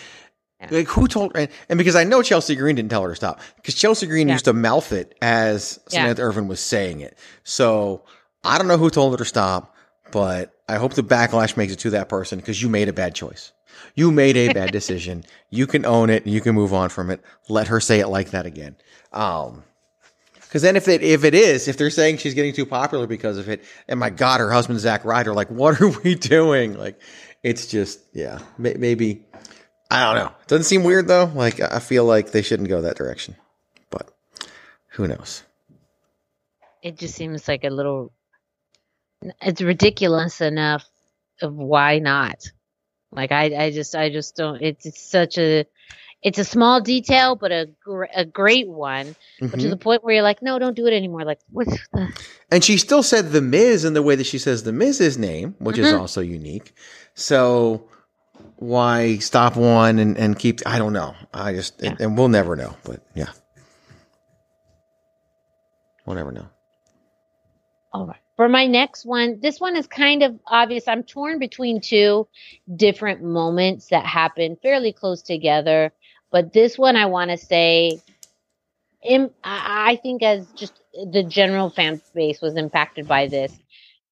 Yeah. 0.59 0.67
like 0.71 0.87
who 0.87 1.07
told? 1.07 1.31
And, 1.35 1.49
and 1.69 1.77
because 1.77 1.95
I 1.95 2.03
know 2.03 2.21
Chelsea 2.21 2.55
Green 2.55 2.75
didn't 2.75 2.89
tell 2.89 3.03
her 3.03 3.09
to 3.09 3.15
stop, 3.15 3.39
because 3.57 3.75
Chelsea 3.75 4.07
Green 4.07 4.27
Yeah. 4.27 4.33
used 4.35 4.45
to 4.45 4.53
mouth 4.53 4.91
it 4.91 5.15
as 5.21 5.79
Yeah. 5.91 6.01
Samantha 6.01 6.21
Irvin 6.23 6.47
was 6.47 6.59
saying 6.59 6.99
it. 7.01 7.17
So 7.43 8.03
I 8.43 8.57
don't 8.57 8.67
know 8.67 8.77
who 8.77 8.89
told 8.89 9.13
her 9.13 9.17
to 9.17 9.25
stop, 9.25 9.75
but 10.11 10.51
I 10.67 10.75
hope 10.75 10.93
the 10.93 11.03
backlash 11.03 11.55
makes 11.57 11.73
it 11.73 11.79
to 11.79 11.91
that 11.91 12.09
person 12.09 12.39
because 12.39 12.61
you 12.61 12.69
made 12.69 12.89
a 12.89 12.93
bad 12.93 13.13
choice. 13.15 13.51
You 13.95 14.11
made 14.11 14.35
a 14.35 14.51
bad 14.53 14.71
decision. 14.79 15.23
You 15.51 15.67
can 15.67 15.85
own 15.85 16.09
it. 16.09 16.25
and 16.25 16.33
You 16.33 16.41
can 16.41 16.55
move 16.55 16.73
on 16.73 16.89
from 16.89 17.11
it. 17.11 17.21
Let 17.49 17.67
her 17.67 17.79
say 17.79 17.99
it 17.99 18.07
like 18.07 18.31
that 18.31 18.45
again. 18.45 18.75
Um, 19.13 19.63
because 20.47 20.63
then 20.63 20.75
if 20.77 20.87
it 20.87 21.03
if 21.03 21.23
it 21.25 21.35
is 21.35 21.67
if 21.67 21.77
they're 21.77 21.91
saying 21.91 22.17
she's 22.17 22.35
getting 22.35 22.53
too 22.53 22.65
popular 22.65 23.07
because 23.07 23.37
of 23.37 23.49
it, 23.49 23.63
and 23.87 23.99
my 23.99 24.09
God, 24.11 24.39
her 24.41 24.51
husband 24.51 24.79
Zach 24.79 25.05
Ryder, 25.05 25.33
like 25.33 25.51
what 25.51 25.81
are 25.81 25.89
we 25.89 26.15
doing? 26.35 26.77
Like 26.77 26.99
It's 27.43 27.67
just, 27.67 28.01
yeah, 28.13 28.39
may- 28.57 28.75
maybe. 28.75 29.25
I 29.91 30.03
don't 30.03 30.23
know. 30.25 30.33
Doesn't 30.47 30.65
seem 30.65 30.83
weird 30.83 31.07
though. 31.07 31.31
Like 31.33 31.59
I 31.61 31.79
feel 31.79 32.05
like 32.05 32.31
they 32.31 32.41
shouldn't 32.41 32.69
go 32.69 32.81
that 32.81 32.97
direction, 32.97 33.35
but 33.89 34.11
who 34.91 35.07
knows? 35.07 35.43
It 36.83 36.97
just 36.97 37.15
seems 37.15 37.47
like 37.47 37.63
a 37.63 37.69
little. 37.69 38.11
It's 39.41 39.61
ridiculous 39.61 40.41
enough 40.41 40.85
of 41.41 41.55
why 41.55 41.99
not. 41.99 42.51
Like 43.11 43.31
I, 43.31 43.65
I 43.65 43.71
just, 43.71 43.95
I 43.95 44.09
just 44.09 44.35
don't. 44.35 44.61
It's, 44.61 44.85
it's 44.85 45.01
such 45.01 45.37
a, 45.37 45.65
it's 46.23 46.39
a 46.39 46.43
small 46.43 46.81
detail, 46.81 47.35
but 47.35 47.51
a 47.51 47.69
gr- 47.83 48.05
a 48.13 48.25
great 48.25 48.67
one. 48.67 49.15
But 49.39 49.59
to 49.59 49.67
Mhm. 49.67 49.69
the 49.69 49.77
point 49.77 50.03
where 50.03 50.15
you're 50.15 50.23
like, 50.23 50.41
no, 50.41 50.57
don't 50.59 50.75
do 50.75 50.87
it 50.87 50.93
anymore. 50.93 51.23
Like 51.25 51.39
what 51.51 51.67
the? 51.67 52.09
And 52.51 52.63
she 52.63 52.77
still 52.77 53.03
said 53.03 53.31
the 53.31 53.41
Miz 53.41 53.85
in 53.85 53.93
the 53.93 54.01
way 54.01 54.15
that 54.15 54.25
she 54.25 54.37
says 54.39 54.63
the 54.63 54.71
Miz's 54.73 55.17
name, 55.17 55.55
which 55.59 55.77
is 55.77 55.87
Mhm. 55.91 55.99
also 55.99 56.21
unique. 56.21 56.73
So 57.13 57.89
why 58.57 59.17
stop 59.17 59.55
one 59.55 59.99
and, 59.99 60.17
and 60.17 60.37
keep? 60.37 60.61
I 60.65 60.79
don't 60.79 60.93
know. 60.93 61.15
I 61.33 61.53
just 61.53 61.81
and, 61.81 61.99
and 62.01 62.17
we'll 62.17 62.29
never 62.29 62.55
know. 62.55 62.75
But 62.83 63.01
yeah, 63.15 63.29
we'll 66.05 66.15
never 66.15 66.31
know. 66.31 66.47
All 67.93 68.05
right. 68.07 68.17
For 68.35 68.47
my 68.47 68.67
next 68.67 69.03
one, 69.05 69.39
this 69.39 69.59
one 69.59 69.75
is 69.75 69.87
kind 69.87 70.21
of 70.21 70.39
obvious. 70.45 70.87
I'm 70.87 71.03
torn 71.03 71.39
between 71.39 71.81
two 71.81 72.27
different 72.75 73.23
moments 73.23 73.87
that 73.87 74.05
happen 74.05 74.57
fairly 74.61 74.93
close 74.93 75.23
together. 75.23 75.91
But 76.31 76.53
this 76.53 76.77
one, 76.77 76.95
I 76.95 77.05
want 77.05 77.31
to 77.31 77.37
say, 77.37 78.01
im- 79.03 79.33
I 79.43 79.91
I 79.91 79.95
think 79.97 80.23
as 80.23 80.51
just 80.53 80.81
the 81.11 81.23
general 81.23 81.69
fan 81.69 82.01
base 82.13 82.41
was 82.41 82.55
impacted 82.55 83.07
by 83.07 83.27
this. 83.27 83.57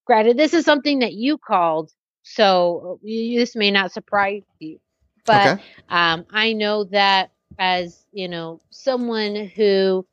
Granted, 0.06 0.36
this 0.36 0.54
is 0.54 0.64
something 0.64 1.00
that 1.00 1.14
you 1.14 1.38
called, 1.38 1.90
so 2.22 2.98
you- 3.02 3.38
this 3.38 3.54
may 3.56 3.70
not 3.70 3.92
surprise 3.92 4.42
you. 4.58 4.78
But 5.26 5.54
Okay. 5.54 5.60
um, 5.88 6.26
I 6.30 6.52
know 6.52 6.84
that 6.84 7.30
as 7.58 8.06
you 8.12 8.28
know, 8.28 8.60
someone 8.70 9.34
who 9.56 10.06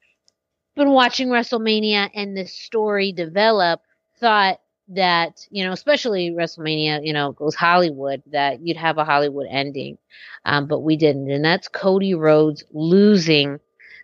been 0.76 0.92
watching 0.92 1.30
WrestleMania 1.30 2.10
and 2.16 2.36
this 2.38 2.54
story 2.54 3.12
develop, 3.14 3.82
thought 4.20 4.60
that 4.90 5.48
you 5.50 5.64
know, 5.64 5.72
especially 5.72 6.32
WrestleMania, 6.32 7.06
you 7.06 7.14
know, 7.14 7.32
goes 7.32 7.56
Hollywood, 7.56 8.22
that 8.32 8.62
you'd 8.62 8.78
have 8.78 8.98
a 8.98 9.06
Hollywood 9.06 9.48
ending, 9.50 9.98
um, 10.46 10.68
but 10.68 10.80
we 10.80 10.98
didn't, 10.98 11.30
and 11.32 11.46
that's 11.46 11.68
Cody 11.68 12.14
Rhodes 12.14 12.64
losing 12.72 13.60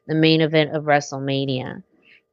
the 0.07 0.15
main 0.15 0.41
event 0.41 0.75
of 0.75 0.85
WrestleMania. 0.85 1.83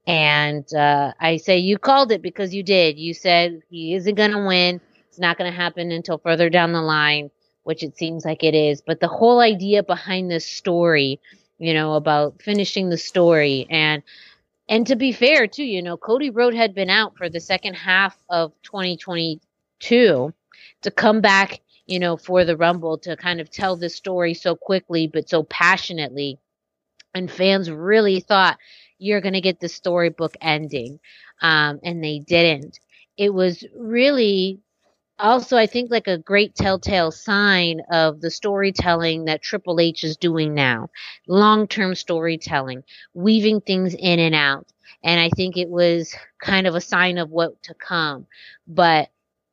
And 0.07 0.73
uh, 0.75 1.13
I 1.21 1.37
say 1.37 1.59
you 1.59 1.79
called 1.79 2.13
it 2.13 2.23
because 2.23 2.55
you 2.55 2.63
did. 2.63 2.99
You 2.99 3.13
said 3.13 3.61
he 3.71 3.95
isn't 3.95 4.15
going 4.15 4.31
to 4.31 4.47
win. 4.47 4.81
It's 5.09 5.19
not 5.19 5.37
going 5.37 5.51
to 5.51 5.57
happen 5.57 5.91
until 5.91 6.19
further 6.19 6.49
down 6.49 6.73
the 6.73 6.83
line, 6.83 7.31
which 7.65 7.83
it 7.83 7.97
seems 7.99 8.25
like 8.25 8.45
it 8.45 8.55
is. 8.55 8.81
But 8.81 9.01
the 9.01 9.09
whole 9.09 9.41
idea 9.41 9.83
behind 9.83 10.31
this 10.31 10.47
story, 10.47 11.21
you 11.59 11.75
know, 11.75 11.95
about 11.95 12.41
finishing 12.41 12.89
the 12.89 12.99
story 12.99 13.67
and 13.69 14.03
and 14.69 14.87
to 14.87 14.97
be 14.97 15.13
fair 15.13 15.47
too, 15.47 15.65
you 15.65 15.83
know, 15.83 15.97
Cody 15.97 16.31
Rhodes 16.31 16.57
had 16.57 16.75
been 16.75 16.91
out 16.91 17.17
for 17.17 17.29
the 17.29 17.41
second 17.41 17.75
half 17.75 18.17
of 18.29 18.53
2022 18.63 19.41
to 20.83 20.91
come 20.91 21.21
back, 21.21 21.61
you 21.87 21.99
know, 21.99 22.17
for 22.17 22.45
the 22.45 22.57
Rumble 22.57 22.99
to 22.99 23.17
kind 23.17 23.41
of 23.41 23.51
tell 23.51 23.77
this 23.77 23.95
story 23.95 24.35
so 24.35 24.57
quickly 24.57 25.07
but 25.07 25.29
so 25.29 25.43
passionately. 25.45 26.39
And 27.15 27.31
fans 27.31 27.71
really 27.71 28.21
thought 28.21 28.59
you're 28.99 29.21
going 29.21 29.35
to 29.35 29.41
get 29.41 29.61
the 29.61 29.69
storybook 29.69 30.37
ending. 30.41 31.01
Um, 31.41 31.81
and 31.83 32.03
they 32.03 32.19
didn't. 32.19 32.81
It 33.17 33.33
was 33.33 33.65
really 33.75 34.61
also, 35.19 35.57
I 35.57 35.67
think, 35.67 35.91
like 35.91 36.07
a 36.09 36.19
great 36.19 36.55
telltale 36.55 37.11
sign 37.11 37.81
of 37.91 38.21
the 38.21 38.31
storytelling 38.31 39.25
that 39.27 39.43
Triple 39.43 39.81
H 39.81 40.05
is 40.05 40.17
doing 40.17 40.55
now 40.55 40.91
long 41.27 41.69
term 41.69 41.95
storytelling, 41.95 42.83
weaving 43.15 43.61
things 43.63 43.95
in 43.95 44.19
and 44.19 44.35
out. 44.35 44.67
And 45.03 45.21
I 45.21 45.31
think 45.31 45.57
it 45.57 45.69
was 45.69 46.15
kind 46.41 46.67
of 46.67 46.75
a 46.75 46.81
sign 46.81 47.19
of 47.19 47.31
what 47.31 47.63
to 47.65 47.75
come. 47.75 48.27
But 48.67 49.11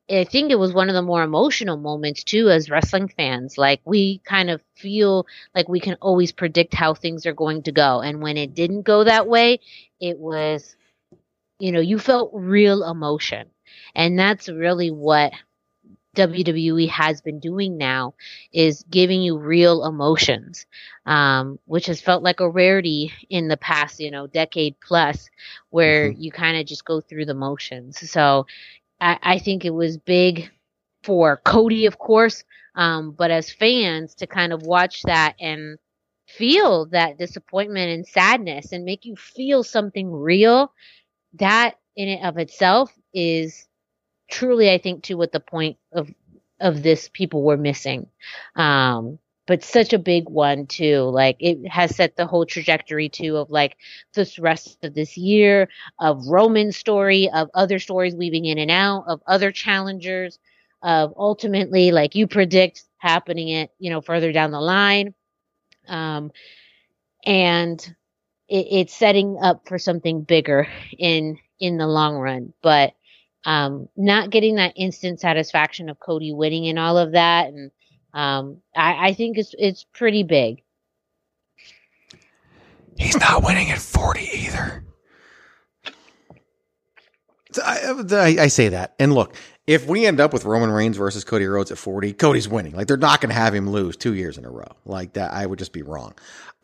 I 0.10 0.26
think 0.26 0.52
it 0.52 0.60
was 0.60 0.74
one 0.74 0.90
of 0.90 0.96
the 0.96 1.02
more 1.02 1.24
emotional 1.24 1.78
moments 1.78 2.24
too 2.24 2.50
as 2.50 2.70
wrestling 2.70 3.08
fans. 3.08 3.58
Like 3.58 3.82
we 3.86 4.20
kind 4.20 4.50
of 4.50 4.62
feel 4.76 5.26
like 5.56 5.70
we 5.70 5.80
can 5.80 5.96
always 6.02 6.32
predict 6.32 6.74
how 6.74 6.94
things 6.94 7.26
are 7.26 7.34
going 7.34 7.64
to 7.64 7.72
go. 7.72 8.02
And 8.02 8.22
when 8.22 8.38
it 8.38 8.54
didn't 8.54 8.84
go 8.84 9.04
that 9.06 9.28
way, 9.28 9.60
it 10.02 10.20
was, 10.20 10.76
you 11.60 11.72
know, 11.72 11.80
you 11.80 12.00
felt 12.00 12.32
real 12.34 12.84
emotion. 12.84 13.50
And 13.96 14.20
that's 14.20 14.50
really 14.50 14.92
what 14.92 15.34
WWE 16.16 16.90
has 16.90 17.22
been 17.22 17.40
doing 17.40 17.78
now 17.78 18.14
is 18.52 18.84
giving 18.90 19.22
you 19.22 19.38
real 19.38 19.86
emotions, 19.86 20.66
um, 21.06 21.60
which 21.66 21.88
has 21.88 22.02
felt 22.02 22.24
like 22.24 22.40
a 22.40 22.50
rarity 22.50 23.12
in 23.30 23.48
the 23.48 23.58
past, 23.58 24.00
you 24.00 24.12
know, 24.12 24.28
decade 24.28 24.76
plus, 24.80 25.30
where 25.70 26.10
you 26.10 26.32
kind 26.32 26.58
of 26.58 26.66
just 26.66 26.86
go 26.86 27.02
through 27.02 27.26
the 27.26 27.34
motions. 27.34 28.10
So 28.10 28.46
I, 29.02 29.18
I 29.22 29.40
think 29.40 29.66
it 29.66 29.74
was 29.74 29.98
big 29.98 30.52
for 31.04 31.38
Cody, 31.38 31.86
of 31.86 31.98
course, 31.98 32.44
um, 32.76 33.12
but 33.12 33.32
as 33.32 33.52
fans 33.52 34.16
to 34.16 34.28
kind 34.28 34.54
of 34.54 34.64
watch 34.64 35.02
that 35.04 35.36
and 35.40 35.78
feel 36.28 36.86
that 36.88 37.18
disappointment 37.18 37.92
and 37.92 38.08
sadness 38.08 38.72
and 38.72 38.86
make 38.86 39.06
you 39.06 39.16
feel 39.16 39.64
something 39.64 40.12
real, 40.12 40.72
that 41.34 41.76
in 41.96 42.08
and 42.10 42.26
of 42.26 42.38
itself 42.38 42.92
is 43.14 43.68
truly, 44.30 44.72
I 44.72 44.78
think, 44.78 45.04
to 45.04 45.16
what 45.16 45.32
the 45.32 45.40
point 45.40 45.78
of 45.92 46.14
of 46.60 46.82
this 46.82 47.10
people 47.12 47.44
were 47.44 47.58
missing. 47.58 48.08
Um, 48.56 49.20
but 49.46 49.64
such 49.64 49.92
a 49.92 50.00
big 50.00 50.30
one 50.30 50.68
too. 50.68 51.02
Like 51.02 51.38
it 51.40 51.68
has 51.68 51.96
set 51.96 52.16
the 52.16 52.26
whole 52.26 52.46
trajectory 52.46 53.10
too 53.10 53.38
of 53.38 53.50
like 53.50 53.76
this 54.14 54.40
rest 54.40 54.84
of 54.84 54.94
this 54.94 55.18
year 55.18 55.68
of 56.00 56.28
Roman's 56.28 56.78
story, 56.78 57.30
of 57.30 57.50
other 57.54 57.80
stories 57.80 58.16
weaving 58.16 58.46
in 58.46 58.58
and 58.58 58.72
out, 58.72 59.06
of 59.08 59.22
other 59.28 59.52
challengers, 59.52 60.40
of 60.82 61.14
ultimately 61.18 61.92
like 61.92 62.16
you 62.16 62.28
predict 62.28 62.84
happening 62.98 63.50
it, 63.50 63.72
you 63.80 63.90
know, 63.90 64.02
further 64.02 64.32
down 64.32 64.52
the 64.52 64.62
line. 64.62 65.14
Um, 65.90 66.32
and 67.26 67.80
it, 68.48 68.68
it's 68.72 68.94
setting 68.94 69.38
up 69.42 69.68
for 69.68 69.78
something 69.78 70.22
bigger 70.22 70.68
in 70.98 71.38
in 71.60 71.78
the 71.78 71.88
long 71.88 72.16
run. 72.16 72.54
But 72.62 72.94
um, 73.46 73.90
not 73.96 74.30
getting 74.30 74.56
that 74.56 74.74
instant 74.76 75.20
satisfaction 75.20 75.90
of 75.90 76.00
Cody 76.00 76.32
winning 76.32 76.68
and 76.68 76.80
all 76.80 76.98
of 76.98 77.12
that, 77.14 77.48
and 77.48 77.72
um, 78.14 78.62
I, 78.76 79.10
I 79.10 79.14
think 79.14 79.38
it's 79.38 79.54
it's 79.58 79.84
pretty 79.94 80.24
big. 80.24 80.62
He's 82.98 83.18
not 83.20 83.44
winning 83.44 83.72
at 83.72 83.80
40 83.80 84.30
either. 84.34 84.84
I, 87.64 88.04
I, 88.12 88.44
I 88.44 88.48
say 88.48 88.70
that. 88.70 88.96
And 89.00 89.14
look, 89.14 89.36
if 89.66 89.88
we 89.88 90.06
end 90.06 90.20
up 90.20 90.34
with 90.34 90.46
Roman 90.46 90.72
Reigns 90.72 90.98
versus 90.98 91.24
Cody 91.24 91.46
Rhodes 91.46 91.72
at 91.72 91.78
40, 91.78 92.14
Cody's 92.14 92.50
winning. 92.50 92.74
Like, 92.76 92.88
they're 92.88 92.98
not 92.98 93.22
going 93.22 93.30
to 93.30 93.36
have 93.36 93.54
him 93.56 93.70
lose 93.70 93.96
two 93.96 94.14
years 94.14 94.38
in 94.38 94.46
a 94.46 94.50
row. 94.50 94.68
Like, 94.86 95.14
that, 95.14 95.32
I 95.34 95.46
would 95.46 95.60
just 95.60 95.72
be 95.74 95.82
wrong. 95.84 96.14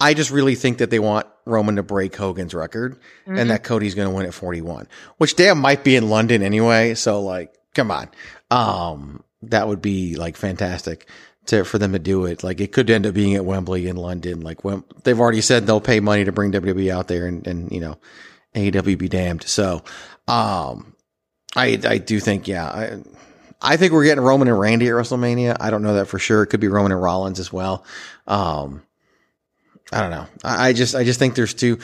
I 0.02 0.14
just 0.14 0.32
really 0.32 0.56
think 0.56 0.78
that 0.80 0.90
they 0.90 1.00
want 1.00 1.28
Roman 1.46 1.76
to 1.78 1.84
break 1.84 2.16
Hogan's 2.16 2.54
record 2.54 3.00
Mhm. 3.28 3.40
and 3.40 3.50
that 3.50 3.64
Cody's 3.64 3.96
going 3.96 4.10
to 4.10 4.16
win 4.16 4.26
at 4.26 4.34
41, 4.34 4.88
which 5.18 5.36
damn 5.36 5.60
might 5.60 5.84
be 5.84 5.96
in 5.96 6.10
London 6.10 6.42
anyway. 6.42 6.94
So, 6.96 7.22
like, 7.22 7.54
come 7.74 7.92
on. 7.92 8.10
Um, 8.52 9.24
that 9.44 9.68
would 9.68 9.82
be 9.82 10.16
like 10.16 10.36
fantastic 10.38 11.08
to, 11.46 11.64
for 11.66 11.78
them 11.78 11.94
to 11.94 12.00
do 12.00 12.26
it. 12.26 12.44
Like, 12.44 12.60
it 12.62 12.72
could 12.72 12.90
end 12.90 13.06
up 13.08 13.14
being 13.14 13.36
at 13.36 13.46
Wembley 13.46 13.88
in 13.88 13.96
London. 13.96 14.42
Like, 14.42 14.64
Wem- 14.64 14.84
they've 15.04 15.20
already 15.20 15.42
said 15.42 15.66
they'll 15.66 15.80
pay 15.82 16.00
money 16.00 16.26
to 16.26 16.32
bring 16.32 16.52
WWE 16.52 16.92
out 16.92 17.08
there 17.08 17.26
and, 17.28 17.46
and, 17.48 17.72
you 17.72 17.80
know, 17.80 17.98
AEW 18.56 18.98
be 18.98 19.08
damned. 19.10 19.44
So, 19.44 19.84
um, 20.28 20.96
I, 21.56 21.80
I 21.84 21.98
do 21.98 22.20
think, 22.20 22.48
yeah, 22.48 22.66
I, 22.66 22.98
I 23.62 23.78
think 23.78 23.92
we're 23.92 24.04
getting 24.04 24.24
Roman 24.24 24.48
and 24.48 24.60
Randy 24.60 24.88
at 24.88 24.94
WrestleMania. 24.94 25.58
I 25.60 25.70
don't 25.70 25.82
know 25.82 25.96
that 25.96 26.06
for 26.06 26.20
sure. 26.20 26.44
It 26.44 26.48
could 26.48 26.60
be 26.60 26.68
Roman 26.68 26.92
and 26.92 27.02
Rollins 27.02 27.40
as 27.40 27.52
well. 27.52 27.86
Um, 28.28 28.84
I 29.92 30.02
don't 30.02 30.12
know. 30.12 30.28
I, 30.44 30.70
I 30.70 30.74
just, 30.74 30.96
I 30.96 31.04
just 31.04 31.20
think 31.20 31.36
there's 31.36 31.54
two. 31.54 31.80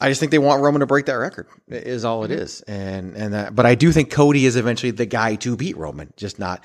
I 0.00 0.08
just 0.08 0.20
think 0.20 0.32
they 0.32 0.38
want 0.38 0.62
Roman 0.62 0.80
to 0.80 0.86
break 0.86 1.06
that 1.06 1.14
record. 1.14 1.46
Is 1.68 2.04
all 2.04 2.24
it 2.24 2.30
is, 2.32 2.62
and 2.62 3.16
and 3.16 3.32
that. 3.32 3.54
But 3.54 3.64
I 3.64 3.76
do 3.76 3.92
think 3.92 4.10
Cody 4.10 4.44
is 4.44 4.56
eventually 4.56 4.90
the 4.90 5.06
guy 5.06 5.36
to 5.36 5.56
beat 5.56 5.76
Roman. 5.76 6.12
Just 6.16 6.38
not. 6.38 6.64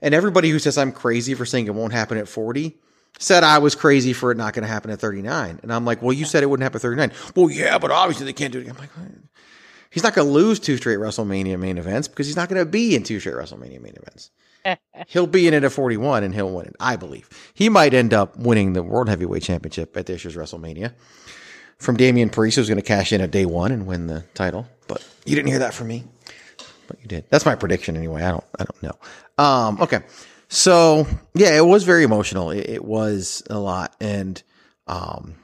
And 0.00 0.14
everybody 0.14 0.50
who 0.50 0.58
says 0.60 0.78
I'm 0.78 0.92
crazy 0.92 1.34
for 1.34 1.44
saying 1.44 1.66
it 1.66 1.74
won't 1.74 1.92
happen 1.92 2.16
at 2.16 2.28
40 2.28 2.78
said 3.18 3.44
I 3.44 3.58
was 3.58 3.74
crazy 3.74 4.12
for 4.12 4.30
it 4.30 4.38
not 4.38 4.54
going 4.54 4.62
to 4.62 4.68
happen 4.68 4.90
at 4.90 4.98
39. 4.98 5.60
And 5.62 5.72
I'm 5.72 5.84
like, 5.84 6.00
well, 6.00 6.12
you 6.12 6.24
said 6.24 6.42
it 6.42 6.46
wouldn't 6.46 6.62
happen 6.62 6.76
at 6.76 6.82
39. 6.82 7.12
Well, 7.36 7.50
yeah, 7.50 7.78
but 7.78 7.90
obviously 7.90 8.24
they 8.24 8.32
can't 8.32 8.52
do 8.52 8.60
it. 8.60 8.68
I'm 8.68 8.78
like, 8.78 8.90
he's 9.90 10.02
not 10.02 10.14
going 10.14 10.26
to 10.26 10.32
lose 10.32 10.58
two 10.58 10.76
straight 10.76 10.98
WrestleMania 10.98 11.58
main 11.58 11.78
events 11.78 12.08
because 12.08 12.26
he's 12.26 12.36
not 12.36 12.48
going 12.48 12.60
to 12.64 12.70
be 12.70 12.94
in 12.94 13.02
two 13.02 13.20
straight 13.20 13.36
WrestleMania 13.36 13.80
main 13.80 13.96
events. 13.96 14.30
he'll 15.08 15.26
be 15.26 15.48
in 15.48 15.54
it 15.54 15.64
at 15.64 15.72
41 15.72 16.24
and 16.24 16.34
he'll 16.34 16.50
win 16.50 16.66
it, 16.66 16.76
I 16.80 16.96
believe. 16.96 17.28
He 17.54 17.68
might 17.68 17.94
end 17.94 18.14
up 18.14 18.36
winning 18.36 18.72
the 18.72 18.82
World 18.82 19.08
Heavyweight 19.08 19.42
Championship 19.42 19.96
at 19.96 20.06
this 20.06 20.24
year's 20.24 20.36
WrestleMania 20.36 20.92
from 21.78 21.96
Damian 21.96 22.30
Priest, 22.30 22.56
who's 22.56 22.68
going 22.68 22.76
to 22.80 22.84
cash 22.84 23.12
in 23.12 23.20
at 23.20 23.30
day 23.30 23.46
one 23.46 23.72
and 23.72 23.86
win 23.86 24.06
the 24.06 24.24
title. 24.34 24.66
But 24.86 25.06
you 25.24 25.34
didn't 25.34 25.48
hear 25.48 25.60
that 25.60 25.74
from 25.74 25.88
me. 25.88 26.04
But 26.86 27.00
you 27.00 27.08
did. 27.08 27.24
That's 27.30 27.46
my 27.46 27.54
prediction 27.54 27.96
anyway. 27.96 28.22
I 28.22 28.32
don't 28.32 28.44
I 28.58 28.64
don't 28.64 28.82
know. 28.82 29.44
Um, 29.44 29.80
okay. 29.80 30.00
So 30.48 31.06
yeah, 31.34 31.56
it 31.56 31.64
was 31.64 31.84
very 31.84 32.02
emotional. 32.02 32.50
It, 32.50 32.68
it 32.68 32.84
was 32.84 33.42
a 33.48 33.58
lot, 33.58 33.94
and 34.00 34.42
um, 34.88 35.36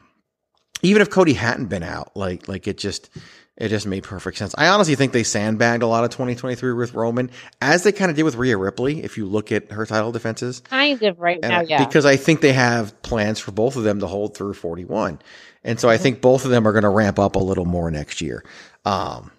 even 0.83 1.01
if 1.01 1.11
Cody 1.11 1.35
hadn't 1.35 1.67
been 1.67 1.85
out, 1.85 2.17
like 2.17 2.49
like 2.49 2.67
it 2.67 2.79
just 2.79 3.11
it 3.57 3.69
just 3.69 3.87
made 3.87 4.05
perfect 4.05 4.37
sense. 4.37 4.55
I 4.59 4.69
honestly 4.69 4.95
think 4.97 5.13
they 5.13 5.23
sandbagged 5.23 5.83
a 5.83 5.87
lot 5.87 6.05
of 6.05 6.11
2023 6.11 6.75
with 6.75 6.95
Roman, 6.95 7.31
as 7.61 7.85
they 7.85 7.93
kind 7.93 8.11
of 8.11 8.17
did 8.17 8.25
with 8.25 8.37
Rhea 8.37 8.57
Ripley. 8.57 9.03
If 9.03 9.17
you 9.17 9.27
look 9.27 9.51
at 9.51 9.73
her 9.73 9.87
title 9.87 10.13
defenses, 10.13 10.61
Kind 10.61 11.03
of 11.03 11.19
right 11.19 11.39
and 11.43 11.51
now, 11.51 11.61
yeah. 11.63 11.85
because 11.85 12.05
I 12.05 12.17
think 12.17 12.41
they 12.43 12.53
have 12.53 13.01
plans 13.03 13.39
for 13.41 13.53
both 13.53 13.77
of 13.77 13.85
them 13.85 14.01
to 14.01 14.07
hold 14.07 14.37
through 14.37 14.55
41. 14.55 15.21
And 15.65 15.81
so 15.81 15.89
I 15.89 15.97
think 15.97 16.21
both 16.21 16.45
of 16.45 16.51
them 16.51 16.69
are 16.69 16.73
going 16.73 16.85
to 16.85 16.89
ramp 16.91 17.19
up 17.19 17.35
a 17.35 17.41
little 17.41 17.65
more 17.65 17.91
next 17.91 18.21
year. 18.21 18.45
Um, 18.85 19.33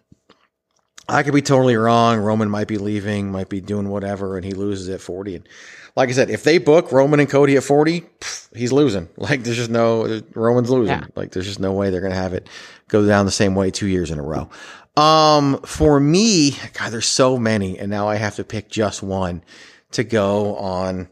I 1.09 1.23
could 1.23 1.33
be 1.33 1.41
totally 1.41 1.75
wrong. 1.75 2.19
Roman 2.19 2.49
might 2.49 2.67
be 2.67 2.77
leaving, 2.77 3.31
might 3.31 3.49
be 3.49 3.61
doing 3.61 3.89
whatever, 3.89 4.35
and 4.35 4.45
he 4.45 4.51
loses 4.51 4.89
at 4.89 4.99
40. 4.99 5.35
And 5.35 5.49
like 5.95 6.09
I 6.09 6.11
said, 6.11 6.29
if 6.29 6.43
they 6.43 6.57
book 6.57 6.91
Roman 6.91 7.19
and 7.19 7.29
Cody 7.29 7.55
at 7.55 7.63
40, 7.63 8.01
pff, 8.01 8.55
he's 8.55 8.71
losing. 8.71 9.09
Like 9.17 9.43
there's 9.43 9.57
just 9.57 9.69
no, 9.69 10.21
Roman's 10.33 10.69
losing. 10.69 10.99
Yeah. 10.99 11.07
Like 11.15 11.31
there's 11.31 11.45
just 11.45 11.59
no 11.59 11.73
way 11.73 11.89
they're 11.89 12.01
going 12.01 12.13
to 12.13 12.17
have 12.17 12.33
it 12.33 12.49
go 12.87 13.05
down 13.05 13.25
the 13.25 13.31
same 13.31 13.55
way 13.55 13.71
two 13.71 13.87
years 13.87 14.11
in 14.11 14.19
a 14.19 14.23
row. 14.23 14.49
Um, 14.97 15.61
for 15.61 15.99
me, 15.99 16.57
God, 16.73 16.91
there's 16.91 17.07
so 17.07 17.37
many, 17.37 17.77
and 17.77 17.89
now 17.89 18.07
I 18.07 18.15
have 18.15 18.35
to 18.37 18.43
pick 18.43 18.67
just 18.69 19.03
one 19.03 19.43
to 19.91 20.03
go 20.03 20.55
on 20.55 21.07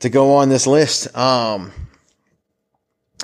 to 0.00 0.08
go 0.08 0.34
on 0.34 0.48
this 0.48 0.66
list. 0.66 1.06
Um, 1.16 1.72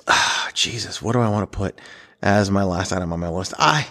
ah, 0.07 0.51
Jesus, 0.55 1.01
what 1.01 1.13
do 1.13 1.21
I 1.21 1.29
want 1.29 1.51
to 1.51 1.57
put 1.57 1.81
as 2.23 2.51
my 2.51 2.63
last 2.63 2.93
item 2.93 3.13
on 3.13 3.21
my 3.21 3.29
list? 3.29 3.55
I 3.59 3.87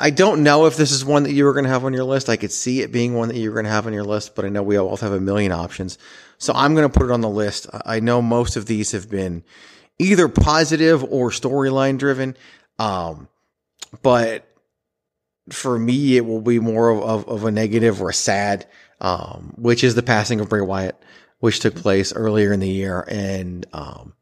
I 0.00 0.10
don't 0.10 0.42
know 0.42 0.66
if 0.66 0.76
this 0.76 0.92
is 0.92 1.04
one 1.04 1.24
that 1.24 1.32
you 1.32 1.44
were 1.44 1.52
going 1.52 1.64
to 1.64 1.70
have 1.70 1.84
on 1.84 1.92
your 1.92 2.04
list. 2.04 2.28
I 2.28 2.36
could 2.36 2.52
see 2.52 2.80
it 2.80 2.90
being 2.90 3.14
one 3.14 3.28
that 3.28 3.36
you 3.36 3.50
were 3.50 3.54
going 3.54 3.66
to 3.66 3.70
have 3.70 3.86
on 3.86 3.92
your 3.92 4.04
list, 4.04 4.34
but 4.34 4.44
I 4.44 4.48
know 4.48 4.62
we 4.62 4.78
all 4.78 4.96
have 4.96 5.12
a 5.12 5.20
million 5.20 5.52
options. 5.52 5.98
So 6.38 6.54
I'm 6.54 6.74
going 6.74 6.90
to 6.90 6.98
put 6.98 7.06
it 7.06 7.12
on 7.12 7.20
the 7.20 7.28
list. 7.28 7.66
I 7.84 8.00
know 8.00 8.22
most 8.22 8.56
of 8.56 8.66
these 8.66 8.92
have 8.92 9.10
been 9.10 9.44
either 9.98 10.28
positive 10.28 11.04
or 11.04 11.30
storyline 11.30 11.98
driven. 11.98 12.36
Um, 12.78 13.28
but 14.02 14.46
for 15.50 15.78
me, 15.78 16.16
it 16.16 16.24
will 16.24 16.40
be 16.40 16.58
more 16.58 16.88
of, 16.88 17.02
of, 17.02 17.28
of 17.28 17.44
a 17.44 17.50
negative 17.50 18.00
or 18.00 18.10
a 18.10 18.14
sad, 18.14 18.66
um, 19.00 19.52
which 19.56 19.84
is 19.84 19.94
the 19.94 20.02
passing 20.02 20.40
of 20.40 20.48
Bray 20.48 20.62
Wyatt, 20.62 21.00
which 21.40 21.60
took 21.60 21.74
place 21.74 22.12
earlier 22.12 22.52
in 22.52 22.60
the 22.60 22.68
year. 22.68 23.04
And, 23.06 23.66
um, 23.72 24.14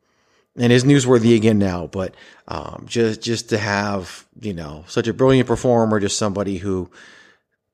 and 0.59 0.73
is 0.73 0.85
newsworthy 0.85 1.37
again 1.37 1.59
now, 1.59 1.87
but, 1.87 2.15
um, 2.49 2.85
just, 2.87 3.23
just 3.23 3.49
to 3.51 3.59
have, 3.59 4.27
you 4.41 4.53
know, 4.53 4.85
such 4.87 5.09
a 5.09 5.15
brilliant 5.15 5.47
performer, 5.47 6.01
just 6.01 6.19
somebody 6.19 6.59
who 6.59 6.91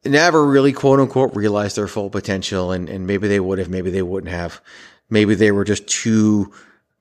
never 0.05 0.45
really 0.47 0.72
quote 0.72 1.01
unquote 1.01 1.35
realized 1.35 1.76
their 1.76 1.89
full 1.89 2.11
potential. 2.11 2.72
And, 2.72 2.89
and 2.89 3.07
maybe 3.07 3.26
they 3.26 3.41
would 3.41 3.59
have, 3.59 3.68
maybe 3.68 3.91
they 3.91 4.03
wouldn't 4.03 4.32
have, 4.32 4.61
maybe 5.11 5.35
they 5.35 5.51
were 5.51 5.64
just 5.64 5.87
too, 5.87 6.53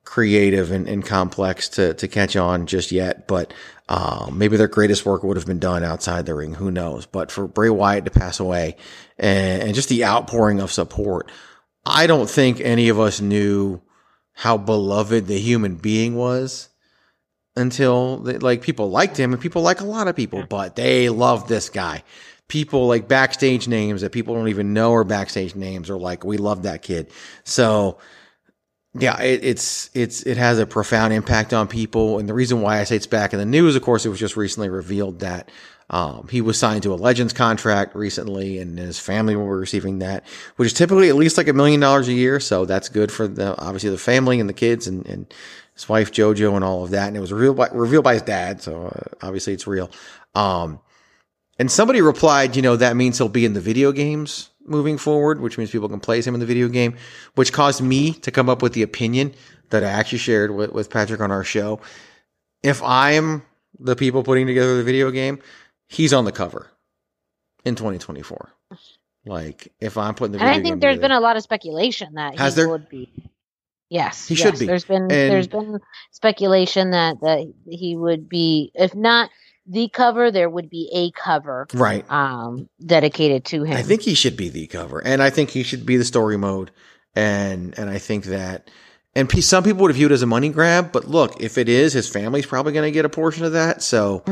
creative 0.04 0.70
and, 0.70 0.86
and 0.86 1.04
complex 1.04 1.70
to, 1.70 1.94
to 1.94 2.06
catch 2.06 2.36
on 2.36 2.66
just 2.66 2.92
yet, 2.92 3.26
but 3.26 3.52
um, 3.88 4.36
maybe 4.36 4.56
their 4.56 4.68
greatest 4.68 5.04
work 5.04 5.22
would 5.24 5.36
have 5.36 5.46
been 5.46 5.58
done 5.58 5.82
outside 5.82 6.26
the 6.26 6.34
ring. 6.34 6.54
Who 6.54 6.70
knows? 6.70 7.06
But 7.06 7.32
for 7.32 7.48
Bray 7.48 7.70
Wyatt 7.70 8.04
to 8.04 8.10
pass 8.10 8.38
away 8.38 8.76
and, 9.18 9.62
and 9.62 9.74
just 9.74 9.88
the 9.88 10.04
outpouring 10.04 10.60
of 10.60 10.70
support, 10.70 11.32
I 11.86 12.06
don't 12.06 12.28
think 12.28 12.60
any 12.60 12.90
of 12.90 13.00
us 13.00 13.20
knew 13.20 13.80
how 14.34 14.58
beloved 14.58 15.26
the 15.26 15.38
human 15.38 15.76
being 15.76 16.16
was 16.16 16.68
until 17.56 18.18
they, 18.18 18.38
like 18.38 18.62
people 18.62 18.90
liked 18.90 19.16
him 19.16 19.32
and 19.32 19.40
people 19.40 19.62
like 19.62 19.80
a 19.80 19.86
lot 19.86 20.08
of 20.08 20.16
people, 20.16 20.44
but 20.48 20.76
they 20.76 21.08
love 21.08 21.48
this 21.48 21.68
guy. 21.68 22.02
People 22.48 22.88
like 22.88 23.08
backstage 23.08 23.68
names 23.68 24.02
that 24.02 24.12
people 24.12 24.34
don't 24.34 24.48
even 24.48 24.74
know 24.74 24.92
are 24.92 25.04
backstage 25.04 25.54
names 25.54 25.88
are 25.88 25.96
like, 25.96 26.24
we 26.24 26.36
love 26.36 26.64
that 26.64 26.82
kid. 26.82 27.10
So, 27.44 27.98
yeah, 28.96 29.20
it, 29.20 29.44
it's 29.44 29.90
it's 29.94 30.22
it 30.22 30.36
has 30.36 30.58
a 30.58 30.66
profound 30.66 31.12
impact 31.12 31.52
on 31.52 31.66
people, 31.66 32.18
and 32.18 32.28
the 32.28 32.34
reason 32.34 32.60
why 32.60 32.78
I 32.78 32.84
say 32.84 32.96
it's 32.96 33.08
back 33.08 33.32
in 33.32 33.40
the 33.40 33.44
news, 33.44 33.74
of 33.74 33.82
course, 33.82 34.06
it 34.06 34.08
was 34.08 34.20
just 34.20 34.36
recently 34.36 34.68
revealed 34.68 35.20
that 35.20 35.50
um, 35.94 36.26
he 36.28 36.40
was 36.40 36.58
signed 36.58 36.82
to 36.82 36.92
a 36.92 36.96
Legends 36.96 37.32
contract 37.32 37.94
recently, 37.94 38.58
and 38.58 38.76
his 38.76 38.98
family 38.98 39.36
will 39.36 39.44
be 39.44 39.50
receiving 39.50 40.00
that, 40.00 40.24
which 40.56 40.66
is 40.66 40.72
typically 40.72 41.08
at 41.08 41.14
least 41.14 41.38
like 41.38 41.46
a 41.46 41.52
million 41.52 41.78
dollars 41.78 42.08
a 42.08 42.12
year. 42.12 42.40
So 42.40 42.64
that's 42.64 42.88
good 42.88 43.12
for 43.12 43.28
the 43.28 43.56
obviously 43.62 43.90
the 43.90 43.96
family 43.96 44.40
and 44.40 44.48
the 44.48 44.54
kids 44.54 44.88
and, 44.88 45.06
and 45.06 45.32
his 45.72 45.88
wife 45.88 46.10
JoJo 46.10 46.56
and 46.56 46.64
all 46.64 46.82
of 46.82 46.90
that. 46.90 47.06
And 47.06 47.16
it 47.16 47.20
was 47.20 47.32
revealed 47.32 47.56
by, 47.56 47.68
revealed 47.68 48.02
by 48.02 48.14
his 48.14 48.22
dad, 48.22 48.60
so 48.60 48.86
uh, 48.86 49.24
obviously 49.24 49.52
it's 49.52 49.68
real. 49.68 49.88
Um, 50.34 50.80
and 51.60 51.70
somebody 51.70 52.00
replied, 52.02 52.56
you 52.56 52.62
know, 52.62 52.74
that 52.74 52.96
means 52.96 53.18
he'll 53.18 53.28
be 53.28 53.44
in 53.44 53.52
the 53.52 53.60
video 53.60 53.92
games 53.92 54.50
moving 54.66 54.98
forward, 54.98 55.40
which 55.40 55.58
means 55.58 55.70
people 55.70 55.88
can 55.88 56.00
play 56.00 56.20
him 56.20 56.34
in 56.34 56.40
the 56.40 56.46
video 56.46 56.66
game, 56.66 56.96
which 57.36 57.52
caused 57.52 57.80
me 57.80 58.14
to 58.14 58.32
come 58.32 58.48
up 58.48 58.62
with 58.62 58.72
the 58.72 58.82
opinion 58.82 59.32
that 59.70 59.84
I 59.84 59.90
actually 59.90 60.18
shared 60.18 60.50
with, 60.50 60.72
with 60.72 60.90
Patrick 60.90 61.20
on 61.20 61.30
our 61.30 61.44
show. 61.44 61.78
If 62.64 62.82
I'm 62.82 63.44
the 63.78 63.94
people 63.94 64.24
putting 64.24 64.48
together 64.48 64.76
the 64.76 64.82
video 64.82 65.12
game, 65.12 65.38
he's 65.88 66.12
on 66.12 66.24
the 66.24 66.32
cover 66.32 66.70
in 67.64 67.74
2024. 67.74 68.50
Like 69.26 69.72
if 69.80 69.96
I'm 69.96 70.14
putting 70.14 70.32
the 70.32 70.38
and 70.40 70.48
I 70.48 70.62
think 70.62 70.80
there's 70.80 70.98
been 70.98 71.12
a 71.12 71.20
lot 71.20 71.36
of 71.36 71.42
speculation 71.42 72.14
that 72.14 72.38
Has 72.38 72.54
he 72.54 72.60
there? 72.60 72.68
would 72.68 72.88
be. 72.88 73.10
Yes, 73.90 74.26
He 74.28 74.34
yes. 74.34 74.42
should 74.42 74.58
be. 74.58 74.66
There's 74.66 74.84
been 74.84 75.02
And- 75.02 75.10
there's 75.10 75.46
been 75.46 75.78
speculation 76.10 76.90
that 76.90 77.20
that 77.20 77.52
he 77.68 77.96
would 77.96 78.28
be, 78.28 78.70
if 78.74 78.94
not 78.94 79.30
the 79.66 79.88
cover, 79.88 80.30
there 80.30 80.50
would 80.50 80.68
be 80.68 80.90
a 80.92 81.10
cover 81.18 81.66
right. 81.72 82.04
um 82.10 82.68
dedicated 82.84 83.46
to 83.46 83.62
him. 83.64 83.76
I 83.76 83.82
think 83.82 84.02
he 84.02 84.14
should 84.14 84.36
be 84.36 84.50
the 84.50 84.66
cover, 84.66 84.98
and 85.02 85.22
I 85.22 85.30
think 85.30 85.50
he 85.50 85.62
should 85.62 85.86
be 85.86 85.96
the 85.96 86.04
story 86.04 86.36
mode, 86.36 86.70
and 87.14 87.78
and 87.78 87.88
I 87.88 87.96
think 87.98 88.24
that, 88.24 88.70
and 89.16 89.30
some 89.44 89.64
people 89.64 89.82
would 89.82 89.94
view 89.94 90.06
it 90.06 90.12
as 90.12 90.22
a 90.22 90.26
money 90.26 90.48
grab, 90.48 90.92
but 90.92 91.06
look, 91.08 91.40
if 91.40 91.58
it 91.58 91.68
is, 91.68 91.92
his 91.92 92.08
family's 92.08 92.46
probably 92.46 92.72
going 92.72 92.86
to 92.86 92.90
get 92.90 93.04
a 93.04 93.08
portion 93.08 93.44
of 93.44 93.52
that. 93.52 93.82
So, 93.82 94.24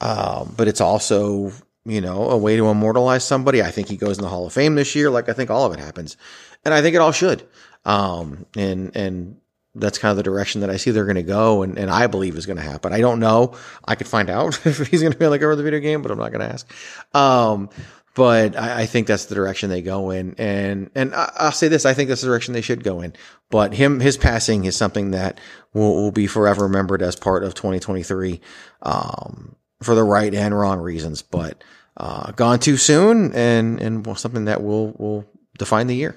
um, 0.00 0.54
but 0.56 0.68
it's 0.68 0.80
also 0.80 1.52
you 1.84 2.00
know 2.00 2.30
a 2.30 2.36
way 2.36 2.56
to 2.56 2.68
immortalize 2.68 3.24
somebody. 3.24 3.62
I 3.62 3.70
think 3.70 3.88
he 3.88 3.96
goes 3.96 4.18
in 4.18 4.22
the 4.22 4.30
Hall 4.30 4.46
of 4.46 4.52
Fame 4.52 4.74
this 4.74 4.94
year, 4.94 5.10
like 5.10 5.28
I 5.28 5.32
think 5.32 5.50
all 5.50 5.66
of 5.66 5.72
it 5.72 5.78
happens, 5.78 6.16
and 6.64 6.72
I 6.72 6.82
think 6.82 6.94
it 6.94 7.00
all 7.00 7.12
should. 7.12 7.46
Um, 7.84 8.46
and 8.56 8.94
and 8.96 9.36
that's 9.74 9.98
kind 9.98 10.10
of 10.10 10.16
the 10.16 10.22
direction 10.22 10.62
that 10.62 10.70
I 10.70 10.76
see 10.76 10.90
they're 10.90 11.04
going 11.04 11.14
to 11.14 11.22
go, 11.22 11.62
and, 11.62 11.78
and 11.78 11.90
I 11.90 12.06
believe 12.08 12.36
is 12.36 12.46
going 12.46 12.56
to 12.56 12.62
happen. 12.62 12.92
I 12.92 13.00
don't 13.00 13.20
know. 13.20 13.56
I 13.84 13.94
could 13.94 14.08
find 14.08 14.28
out 14.28 14.60
if 14.66 14.78
he's 14.88 15.00
going 15.00 15.12
to 15.12 15.18
be 15.18 15.26
like 15.26 15.42
over 15.42 15.54
the 15.54 15.62
video 15.62 15.80
game, 15.80 16.02
but 16.02 16.10
I'm 16.10 16.18
not 16.18 16.32
going 16.32 16.40
to 16.40 16.52
ask. 16.52 17.14
Um, 17.14 17.70
but 18.14 18.56
I, 18.56 18.82
I 18.82 18.86
think 18.86 19.06
that's 19.06 19.26
the 19.26 19.34
direction 19.34 19.70
they 19.70 19.82
go 19.82 20.10
in, 20.10 20.34
and 20.36 20.90
and 20.94 21.14
I, 21.14 21.32
I'll 21.36 21.52
say 21.52 21.68
this: 21.68 21.86
I 21.86 21.94
think 21.94 22.08
that's 22.08 22.22
the 22.22 22.26
direction 22.26 22.54
they 22.54 22.60
should 22.60 22.82
go 22.82 23.00
in. 23.00 23.14
But 23.50 23.72
him, 23.72 24.00
his 24.00 24.16
passing 24.16 24.64
is 24.64 24.76
something 24.76 25.12
that 25.12 25.38
will, 25.74 25.94
will 25.94 26.12
be 26.12 26.26
forever 26.26 26.64
remembered 26.64 27.02
as 27.02 27.16
part 27.16 27.44
of 27.44 27.54
2023, 27.54 28.40
um, 28.82 29.56
for 29.82 29.94
the 29.94 30.02
right 30.02 30.34
and 30.34 30.58
wrong 30.58 30.80
reasons. 30.80 31.22
But 31.22 31.62
uh, 31.96 32.32
gone 32.32 32.58
too 32.58 32.76
soon, 32.76 33.32
and 33.32 33.80
and 33.80 34.18
something 34.18 34.46
that 34.46 34.62
will 34.62 34.92
will 34.98 35.24
define 35.58 35.86
the 35.86 35.96
year. 35.96 36.16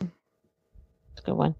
That's 0.00 0.10
a 1.18 1.22
good 1.22 1.34
one. 1.34 1.54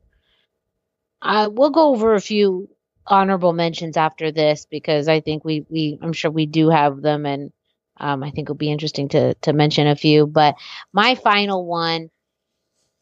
Uh, 1.23 1.49
we'll 1.51 1.71
go 1.71 1.89
over 1.89 2.15
a 2.15 2.21
few 2.21 2.69
honorable 3.07 3.53
mentions 3.53 3.97
after 3.97 4.33
this 4.33 4.67
because 4.67 5.09
I 5.09 5.21
think 5.21 5.45
we, 5.45 5.65
we 5.71 5.99
I'm 6.03 6.13
sure 6.13 6.31
we 6.31 6.47
do 6.47 6.69
have 6.71 7.01
them 7.01 7.25
and 7.25 7.53
um, 7.99 8.23
I 8.23 8.31
think 8.31 8.47
it'll 8.47 8.55
be 8.55 8.71
interesting 8.71 9.09
to 9.11 9.35
to 9.35 9.53
mention 9.53 9.87
a 9.87 9.97
few. 9.97 10.27
But 10.27 10.57
my 10.93 11.15
final 11.15 11.65
one, 11.65 12.11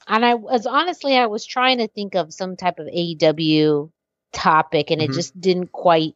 and 0.07 0.25
I 0.25 0.35
was 0.35 0.67
honestly 0.67 1.17
I 1.17 1.27
was 1.27 1.45
trying 1.45 1.79
to 1.79 1.89
think 1.89 2.15
of 2.15 2.33
some 2.33 2.57
type 2.57 2.79
of 2.79 2.87
AEW 2.87 3.91
topic 4.33 4.91
and 4.91 5.01
Mhm. 5.01 5.05
it 5.05 5.13
just 5.13 5.41
didn't 5.41 5.73
quite. 5.73 6.15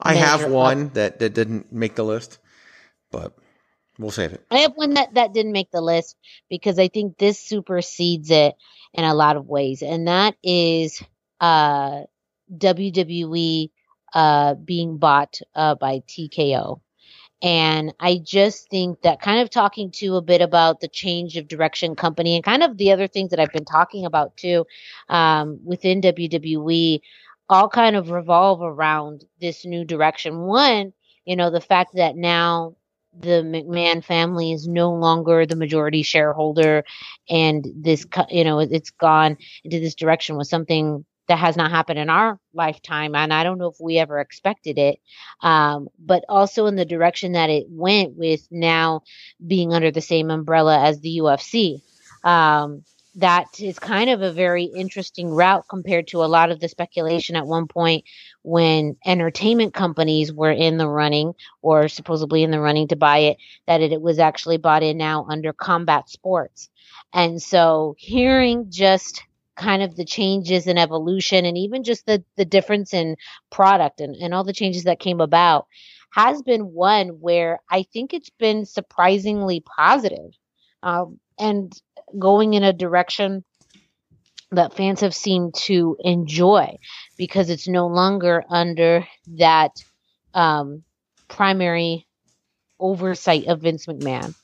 I 0.00 0.14
have 0.14 0.42
up. 0.42 0.50
one 0.50 0.90
that 0.94 1.18
that 1.18 1.34
didn't 1.34 1.72
make 1.72 1.94
the 1.94 2.04
list, 2.04 2.38
but 3.10 3.36
we'll 3.98 4.10
save 4.10 4.32
it. 4.32 4.44
I 4.50 4.58
have 4.58 4.72
one 4.76 4.94
that 4.94 5.14
that 5.14 5.32
didn't 5.32 5.52
make 5.52 5.70
the 5.70 5.80
list 5.80 6.16
because 6.48 6.78
I 6.78 6.88
think 6.88 7.18
this 7.18 7.38
supersedes 7.38 8.30
it 8.30 8.54
in 8.94 9.04
a 9.04 9.14
lot 9.14 9.36
of 9.36 9.46
ways, 9.46 9.82
and 9.82 10.08
that 10.08 10.36
is 10.42 11.02
uh, 11.40 12.02
WWE 12.56 13.70
uh, 14.14 14.54
being 14.54 14.98
bought 14.98 15.40
uh, 15.54 15.74
by 15.74 16.00
TKO. 16.00 16.80
And 17.40 17.94
I 18.00 18.20
just 18.22 18.68
think 18.68 19.02
that 19.02 19.20
kind 19.20 19.40
of 19.40 19.48
talking 19.48 19.92
to 19.92 20.16
a 20.16 20.22
bit 20.22 20.40
about 20.40 20.80
the 20.80 20.88
change 20.88 21.36
of 21.36 21.46
direction 21.46 21.94
company 21.94 22.34
and 22.34 22.44
kind 22.44 22.64
of 22.64 22.76
the 22.76 22.90
other 22.90 23.06
things 23.06 23.30
that 23.30 23.38
I've 23.38 23.52
been 23.52 23.64
talking 23.64 24.04
about 24.04 24.36
too 24.36 24.66
um, 25.08 25.60
within 25.64 26.00
WWE 26.00 27.00
all 27.48 27.68
kind 27.68 27.96
of 27.96 28.10
revolve 28.10 28.60
around 28.60 29.24
this 29.40 29.64
new 29.64 29.84
direction. 29.84 30.40
One, 30.40 30.92
you 31.24 31.36
know, 31.36 31.50
the 31.50 31.60
fact 31.60 31.94
that 31.94 32.16
now 32.16 32.74
the 33.18 33.42
McMahon 33.42 34.04
family 34.04 34.52
is 34.52 34.68
no 34.68 34.92
longer 34.92 35.46
the 35.46 35.56
majority 35.56 36.02
shareholder, 36.02 36.84
and 37.28 37.66
this, 37.74 38.06
you 38.30 38.44
know, 38.44 38.58
it's 38.58 38.90
gone 38.90 39.38
into 39.64 39.80
this 39.80 39.94
direction 39.94 40.36
was 40.36 40.50
something 40.50 41.04
that 41.28 41.38
has 41.38 41.56
not 41.56 41.70
happened 41.70 41.98
in 41.98 42.10
our 42.10 42.40
lifetime, 42.52 43.14
and 43.14 43.32
I 43.32 43.44
don't 43.44 43.58
know 43.58 43.68
if 43.68 43.76
we 43.80 43.98
ever 43.98 44.18
expected 44.18 44.78
it. 44.78 44.98
Um, 45.42 45.88
but 45.98 46.24
also 46.28 46.66
in 46.66 46.76
the 46.76 46.84
direction 46.84 47.32
that 47.32 47.50
it 47.50 47.66
went 47.68 48.16
with 48.16 48.46
now 48.50 49.02
being 49.46 49.72
under 49.72 49.90
the 49.90 50.00
same 50.00 50.30
umbrella 50.30 50.82
as 50.82 51.00
the 51.00 51.18
UFC. 51.18 51.82
Um, 52.24 52.84
that 53.18 53.46
is 53.58 53.78
kind 53.80 54.10
of 54.10 54.22
a 54.22 54.32
very 54.32 54.64
interesting 54.64 55.30
route 55.30 55.64
compared 55.68 56.06
to 56.06 56.22
a 56.22 56.26
lot 56.26 56.52
of 56.52 56.60
the 56.60 56.68
speculation 56.68 57.34
at 57.34 57.46
one 57.46 57.66
point 57.66 58.04
when 58.42 58.96
entertainment 59.04 59.74
companies 59.74 60.32
were 60.32 60.52
in 60.52 60.78
the 60.78 60.88
running 60.88 61.32
or 61.60 61.88
supposedly 61.88 62.44
in 62.44 62.52
the 62.52 62.60
running 62.60 62.86
to 62.86 62.96
buy 62.96 63.18
it, 63.18 63.36
that 63.66 63.80
it, 63.80 64.00
was 64.00 64.20
actually 64.20 64.56
bought 64.56 64.84
in 64.84 64.96
now 64.96 65.26
under 65.28 65.52
combat 65.52 66.08
sports. 66.08 66.70
And 67.12 67.42
so 67.42 67.96
hearing 67.98 68.66
just 68.70 69.24
kind 69.58 69.82
of 69.82 69.96
the 69.96 70.04
changes 70.04 70.66
in 70.66 70.78
evolution 70.78 71.44
and 71.44 71.58
even 71.58 71.82
just 71.84 72.06
the, 72.06 72.24
the 72.36 72.44
difference 72.44 72.94
in 72.94 73.16
product 73.50 74.00
and, 74.00 74.14
and 74.16 74.32
all 74.32 74.44
the 74.44 74.52
changes 74.52 74.84
that 74.84 75.00
came 75.00 75.20
about 75.20 75.66
has 76.10 76.40
been 76.42 76.72
one 76.72 77.08
where 77.20 77.60
I 77.70 77.82
think 77.82 78.14
it's 78.14 78.30
been 78.30 78.64
surprisingly 78.64 79.60
positive. 79.60 80.30
Um, 80.82 81.18
and 81.38 81.72
going 82.18 82.54
in 82.54 82.64
a 82.64 82.72
direction 82.72 83.44
that 84.52 84.74
fans 84.74 85.00
have 85.00 85.14
seemed 85.14 85.54
to 85.54 85.96
enjoy 86.00 86.78
because 87.18 87.50
it's 87.50 87.68
no 87.68 87.88
longer 87.88 88.44
under 88.48 89.06
that 89.36 89.72
um, 90.32 90.82
primary 91.28 92.06
oversight 92.80 93.46
of 93.46 93.60
Vince 93.60 93.86
McMahon. 93.86 94.34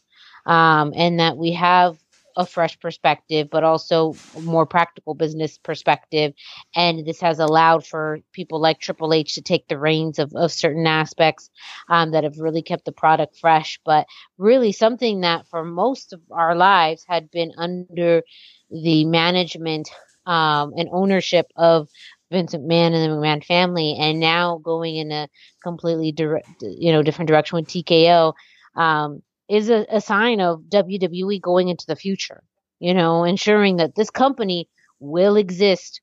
Um, 0.45 0.93
and 0.95 1.21
that 1.21 1.39
we 1.39 1.53
have 1.53 1.97
a 2.37 2.47
fresh 2.47 2.79
perspective, 2.81 3.49
but 3.51 3.65
also 3.65 4.15
more 4.41 4.67
practical 4.67 5.15
business 5.15 5.59
perspective. 5.59 6.33
And 6.75 7.07
this 7.07 7.21
has 7.21 7.39
allowed 7.39 7.87
for 7.87 8.21
people 8.33 8.61
like 8.61 8.81
Triple 8.81 9.15
H 9.15 9.35
to 9.35 9.43
take 9.43 9.69
the 9.69 9.79
reins 9.79 10.19
of, 10.19 10.35
of 10.35 10.53
certain 10.53 10.87
aspects 10.87 11.51
um, 11.89 12.13
that 12.13 12.25
have 12.25 12.39
really 12.39 12.63
kept 12.63 12.85
the 12.85 12.93
product 12.93 13.39
fresh. 13.39 13.81
But 13.85 14.07
really, 14.39 14.73
something 14.73 15.21
that 15.21 15.47
for 15.49 15.65
most 15.65 16.13
of 16.13 16.21
our 16.31 16.55
lives 16.55 17.05
had 17.07 17.31
been 17.31 17.53
under 17.57 18.23
the 18.71 19.05
management 19.05 19.91
um, 20.27 20.73
and 20.77 20.89
ownership 20.91 21.47
of 21.57 21.89
Vince 22.31 22.55
McMahon 22.55 22.95
and 22.95 23.13
the 23.13 23.17
McMahon 23.17 23.45
family, 23.45 23.97
and 23.99 24.19
now 24.19 24.59
going 24.59 24.97
in 24.97 25.13
a 25.13 25.29
completely 25.63 26.11
direct, 26.11 26.49
you 26.63 26.91
know, 26.93 27.03
different 27.03 27.29
direction 27.29 27.57
with 27.57 27.69
TKO. 27.69 28.33
Um, 28.75 29.23
is 29.49 29.71
a, 29.71 29.87
a 29.91 30.01
sign 30.01 30.41
of 30.41 30.63
WWE 30.69 31.41
going 31.41 31.69
into 31.69 31.87
the 31.87 31.97
future, 31.97 32.43
you 32.81 32.95
know, 32.95 33.25
ensuring 33.25 33.77
that 33.77 33.95
this 33.95 34.11
company 34.11 34.69
will 35.01 35.37
exist 35.37 36.01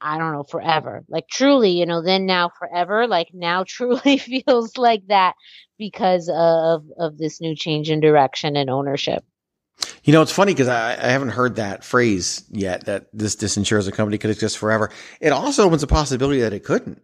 I 0.00 0.18
don't 0.18 0.32
know, 0.32 0.42
forever. 0.42 1.04
Like 1.08 1.26
truly, 1.28 1.70
you 1.70 1.86
know, 1.86 2.02
then 2.02 2.26
now 2.26 2.50
forever, 2.50 3.06
like 3.06 3.28
now 3.32 3.64
truly 3.66 4.18
feels 4.18 4.76
like 4.76 5.06
that 5.08 5.34
because 5.78 6.30
of 6.32 6.84
of 6.98 7.18
this 7.18 7.40
new 7.40 7.54
change 7.54 7.90
in 7.90 8.00
direction 8.00 8.56
and 8.56 8.70
ownership. 8.70 9.24
You 10.04 10.12
know, 10.12 10.22
it's 10.22 10.32
funny 10.32 10.52
because 10.52 10.68
I, 10.68 10.92
I, 10.92 11.08
haven't 11.08 11.30
heard 11.30 11.56
that 11.56 11.84
phrase 11.84 12.44
yet 12.50 12.86
that 12.86 13.08
this 13.12 13.56
ensures 13.58 13.86
a 13.86 13.92
company 13.92 14.16
could 14.16 14.30
exist 14.30 14.56
forever. 14.56 14.90
It 15.20 15.32
also 15.32 15.64
opens 15.64 15.82
a 15.82 15.86
possibility 15.86 16.40
that 16.40 16.54
it 16.54 16.64
couldn't. 16.64 17.02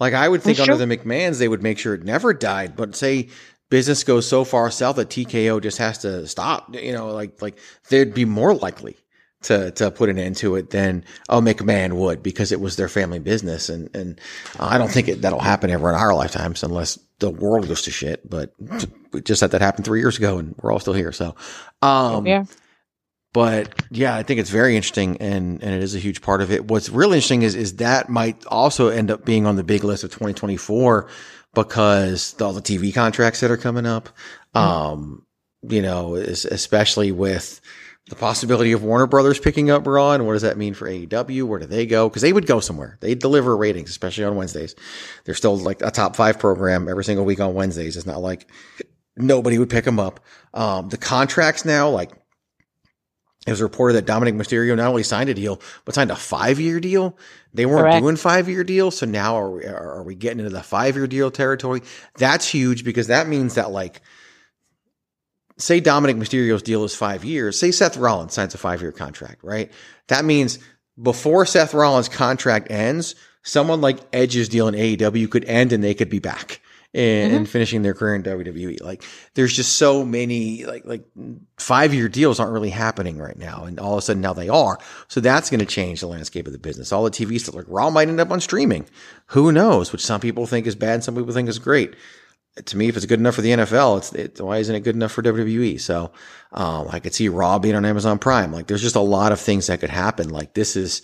Like 0.00 0.14
I 0.14 0.28
would 0.28 0.42
think 0.42 0.56
sure. 0.56 0.64
under 0.64 0.84
the 0.84 0.96
McMahons, 0.96 1.38
they 1.38 1.46
would 1.46 1.62
make 1.62 1.78
sure 1.78 1.94
it 1.94 2.04
never 2.04 2.34
died. 2.34 2.74
But 2.74 2.96
say 2.96 3.28
business 3.70 4.04
goes 4.04 4.26
so 4.26 4.44
far 4.44 4.70
south 4.70 4.96
that 4.96 5.08
TKO 5.08 5.62
just 5.62 5.78
has 5.78 5.98
to 5.98 6.26
stop. 6.26 6.74
You 6.74 6.92
know, 6.92 7.08
like 7.08 7.40
like 7.42 7.58
they'd 7.88 8.14
be 8.14 8.24
more 8.24 8.54
likely 8.54 8.96
to 9.42 9.70
to 9.72 9.90
put 9.90 10.08
an 10.08 10.18
end 10.18 10.36
to 10.36 10.56
it 10.56 10.70
than 10.70 11.04
oh 11.28 11.40
McMahon 11.40 11.92
would 11.94 12.22
because 12.22 12.50
it 12.50 12.60
was 12.60 12.76
their 12.76 12.88
family 12.88 13.20
business 13.20 13.68
and 13.68 13.94
and 13.94 14.20
I 14.58 14.78
don't 14.78 14.90
think 14.90 15.08
it, 15.08 15.22
that'll 15.22 15.38
happen 15.38 15.70
ever 15.70 15.88
in 15.88 15.94
our 15.94 16.14
lifetimes 16.14 16.62
unless 16.62 16.98
the 17.18 17.30
world 17.30 17.68
goes 17.68 17.82
to 17.82 17.90
shit. 17.90 18.28
But 18.28 18.52
we 19.12 19.20
just 19.22 19.40
had 19.40 19.52
that 19.52 19.60
happen 19.60 19.84
three 19.84 20.00
years 20.00 20.18
ago 20.18 20.38
and 20.38 20.54
we're 20.60 20.72
all 20.72 20.80
still 20.80 20.94
here. 20.94 21.12
So, 21.12 21.34
um, 21.82 22.26
yeah. 22.26 22.44
But 23.34 23.82
yeah, 23.90 24.16
I 24.16 24.22
think 24.22 24.40
it's 24.40 24.50
very 24.50 24.74
interesting 24.74 25.18
and, 25.18 25.62
and 25.62 25.74
it 25.74 25.82
is 25.82 25.94
a 25.94 25.98
huge 25.98 26.22
part 26.22 26.40
of 26.40 26.50
it. 26.50 26.66
What's 26.66 26.88
really 26.88 27.18
interesting 27.18 27.42
is, 27.42 27.54
is 27.54 27.76
that 27.76 28.08
might 28.08 28.44
also 28.46 28.88
end 28.88 29.10
up 29.10 29.24
being 29.24 29.46
on 29.46 29.56
the 29.56 29.62
big 29.62 29.84
list 29.84 30.02
of 30.02 30.10
2024 30.10 31.08
because 31.62 32.40
all 32.40 32.52
the 32.52 32.62
TV 32.62 32.94
contracts 32.94 33.40
that 33.40 33.50
are 33.50 33.56
coming 33.56 33.86
up, 33.86 34.08
mm-hmm. 34.54 34.58
um, 34.58 35.26
you 35.62 35.82
know, 35.82 36.14
especially 36.14 37.12
with 37.12 37.60
the 38.08 38.16
possibility 38.16 38.72
of 38.72 38.82
Warner 38.82 39.06
Brothers 39.06 39.38
picking 39.38 39.70
up 39.70 39.86
Raw, 39.86 40.12
and 40.12 40.26
what 40.26 40.32
does 40.32 40.42
that 40.42 40.56
mean 40.56 40.74
for 40.74 40.88
AEW? 40.88 41.44
Where 41.44 41.58
do 41.58 41.66
they 41.66 41.84
go? 41.84 42.08
Because 42.08 42.22
they 42.22 42.32
would 42.32 42.46
go 42.46 42.60
somewhere. 42.60 42.96
They 43.00 43.14
deliver 43.14 43.56
ratings, 43.56 43.90
especially 43.90 44.24
on 44.24 44.36
Wednesdays. 44.36 44.74
They're 45.24 45.34
still 45.34 45.56
like 45.56 45.82
a 45.82 45.90
top 45.90 46.16
five 46.16 46.38
program 46.38 46.88
every 46.88 47.04
single 47.04 47.24
week 47.24 47.40
on 47.40 47.54
Wednesdays. 47.54 47.96
It's 47.96 48.06
not 48.06 48.20
like 48.20 48.48
nobody 49.16 49.58
would 49.58 49.70
pick 49.70 49.84
them 49.84 50.00
up. 50.00 50.20
Um, 50.54 50.88
the 50.88 50.96
contracts 50.96 51.64
now, 51.64 51.90
like 51.90 52.10
it 53.48 53.52
was 53.52 53.62
reported 53.62 53.94
that 53.94 54.04
Dominic 54.04 54.34
Mysterio 54.34 54.76
not 54.76 54.88
only 54.88 55.02
signed 55.02 55.30
a 55.30 55.34
deal, 55.34 55.58
but 55.86 55.94
signed 55.94 56.10
a 56.10 56.16
five 56.16 56.60
year 56.60 56.80
deal. 56.80 57.16
They 57.54 57.64
weren't 57.64 57.84
Correct. 57.84 58.02
doing 58.02 58.16
five 58.16 58.46
year 58.46 58.62
deals. 58.62 58.98
So 58.98 59.06
now 59.06 59.36
are 59.36 59.50
we, 59.50 59.64
are 59.64 60.02
we 60.02 60.14
getting 60.14 60.40
into 60.40 60.50
the 60.50 60.62
five 60.62 60.96
year 60.96 61.06
deal 61.06 61.30
territory? 61.30 61.80
That's 62.18 62.46
huge 62.46 62.84
because 62.84 63.06
that 63.06 63.26
means 63.26 63.54
that 63.54 63.70
like, 63.70 64.02
say 65.56 65.80
Dominic 65.80 66.16
Mysterio's 66.16 66.62
deal 66.62 66.84
is 66.84 66.94
five 66.94 67.24
years. 67.24 67.58
Say 67.58 67.70
Seth 67.70 67.96
Rollins 67.96 68.34
signs 68.34 68.54
a 68.54 68.58
five 68.58 68.82
year 68.82 68.92
contract, 68.92 69.42
right? 69.42 69.72
That 70.08 70.26
means 70.26 70.58
before 71.00 71.46
Seth 71.46 71.72
Rollins' 71.72 72.10
contract 72.10 72.70
ends, 72.70 73.14
someone 73.42 73.80
like 73.80 73.98
Edge's 74.12 74.50
deal 74.50 74.68
in 74.68 74.74
AEW 74.74 75.30
could 75.30 75.46
end 75.46 75.72
and 75.72 75.82
they 75.82 75.94
could 75.94 76.10
be 76.10 76.18
back 76.18 76.60
and, 76.94 77.28
mm-hmm. 77.28 77.36
and, 77.36 77.48
finishing 77.48 77.82
their 77.82 77.94
career 77.94 78.14
in 78.14 78.22
WWE. 78.22 78.82
Like 78.82 79.04
there's 79.34 79.54
just 79.54 79.76
so 79.76 80.04
many 80.04 80.64
like 80.64 80.84
like 80.84 81.04
five 81.58 81.92
year 81.92 82.08
deals 82.08 82.40
aren't 82.40 82.52
really 82.52 82.70
happening 82.70 83.18
right 83.18 83.36
now, 83.36 83.64
and 83.64 83.78
all 83.78 83.94
of 83.94 83.98
a 83.98 84.02
sudden 84.02 84.22
now 84.22 84.32
they 84.32 84.48
are. 84.48 84.78
So 85.08 85.20
that's 85.20 85.50
going 85.50 85.60
to 85.60 85.66
change 85.66 86.00
the 86.00 86.06
landscape 86.06 86.46
of 86.46 86.52
the 86.52 86.58
business. 86.58 86.92
All 86.92 87.04
the 87.04 87.10
TV 87.10 87.38
stuff 87.40 87.54
like 87.54 87.66
Raw 87.68 87.90
might 87.90 88.08
end 88.08 88.20
up 88.20 88.30
on 88.30 88.40
streaming. 88.40 88.86
Who 89.26 89.52
knows? 89.52 89.92
Which 89.92 90.04
some 90.04 90.20
people 90.20 90.46
think 90.46 90.66
is 90.66 90.74
bad, 90.74 91.04
some 91.04 91.14
people 91.14 91.32
think 91.32 91.48
is 91.48 91.58
great. 91.58 91.94
To 92.64 92.76
me, 92.76 92.88
if 92.88 92.96
it's 92.96 93.06
good 93.06 93.20
enough 93.20 93.36
for 93.36 93.42
the 93.42 93.50
NFL, 93.50 93.98
it's 93.98 94.12
it, 94.14 94.40
why 94.40 94.56
isn't 94.58 94.74
it 94.74 94.80
good 94.80 94.96
enough 94.96 95.12
for 95.12 95.22
WWE? 95.22 95.80
So 95.80 96.10
um, 96.52 96.88
I 96.90 96.98
could 96.98 97.14
see 97.14 97.28
Raw 97.28 97.58
being 97.58 97.76
on 97.76 97.84
Amazon 97.84 98.18
Prime. 98.18 98.52
Like 98.52 98.66
there's 98.66 98.82
just 98.82 98.96
a 98.96 99.00
lot 99.00 99.30
of 99.30 99.38
things 99.38 99.68
that 99.68 99.80
could 99.80 99.90
happen. 99.90 100.30
Like 100.30 100.54
this 100.54 100.74
is 100.74 101.02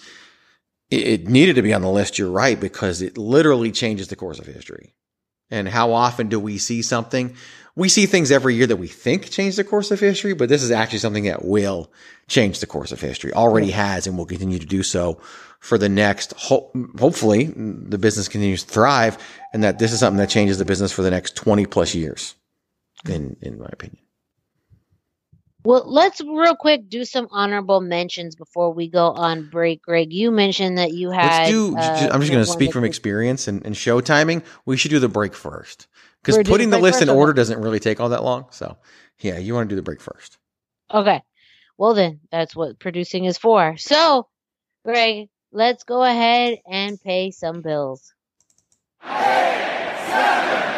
it 0.90 1.28
needed 1.28 1.56
to 1.56 1.62
be 1.62 1.72
on 1.72 1.82
the 1.82 1.90
list. 1.90 2.18
You're 2.18 2.30
right 2.30 2.58
because 2.58 3.02
it 3.02 3.16
literally 3.18 3.70
changes 3.70 4.08
the 4.08 4.16
course 4.16 4.38
of 4.38 4.46
history. 4.46 4.94
And 5.54 5.68
how 5.68 5.92
often 5.92 6.28
do 6.28 6.40
we 6.40 6.58
see 6.58 6.82
something? 6.82 7.36
We 7.76 7.88
see 7.88 8.06
things 8.06 8.30
every 8.30 8.56
year 8.56 8.66
that 8.66 8.76
we 8.76 8.88
think 8.88 9.30
change 9.30 9.54
the 9.54 9.64
course 9.64 9.90
of 9.90 10.00
history, 10.00 10.32
but 10.34 10.48
this 10.48 10.62
is 10.62 10.70
actually 10.70 10.98
something 10.98 11.24
that 11.24 11.44
will 11.44 11.92
change 12.26 12.58
the 12.58 12.66
course 12.66 12.90
of 12.90 13.00
history, 13.00 13.32
already 13.32 13.70
has, 13.70 14.06
and 14.06 14.18
will 14.18 14.26
continue 14.26 14.58
to 14.58 14.66
do 14.66 14.82
so 14.82 15.20
for 15.60 15.78
the 15.78 15.88
next, 15.88 16.32
ho- 16.36 16.70
hopefully, 16.98 17.44
the 17.44 17.98
business 17.98 18.28
continues 18.28 18.64
to 18.64 18.70
thrive, 18.70 19.16
and 19.52 19.62
that 19.64 19.78
this 19.78 19.92
is 19.92 20.00
something 20.00 20.18
that 20.18 20.28
changes 20.28 20.58
the 20.58 20.64
business 20.64 20.92
for 20.92 21.02
the 21.02 21.10
next 21.10 21.36
20 21.36 21.66
plus 21.66 21.94
years, 21.94 22.34
in, 23.08 23.36
in 23.40 23.58
my 23.58 23.68
opinion. 23.72 24.03
Well, 25.64 25.84
let's 25.86 26.20
real 26.20 26.56
quick 26.56 26.90
do 26.90 27.06
some 27.06 27.26
honorable 27.30 27.80
mentions 27.80 28.36
before 28.36 28.72
we 28.72 28.88
go 28.88 29.12
on 29.12 29.48
break. 29.48 29.82
Greg, 29.82 30.12
you 30.12 30.30
mentioned 30.30 30.76
that 30.76 30.92
you 30.92 31.10
had. 31.10 31.44
Let's 31.44 31.50
do. 31.50 31.76
Uh, 31.76 32.10
I'm 32.12 32.20
just 32.20 32.30
going 32.30 32.44
to 32.44 32.50
speak 32.50 32.72
from 32.72 32.84
experience 32.84 33.48
and, 33.48 33.64
and, 33.64 33.74
show 33.74 34.02
timing. 34.02 34.42
We 34.66 34.76
should 34.76 34.90
do 34.90 34.98
the 34.98 35.08
break 35.08 35.34
first 35.34 35.88
because 36.22 36.46
putting 36.46 36.68
the, 36.68 36.76
the 36.76 36.82
list 36.82 37.00
in 37.00 37.08
order 37.08 37.32
doesn't 37.32 37.60
really 37.60 37.80
take 37.80 37.98
all 37.98 38.10
that 38.10 38.22
long. 38.22 38.46
So, 38.50 38.76
yeah, 39.20 39.38
you 39.38 39.54
want 39.54 39.70
to 39.70 39.72
do 39.72 39.76
the 39.76 39.82
break 39.82 40.02
first. 40.02 40.36
Okay. 40.92 41.22
Well, 41.78 41.94
then 41.94 42.20
that's 42.30 42.54
what 42.54 42.78
producing 42.78 43.24
is 43.24 43.38
for. 43.38 43.78
So, 43.78 44.28
Greg, 44.84 45.28
let's 45.50 45.84
go 45.84 46.04
ahead 46.04 46.58
and 46.70 47.00
pay 47.00 47.30
some 47.30 47.62
bills. 47.62 48.12
Eight, 49.02 49.10
seven, 50.06 50.73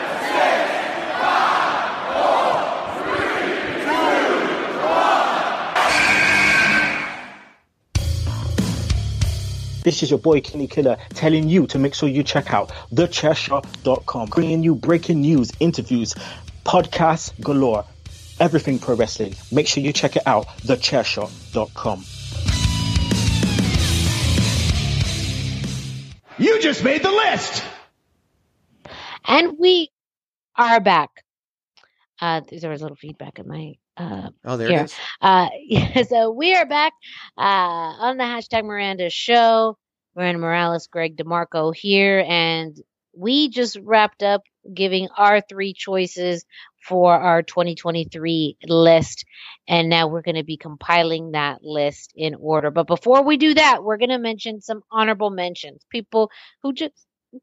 This 9.86 10.02
is 10.02 10.10
your 10.10 10.18
boy 10.18 10.40
Kenny 10.40 10.66
Killer 10.66 10.96
telling 11.10 11.48
you 11.48 11.68
to 11.68 11.78
make 11.78 11.94
sure 11.94 12.08
you 12.08 12.24
check 12.24 12.52
out 12.52 12.72
thechairshot.com, 12.92 14.30
bringing 14.30 14.64
you 14.64 14.74
breaking 14.74 15.20
news, 15.20 15.52
interviews, 15.60 16.12
podcasts 16.64 17.30
galore, 17.40 17.84
everything 18.40 18.80
pro 18.80 18.96
wrestling. 18.96 19.36
Make 19.52 19.68
sure 19.68 19.84
you 19.84 19.92
check 19.92 20.16
it 20.16 20.24
out, 20.26 20.48
thechairshot.com. 20.66 22.04
You 26.36 26.60
just 26.60 26.82
made 26.82 27.04
the 27.04 27.12
list. 27.12 27.62
And 29.24 29.56
we 29.56 29.92
are 30.56 30.80
back. 30.80 31.10
Uh, 32.20 32.40
there 32.50 32.70
was 32.70 32.80
a 32.80 32.84
little 32.84 32.96
feedback 32.96 33.38
in 33.38 33.46
my 33.46 33.74
uh, 33.96 34.30
oh, 34.44 34.56
there 34.56 34.68
here. 34.68 34.80
it 34.80 34.84
is. 34.84 34.94
Uh, 35.20 35.48
yeah, 35.64 36.02
so 36.02 36.30
we 36.30 36.54
are 36.54 36.66
back 36.66 36.92
uh, 37.38 37.40
on 37.40 38.16
the 38.16 38.24
hashtag 38.24 38.64
Miranda 38.64 39.10
show. 39.10 39.78
Miranda 40.14 40.40
Morales, 40.40 40.86
Greg 40.86 41.16
DeMarco 41.16 41.74
here, 41.76 42.24
and 42.26 42.74
we 43.14 43.48
just 43.50 43.78
wrapped 43.82 44.22
up 44.22 44.42
giving 44.72 45.08
our 45.16 45.40
three 45.40 45.72
choices 45.72 46.44
for 46.86 47.12
our 47.12 47.42
2023 47.42 48.56
list. 48.66 49.24
And 49.68 49.88
now 49.88 50.08
we're 50.08 50.22
going 50.22 50.36
to 50.36 50.44
be 50.44 50.56
compiling 50.56 51.32
that 51.32 51.62
list 51.62 52.12
in 52.14 52.34
order. 52.34 52.70
But 52.70 52.86
before 52.86 53.22
we 53.24 53.36
do 53.36 53.54
that, 53.54 53.82
we're 53.82 53.96
going 53.96 54.10
to 54.10 54.18
mention 54.18 54.60
some 54.60 54.82
honorable 54.90 55.30
mentions, 55.30 55.82
people 55.90 56.30
who 56.62 56.72
just 56.72 56.94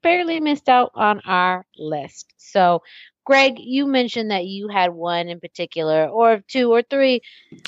barely 0.02 0.40
missed 0.40 0.70
out 0.70 0.92
on 0.96 1.22
our 1.26 1.66
list. 1.78 2.34
So, 2.38 2.82
Greg, 3.26 3.56
you 3.58 3.86
mentioned 3.88 4.32
that 4.32 4.46
you 4.46 4.68
had 4.68 4.94
one 4.94 5.30
in 5.30 5.40
particular, 5.40 6.08
or 6.08 6.44
two 6.48 6.72
or 6.72 6.82
three. 6.82 7.22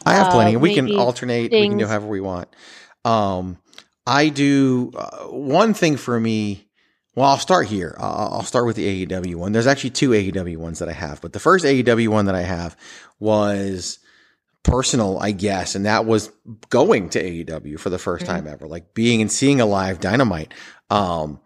I 0.05 0.13
have 0.15 0.31
plenty. 0.31 0.55
uh, 0.55 0.59
we 0.59 0.73
can 0.73 0.95
alternate. 0.97 1.51
We 1.51 1.67
can 1.69 1.77
do 1.77 1.87
however 1.87 2.07
we 2.07 2.21
want. 2.21 2.49
Um, 3.05 3.57
I 4.05 4.29
do 4.29 4.91
uh, 4.95 5.25
one 5.27 5.73
thing 5.73 5.97
for 5.97 6.19
me. 6.19 6.67
Well, 7.15 7.29
I'll 7.29 7.37
start 7.37 7.67
here. 7.67 7.95
I'll, 7.97 8.33
I'll 8.33 8.43
start 8.43 8.65
with 8.65 8.75
the 8.75 9.05
AEW 9.05 9.35
one. 9.35 9.53
There's 9.53 9.67
actually 9.67 9.91
two 9.91 10.09
AEW 10.09 10.57
ones 10.57 10.79
that 10.79 10.89
I 10.89 10.93
have, 10.93 11.21
but 11.21 11.31
the 11.33 11.39
first 11.39 11.63
AEW 11.63 12.09
one 12.09 12.25
that 12.25 12.35
I 12.35 12.41
have 12.41 12.75
was 13.19 13.99
personal, 14.63 15.19
I 15.19 15.31
guess, 15.31 15.75
and 15.75 15.85
that 15.85 16.05
was 16.05 16.31
going 16.69 17.09
to 17.09 17.23
AEW 17.23 17.79
for 17.79 17.89
the 17.89 17.99
1st 17.99 18.23
Mhm. 18.23 18.27
time 18.27 18.47
ever, 18.47 18.67
like 18.67 18.93
being 18.93 19.21
and 19.21 19.31
seeing 19.31 19.61
a 19.61 19.65
live 19.65 19.99
Dynamite. 19.99 20.53
Um, 20.89 21.39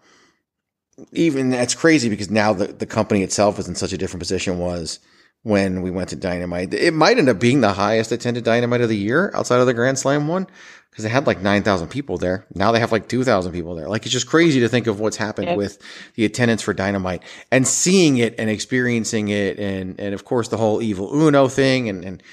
even 1.12 1.50
that's 1.50 1.76
crazy 1.76 2.10
because 2.10 2.30
now 2.30 2.54
the, 2.54 2.68
the 2.68 2.86
company 2.86 3.24
itself 3.24 3.60
is 3.60 3.68
in 3.68 3.76
such 3.76 3.94
a 3.94 3.98
different 3.98 4.22
position 4.22 4.60
was 4.60 5.00
when 5.44 5.82
we 5.82 5.92
went 5.92 6.10
to 6.10 6.16
Dynamite. 6.16 6.74
It 6.74 6.94
might 6.94 7.18
end 7.18 7.30
up 7.30 7.40
being 7.40 7.62
the 7.62 7.74
highest 7.74 8.12
attended 8.12 8.44
Dynamite 8.44 8.82
of 8.82 8.90
the 8.90 8.98
year 8.98 9.32
outside 9.34 9.60
of 9.60 9.68
the 9.68 9.74
Grand 9.74 9.98
Slam 9.98 10.28
one 10.28 10.48
because 10.90 11.04
they 11.04 11.10
had 11.10 11.28
like 11.28 11.42
9,000 11.42 11.88
people 11.88 12.18
there. 12.18 12.46
Now 12.54 12.72
they 12.72 12.80
have 12.80 12.92
like 12.92 13.08
2,000 13.08 13.52
people 13.54 13.76
there. 13.76 13.88
Like 13.88 14.04
it's 14.04 14.12
just 14.12 14.28
crazy 14.28 14.60
to 14.62 14.70
think 14.70 14.88
of 14.88 15.00
what's 15.00 15.18
happened 15.18 15.48
Yep. 15.48 15.58
with 15.58 15.82
the 16.16 16.26
attendance 16.26 16.62
for 16.62 16.74
Dynamite 16.74 17.24
and 17.52 17.68
seeing 17.68 18.18
it 18.18 18.36
and 18.38 18.50
experiencing 18.50 19.30
it. 19.30 19.60
And, 19.60 20.00
and 20.00 20.14
of 20.14 20.26
course 20.26 20.50
the 20.50 20.58
whole 20.58 20.82
evil 20.82 21.14
Uno 21.14 21.48
thing 21.48 21.88
and, 21.90 22.04
and 22.04 22.24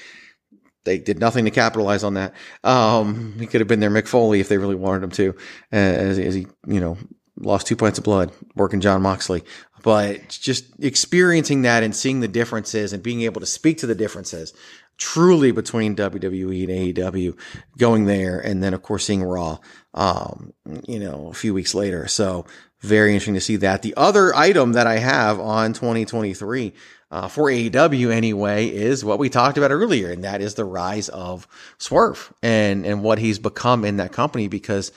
they 0.83 0.97
did 0.97 1.19
nothing 1.19 1.45
to 1.45 1.51
capitalize 1.51 2.03
on 2.03 2.15
that. 2.15 2.33
Um, 2.63 3.35
he 3.39 3.45
could 3.45 3.61
have 3.61 3.67
been 3.67 3.79
there 3.79 3.89
Mick 3.89 4.07
Foley 4.07 4.39
if 4.39 4.49
they 4.49 4.57
really 4.57 4.75
wanted 4.75 5.03
him 5.03 5.11
to, 5.11 5.29
uh, 5.71 5.75
as, 5.75 6.17
as 6.17 6.33
he, 6.33 6.47
you 6.65 6.79
know, 6.79 6.97
lost 7.37 7.67
two 7.67 7.75
pints 7.75 7.97
of 7.97 8.03
blood 8.03 8.31
working 8.55 8.81
Jon 8.81 9.01
Moxley. 9.01 9.43
But 9.83 10.29
just 10.29 10.65
experiencing 10.79 11.61
that 11.61 11.83
and 11.83 11.95
seeing 11.95 12.19
the 12.19 12.27
differences 12.27 12.93
and 12.93 13.03
being 13.03 13.21
able 13.21 13.41
to 13.41 13.47
speak 13.47 13.77
to 13.79 13.87
the 13.87 13.95
differences 13.95 14.53
truly 14.97 15.51
between 15.51 15.95
WWE 15.95 16.63
and 16.63 16.95
AEW 16.95 17.37
going 17.77 18.05
there. 18.05 18.39
And 18.39 18.63
then 18.63 18.73
of 18.73 18.81
course 18.81 19.05
seeing 19.05 19.23
Raw, 19.23 19.59
um, 19.93 20.53
you 20.87 20.99
know, 20.99 21.27
a 21.29 21.33
few 21.33 21.53
weeks 21.53 21.75
later. 21.75 22.07
So 22.07 22.45
very 22.81 23.11
interesting 23.11 23.35
to 23.35 23.41
see 23.41 23.55
that. 23.57 23.81
The 23.81 23.93
other 23.97 24.35
item 24.35 24.73
that 24.73 24.87
I 24.87 24.97
have 24.97 25.39
on 25.39 25.73
2023 25.73 26.73
uh, 27.09 27.27
for 27.27 27.45
AEW 27.45 28.11
anyway 28.11 28.67
is 28.67 29.05
what 29.05 29.19
we 29.19 29.29
talked 29.29 29.57
about 29.57 29.71
earlier, 29.71 30.11
and 30.11 30.23
that 30.23 30.41
is 30.41 30.55
the 30.55 30.65
rise 30.65 31.09
of 31.09 31.47
Swerve 31.77 32.33
and 32.43 32.85
and 32.85 33.01
what 33.01 33.17
he's 33.17 33.39
become 33.39 33.85
in 33.85 33.97
that 33.97 34.11
company. 34.11 34.47
Because 34.47 34.91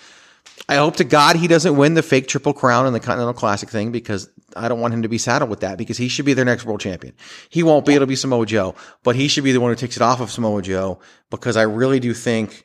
I 0.69 0.77
hope 0.77 0.97
to 0.97 1.05
God 1.05 1.37
he 1.37 1.49
doesn't 1.49 1.77
win 1.77 1.95
the 1.95 2.03
fake 2.03 2.29
triple 2.29 2.53
crown 2.53 2.87
and 2.87 2.95
the 2.95 3.01
Continental 3.01 3.35
Classic 3.35 3.69
thing 3.69 3.91
because 3.91 4.31
I 4.57 4.69
don't 4.69 4.81
want 4.81 4.95
him 4.95 5.03
to 5.03 5.09
be 5.09 5.19
saddled 5.19 5.51
with 5.51 5.61
that 5.61 5.79
because 5.79 5.97
he 5.97 6.09
should 6.09 6.25
be 6.25 6.35
their 6.35 6.45
next 6.45 6.65
world 6.65 6.81
champion. 6.81 7.15
He 7.49 7.63
won't 7.63 7.85
be; 7.87 7.95
it'll 7.95 8.07
be 8.07 8.17
Samoa 8.17 8.47
Joe, 8.47 8.75
but 9.03 9.17
he 9.17 9.27
should 9.29 9.43
be 9.45 9.53
the 9.53 9.61
one 9.61 9.71
who 9.73 9.77
takes 9.77 9.97
it 9.97 10.03
off 10.03 10.21
of 10.21 10.31
Samoa 10.31 10.63
Joe 10.63 11.01
because 11.31 11.57
I 11.57 11.63
really 11.63 11.99
do 12.01 12.15
think. 12.15 12.65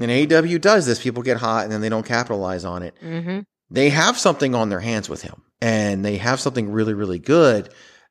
And 0.00 0.10
AEW 0.10 0.60
does 0.60 0.86
this. 0.86 1.00
People 1.00 1.22
get 1.22 1.36
hot 1.36 1.62
and 1.62 1.72
then 1.72 1.80
they 1.80 1.88
don't 1.88 2.04
capitalize 2.04 2.64
on 2.64 2.82
it 2.82 2.94
Mm-hmm. 3.00 3.40
they 3.70 3.90
have 3.90 4.18
something 4.18 4.52
on 4.52 4.68
their 4.68 4.80
hands 4.80 5.08
with 5.08 5.22
him 5.22 5.42
and 5.60 6.04
they 6.04 6.16
have 6.16 6.40
something 6.40 6.72
really, 6.72 6.94
really 6.94 7.20
good. 7.20 7.68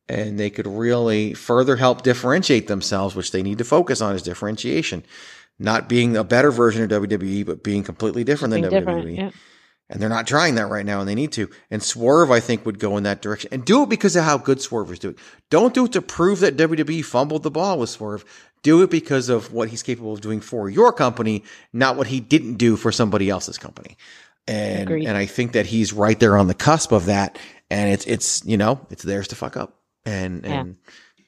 And 0.08 0.40
they 0.40 0.50
could 0.50 0.68
really 0.68 1.34
further 1.34 1.76
help 1.78 2.02
differentiate 2.02 2.68
themselves, 2.68 3.16
which 3.16 3.32
they 3.32 3.44
need 3.44 3.58
to 3.58 3.64
focus 3.66 4.00
on 4.02 4.16
is 4.16 4.22
differentiation. 4.22 5.04
Not 5.60 5.88
being 5.88 6.18
a 6.18 6.24
better 6.24 6.52
version 6.52 6.84
of 6.84 6.90
WWE, 6.90 7.46
but 7.46 7.64
being 7.64 7.84
completely 7.84 8.24
different 8.24 8.52
than 8.52 8.62
Being 8.62 8.74
WWE. 8.84 9.18
Yeah. 9.18 9.32
And 9.90 10.02
they're 10.02 10.10
not 10.10 10.26
trying 10.26 10.56
that 10.56 10.70
right 10.70 10.86
now, 10.86 11.02
and 11.02 11.08
they 11.10 11.14
need 11.16 11.34
to. 11.34 11.50
And 11.70 11.84
Swerve, 11.84 12.32
I 12.32 12.40
think, 12.40 12.66
would 12.66 12.80
go 12.80 12.98
in 12.98 13.04
that 13.04 13.22
direction. 13.22 13.50
And 13.52 13.64
do 13.64 13.84
it 13.84 13.90
because 13.90 14.16
of 14.16 14.24
how 14.24 14.38
good 14.38 14.62
Swerve 14.62 14.92
is 14.92 14.98
doing. 15.00 15.16
Don't 15.50 15.74
do 15.74 15.86
it 15.86 15.92
to 15.92 16.02
prove 16.02 16.40
that 16.40 16.58
WWE 16.58 17.04
fumbled 17.06 17.44
the 17.44 17.52
ball 17.52 17.78
with 17.78 17.90
Swerve. 17.90 18.26
Do 18.64 18.82
it 18.82 18.90
because 18.90 19.30
of 19.30 19.52
what 19.52 19.70
he's 19.70 19.84
capable 19.84 20.14
of 20.14 20.22
doing 20.22 20.40
for 20.40 20.70
your 20.70 20.94
company, 20.94 21.44
not 21.74 21.98
what 21.98 22.08
he 22.08 22.22
didn't 22.22 22.56
do 22.56 22.76
for 22.78 22.92
somebody 22.92 23.30
else's 23.30 23.58
company. 23.58 23.98
And 24.48 24.84
Agreed. 24.84 25.06
and 25.06 25.18
I 25.18 25.26
think 25.26 25.52
that 25.52 25.66
he's 25.66 25.94
right 25.94 26.20
there 26.20 26.38
on 26.38 26.48
the 26.48 26.54
cusp 26.54 26.92
of 26.92 27.06
that. 27.06 27.38
And 27.70 27.92
it's 27.92 28.06
it's 28.06 28.44
you 28.46 28.58
know 28.58 28.86
it's 28.90 29.04
theirs 29.04 29.28
to 29.30 29.36
fuck 29.36 29.58
up. 29.58 29.78
And 30.06 30.44
Yeah. 30.44 30.62
and 30.62 30.78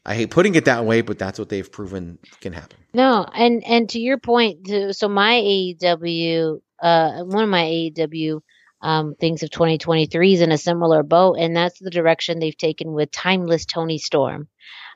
I 0.05 0.13
hate 0.13 0.29
putting 0.29 0.55
it 0.55 0.65
that 0.65 0.85
way, 0.85 1.01
but 1.01 1.17
that's 1.17 1.39
what 1.39 1.49
they've 1.49 1.69
proven 1.69 2.19
can 2.41 2.53
happen. 2.53 2.77
No, 2.93 3.25
and 3.33 3.63
and 3.65 3.89
to 3.89 3.99
your 3.99 4.17
point, 4.17 4.69
so 4.91 5.09
my 5.09 5.33
AEW, 5.33 6.59
uh, 6.81 7.23
one 7.23 7.43
of 7.43 7.49
my 7.49 7.63
AEW 7.63 8.41
um, 8.81 9.15
things 9.15 9.41
of 9.41 9.49
2023 9.49 10.33
is 10.33 10.41
in 10.41 10.51
a 10.51 10.57
similar 10.57 11.01
boat, 11.01 11.37
and 11.39 11.55
that's 11.55 11.79
the 11.79 11.89
direction 11.89 12.39
they've 12.39 12.57
taken 12.57 12.93
with 12.93 13.11
Timeless 13.11 13.65
Toni 13.65 13.97
Storm. 13.97 14.47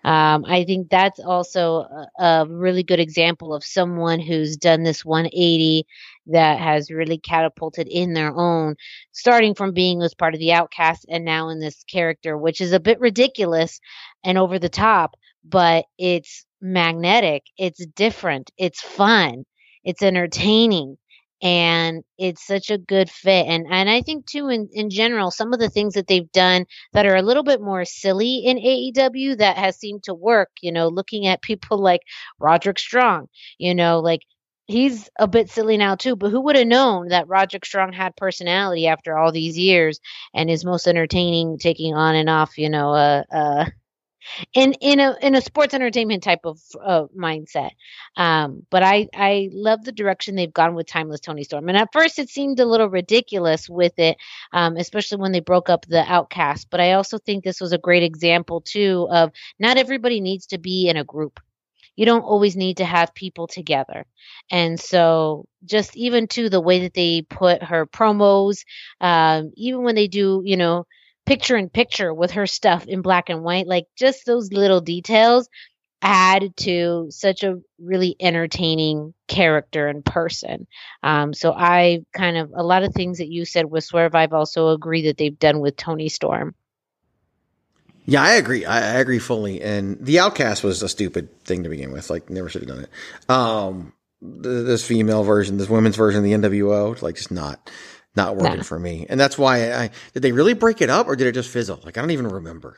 Um, 0.03 0.45
I 0.45 0.64
think 0.64 0.89
that's 0.89 1.20
also 1.20 1.80
a, 2.20 2.24
a 2.24 2.45
really 2.47 2.84
good 2.84 2.99
example 2.99 3.53
of 3.53 3.64
someone 3.64 4.20
who's 4.20 4.55
done 4.55 4.84
this 4.84 5.03
180 5.03 5.86
that 6.32 6.59
has 6.59 6.91
really 6.91 7.17
catapulted 7.17 7.88
in 7.88 8.13
their 8.13 8.34
own, 8.36 8.75
starting 9.11 9.55
from 9.55 9.73
being 9.73 10.01
as 10.01 10.13
part 10.13 10.34
of 10.34 10.39
the 10.39 10.53
outcast 10.53 11.05
and 11.09 11.25
now 11.25 11.49
in 11.49 11.59
this 11.59 11.84
character, 11.86 12.38
which 12.38 12.61
is 12.61 12.71
a 12.73 12.80
bit 12.80 12.99
ridiculous 12.99 13.80
and 14.23 14.38
over 14.38 14.59
the 14.59 14.69
top, 14.69 15.15
but 15.43 15.86
it's 15.97 16.45
magnetic, 16.61 17.43
it's 17.57 17.86
different, 17.95 18.51
it's 18.57 18.82
fun, 18.82 19.45
it's 19.84 20.01
entertaining 20.03 20.97
and 21.41 22.03
it's 22.17 22.45
such 22.45 22.69
a 22.69 22.77
good 22.77 23.09
fit. 23.09 23.45
And 23.47 23.65
and 23.71 23.89
I 23.89 24.01
think 24.01 24.25
too 24.25 24.49
in 24.49 24.67
in 24.73 24.89
general 24.89 25.32
some 25.32 25.53
of 25.53 25.59
the 25.59 25.69
things 25.69 25.93
that 25.93 26.07
they've 26.07 26.32
done 26.34 26.65
that 26.93 27.05
are 27.05 27.15
a 27.15 27.21
little 27.21 27.43
bit 27.43 27.61
more 27.61 27.86
silly 27.86 28.39
in 28.45 28.57
AEW 28.57 29.38
that 29.38 29.57
has 29.57 29.77
seemed 29.77 30.03
to 30.03 30.13
work 30.13 30.49
you 30.61 30.71
know 30.71 30.88
looking 30.89 31.27
at 31.27 31.41
people 31.41 31.77
like 31.82 32.01
Roderick 32.39 32.80
Strong 32.80 33.27
you 33.57 33.73
know 33.73 33.99
like 33.99 34.21
he's 34.70 35.09
a 35.17 35.28
bit 35.28 35.49
silly 35.49 35.78
now 35.78 35.95
too 35.95 36.15
but 36.15 36.30
who 36.30 36.41
would 36.41 36.55
have 36.55 36.67
known 36.67 37.09
that 37.09 37.28
Roderick 37.28 37.65
Strong 37.65 37.93
had 37.93 38.15
personality 38.15 38.88
after 38.88 39.17
all 39.17 39.32
these 39.32 39.57
years 39.57 39.99
and 40.34 40.49
is 40.49 40.63
most 40.63 40.88
entertaining 40.88 41.57
taking 41.57 41.95
on 41.95 42.15
and 42.15 42.30
off 42.30 42.57
you 42.57 42.70
know 42.70 42.93
uh 42.93 43.24
uh 43.32 43.65
in 44.53 44.74
in 44.74 44.99
a 44.99 45.15
in 45.22 45.36
a 45.36 45.41
sports 45.41 45.74
entertainment 45.74 46.24
type 46.24 46.41
of 46.43 46.59
uh, 46.84 47.05
mindset. 47.17 47.72
Um, 48.15 48.65
but 48.70 48.84
I 48.84 49.07
I 49.13 49.49
love 49.51 49.84
the 49.84 49.91
direction 49.91 50.36
they've 50.36 50.53
gone 50.53 50.76
with 50.76 50.88
Timeless 50.88 51.22
Toni 51.22 51.43
Storm. 51.43 51.70
And 51.70 51.78
at 51.78 51.93
first 51.93 52.20
it 52.20 52.30
seemed 52.30 52.59
a 52.59 52.65
little 52.65 52.89
ridiculous 52.89 53.70
with 53.70 53.97
it, 53.97 54.17
um, 54.53 54.78
especially 54.78 55.20
when 55.20 55.32
they 55.32 55.39
broke 55.39 55.70
up 55.70 55.86
the 55.86 56.03
Outcast. 56.03 56.67
But 56.70 56.82
I 56.82 56.93
also 56.93 57.17
think 57.17 57.43
this 57.43 57.61
was 57.61 57.74
a 57.74 57.78
great 57.78 58.03
example 58.03 58.61
too 58.61 59.07
of 59.11 59.32
not 59.59 59.78
everybody 59.78 60.22
needs 60.22 60.47
to 60.47 60.57
be 60.57 60.89
in 60.89 60.97
a 60.97 61.03
group. 61.03 61.39
You 61.99 62.05
don't 62.05 62.21
always 62.21 62.55
need 62.55 62.77
to 62.77 62.85
have 62.85 63.13
people 63.13 63.47
together. 63.47 64.05
And 64.49 64.79
so 64.79 65.47
just 65.65 65.97
even 65.97 66.27
to 66.27 66.49
the 66.49 66.61
way 66.61 66.79
that 66.83 66.93
they 66.93 67.23
put 67.23 67.61
her 67.61 67.85
promos, 67.85 68.59
um, 69.01 69.51
even 69.57 69.83
when 69.83 69.95
they 69.95 70.07
do, 70.07 70.41
you 70.45 70.55
know, 70.55 70.85
picture 71.25 71.57
in 71.57 71.67
picture 71.67 72.13
with 72.13 72.31
her 72.31 72.47
stuff 72.47 72.85
in 72.87 73.01
black 73.01 73.27
and 73.27 73.43
white, 73.43 73.67
like 73.67 73.83
just 73.97 74.25
those 74.25 74.53
little 74.53 74.79
details 74.79 75.49
add 76.01 76.55
to 76.55 77.07
such 77.09 77.43
a 77.43 77.59
really 77.77 78.15
entertaining 78.21 79.13
character 79.27 79.89
and 79.89 80.05
person. 80.05 80.67
Um, 81.03 81.33
so 81.33 81.51
I 81.51 82.05
kind 82.13 82.37
of 82.37 82.53
a 82.55 82.63
lot 82.63 82.83
of 82.83 82.93
things 82.93 83.17
that 83.17 83.27
you 83.27 83.43
said 83.43 83.65
with 83.65 83.83
Swerve, 83.83 84.15
I've 84.15 84.31
also 84.31 84.69
agree 84.69 85.07
that 85.07 85.17
they've 85.17 85.37
done 85.37 85.59
with 85.59 85.75
Toni 85.75 86.07
Storm. 86.07 86.55
Yeah, 88.05 88.21
I 88.23 88.33
agree. 88.33 88.65
I, 88.65 88.95
I 88.95 88.99
agree 88.99 89.19
fully. 89.19 89.61
And 89.61 89.97
the 90.03 90.19
Outcast 90.19 90.63
was 90.63 90.81
a 90.81 90.89
stupid 90.89 91.43
thing 91.43 91.63
to 91.63 91.69
begin 91.69 91.91
with. 91.91 92.09
Like, 92.09 92.29
never 92.29 92.49
should 92.49 92.61
have 92.61 92.69
done 92.69 92.79
it. 92.85 92.89
Um, 93.29 93.93
th- 94.21 94.41
this 94.65 94.85
female 94.85 95.23
version, 95.23 95.57
this 95.57 95.69
women's 95.69 95.95
version 95.95 96.19
of 96.19 96.23
the 96.23 96.49
NWO, 96.49 96.99
like, 97.01 97.15
just 97.15 97.31
not, 97.31 97.69
not 98.15 98.35
working 98.35 98.57
Nah. 98.57 98.63
for 98.63 98.79
me. 98.79 99.05
And 99.09 99.19
that's 99.19 99.37
why 99.37 99.71
I 99.73 99.91
did 100.13 100.23
they 100.23 100.31
really 100.31 100.53
break 100.53 100.81
it 100.81 100.89
up 100.89 101.07
or 101.07 101.15
did 101.15 101.27
it 101.27 101.33
just 101.33 101.49
fizzle? 101.49 101.79
Like, 101.83 101.97
I 101.97 102.01
don't 102.01 102.11
even 102.11 102.27
remember. 102.27 102.77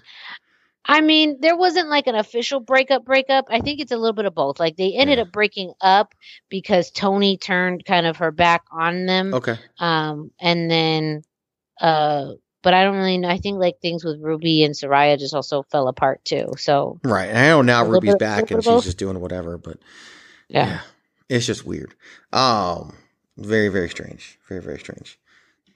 I 0.84 1.01
mean, 1.01 1.38
there 1.41 1.55
wasn't 1.55 1.89
like 1.89 2.07
an 2.07 2.15
official 2.15 2.59
breakup 2.59 3.05
breakup. 3.05 3.45
I 3.49 3.59
think 3.61 3.80
it's 3.80 3.91
a 3.91 3.97
little 3.97 4.13
bit 4.15 4.26
of 4.26 4.34
both. 4.34 4.59
Like 4.59 4.78
they 4.78 4.93
ended 4.93 5.19
Yeah. 5.19 5.24
up 5.24 5.32
breaking 5.32 5.74
up 5.80 6.15
because 6.49 6.89
Toni 6.91 7.38
turned 7.38 7.86
kind 7.86 8.07
of 8.07 8.17
her 8.17 8.32
back 8.32 8.63
on 8.72 9.05
them. 9.05 9.34
Okay. 9.34 9.57
Um, 9.80 10.32
and 10.41 10.69
then, 10.72 11.22
uh, 11.80 12.32
but 12.62 12.74
I 12.74 12.84
don't 12.84 12.95
really 12.97 13.18
know. 13.18 13.30
I 13.30 13.38
think 13.38 13.59
like 13.59 13.80
things 13.82 14.03
with 14.03 14.20
Ruby 14.22 14.64
and 14.64 14.74
Saraya 14.76 15.18
just 15.18 15.34
also 15.34 15.64
fell 15.64 15.88
apart 15.88 16.24
too. 16.26 16.47
So 16.57 16.99
Right. 17.03 17.30
And 17.30 17.38
I 17.38 17.47
know 17.49 17.62
now 17.62 17.86
Ruby's 17.86 18.12
bit- 18.14 18.20
back 18.20 18.51
and 18.51 18.64
she's 18.64 18.84
just 18.84 18.97
doing 18.97 19.20
whatever, 19.20 19.57
but 19.57 19.78
yeah. 20.47 20.82
it's 21.30 21.45
just 21.45 21.66
weird. 21.66 21.93
Um, 22.34 22.95
very, 23.38 23.70
very 23.70 23.89
strange. 23.89 24.38
Very, 24.47 24.62
very 24.62 24.80
strange. 24.80 25.18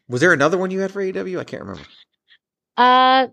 Was 0.08 0.22
there 0.22 0.34
another 0.34 0.58
one 0.58 0.70
you 0.72 0.80
had 0.82 0.92
for 0.92 1.02
AEW? 1.02 1.40
I 1.40 1.44
can't 1.44 1.64
remember. 1.64 1.88
Uh, 2.78 3.28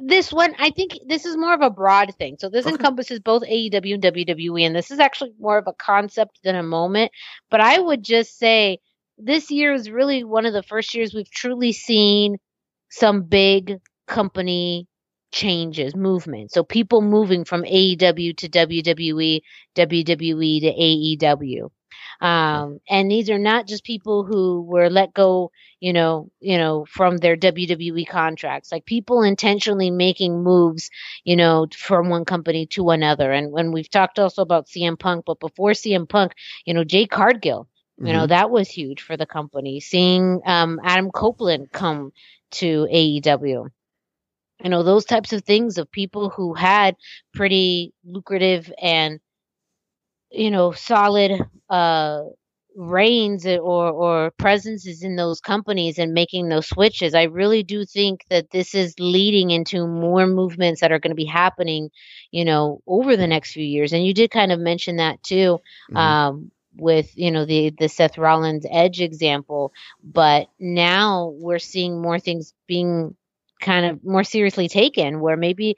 this 0.00 0.32
one, 0.32 0.54
I 0.58 0.70
think 0.70 0.92
this 1.06 1.24
is 1.24 1.36
more 1.36 1.54
of 1.54 1.60
a 1.62 1.70
broad 1.70 2.14
thing. 2.16 2.36
So 2.38 2.48
this 2.48 2.66
Okay. 2.66 2.74
encompasses 2.74 3.18
both 3.20 3.42
AEW 3.42 3.94
and 3.94 4.02
WWE, 4.02 4.64
and 4.66 4.76
this 4.76 4.90
is 4.90 4.98
actually 5.00 5.32
more 5.40 5.58
of 5.58 5.66
a 5.66 5.72
concept 5.72 6.40
than 6.44 6.54
a 6.54 6.62
moment. 6.62 7.10
But 7.50 7.60
I 7.60 7.78
would 7.78 8.02
just 8.02 8.38
say 8.38 8.78
this 9.18 9.50
year 9.50 9.72
is 9.72 9.90
really 9.90 10.24
one 10.24 10.46
of 10.46 10.52
the 10.52 10.62
first 10.62 10.94
years 10.94 11.14
we've 11.14 11.30
truly 11.30 11.72
seen 11.72 12.36
some 12.90 13.22
big 13.22 13.78
company 14.06 14.86
changes, 15.32 15.94
movement. 15.94 16.52
So 16.52 16.62
people 16.62 17.02
moving 17.02 17.44
from 17.44 17.62
AEW 17.62 18.36
to 18.38 18.48
WWE, 18.48 19.40
WWE 19.76 20.60
to 20.60 21.26
AEW. 21.26 21.70
Um, 22.20 22.78
and 22.88 23.10
these 23.10 23.28
are 23.28 23.38
not 23.38 23.66
just 23.66 23.84
people 23.84 24.24
who 24.24 24.62
were 24.62 24.88
let 24.88 25.12
go, 25.12 25.50
you 25.80 25.92
know, 25.92 26.30
you 26.40 26.56
know, 26.56 26.86
from 26.88 27.18
their 27.18 27.36
WWE 27.36 28.08
contracts. 28.08 28.72
Like 28.72 28.86
people 28.86 29.22
intentionally 29.22 29.90
making 29.90 30.42
moves, 30.42 30.88
you 31.24 31.36
know, 31.36 31.66
from 31.76 32.08
one 32.08 32.24
company 32.24 32.66
to 32.68 32.90
another. 32.90 33.32
And 33.32 33.52
when 33.52 33.72
we've 33.72 33.90
talked 33.90 34.18
also 34.18 34.40
about 34.42 34.66
CM 34.66 34.98
Punk, 34.98 35.24
but 35.26 35.40
before 35.40 35.72
CM 35.72 36.08
Punk, 36.08 36.32
you 36.64 36.72
know, 36.72 36.84
Jade 36.84 37.10
Cargill, 38.00 38.08
you 38.08 38.12
know, 38.12 38.26
that 38.26 38.50
was 38.50 38.68
huge 38.68 39.02
for 39.02 39.16
the 39.16 39.26
company. 39.26 39.80
Seeing 39.80 40.40
um, 40.46 40.80
Adam 40.84 41.10
Copeland 41.10 41.72
come 41.72 42.12
to 42.52 42.86
AEW. 42.90 43.68
You 44.62 44.70
know, 44.70 44.82
those 44.82 45.04
types 45.04 45.32
of 45.32 45.44
things 45.44 45.78
of 45.78 45.90
people 45.90 46.30
who 46.30 46.54
had 46.54 46.96
pretty 47.34 47.92
lucrative 48.04 48.72
and, 48.80 49.20
you 50.30 50.50
know, 50.50 50.72
solid 50.72 51.32
uh 51.70 52.22
reigns 52.78 53.46
or 53.46 53.90
or 53.90 54.30
presences 54.38 55.02
in 55.02 55.16
those 55.16 55.40
companies 55.40 55.98
and 55.98 56.12
making 56.12 56.48
those 56.48 56.68
switches. 56.68 57.14
I 57.14 57.24
really 57.24 57.62
do 57.62 57.84
think 57.86 58.24
that 58.30 58.50
this 58.50 58.74
is 58.74 58.94
leading 58.98 59.50
into 59.50 59.86
more 59.86 60.26
movements 60.26 60.80
that 60.80 60.92
are 60.92 60.98
going 60.98 61.10
to 61.10 61.14
be 61.14 61.24
happening, 61.24 61.90
you 62.30 62.44
know, 62.44 62.80
over 62.86 63.16
the 63.16 63.26
next 63.26 63.52
few 63.52 63.64
years. 63.64 63.92
And 63.92 64.04
you 64.06 64.12
did 64.12 64.30
kind 64.30 64.52
of 64.52 64.60
mention 64.60 64.96
that 64.96 65.22
too. 65.22 65.58
Mhm. 65.90 65.96
Um 65.98 66.50
with 66.76 67.10
you 67.16 67.30
know 67.30 67.44
the 67.44 67.72
the 67.78 67.88
Seth 67.88 68.18
Rollins 68.18 68.66
Edge 68.70 69.00
example, 69.00 69.72
but 70.02 70.48
now 70.58 71.34
we're 71.38 71.58
seeing 71.58 72.00
more 72.00 72.18
things 72.18 72.54
being 72.66 73.14
kind 73.60 73.86
of 73.86 74.04
more 74.04 74.24
seriously 74.24 74.68
taken 74.68 75.20
where 75.20 75.36
maybe 75.36 75.76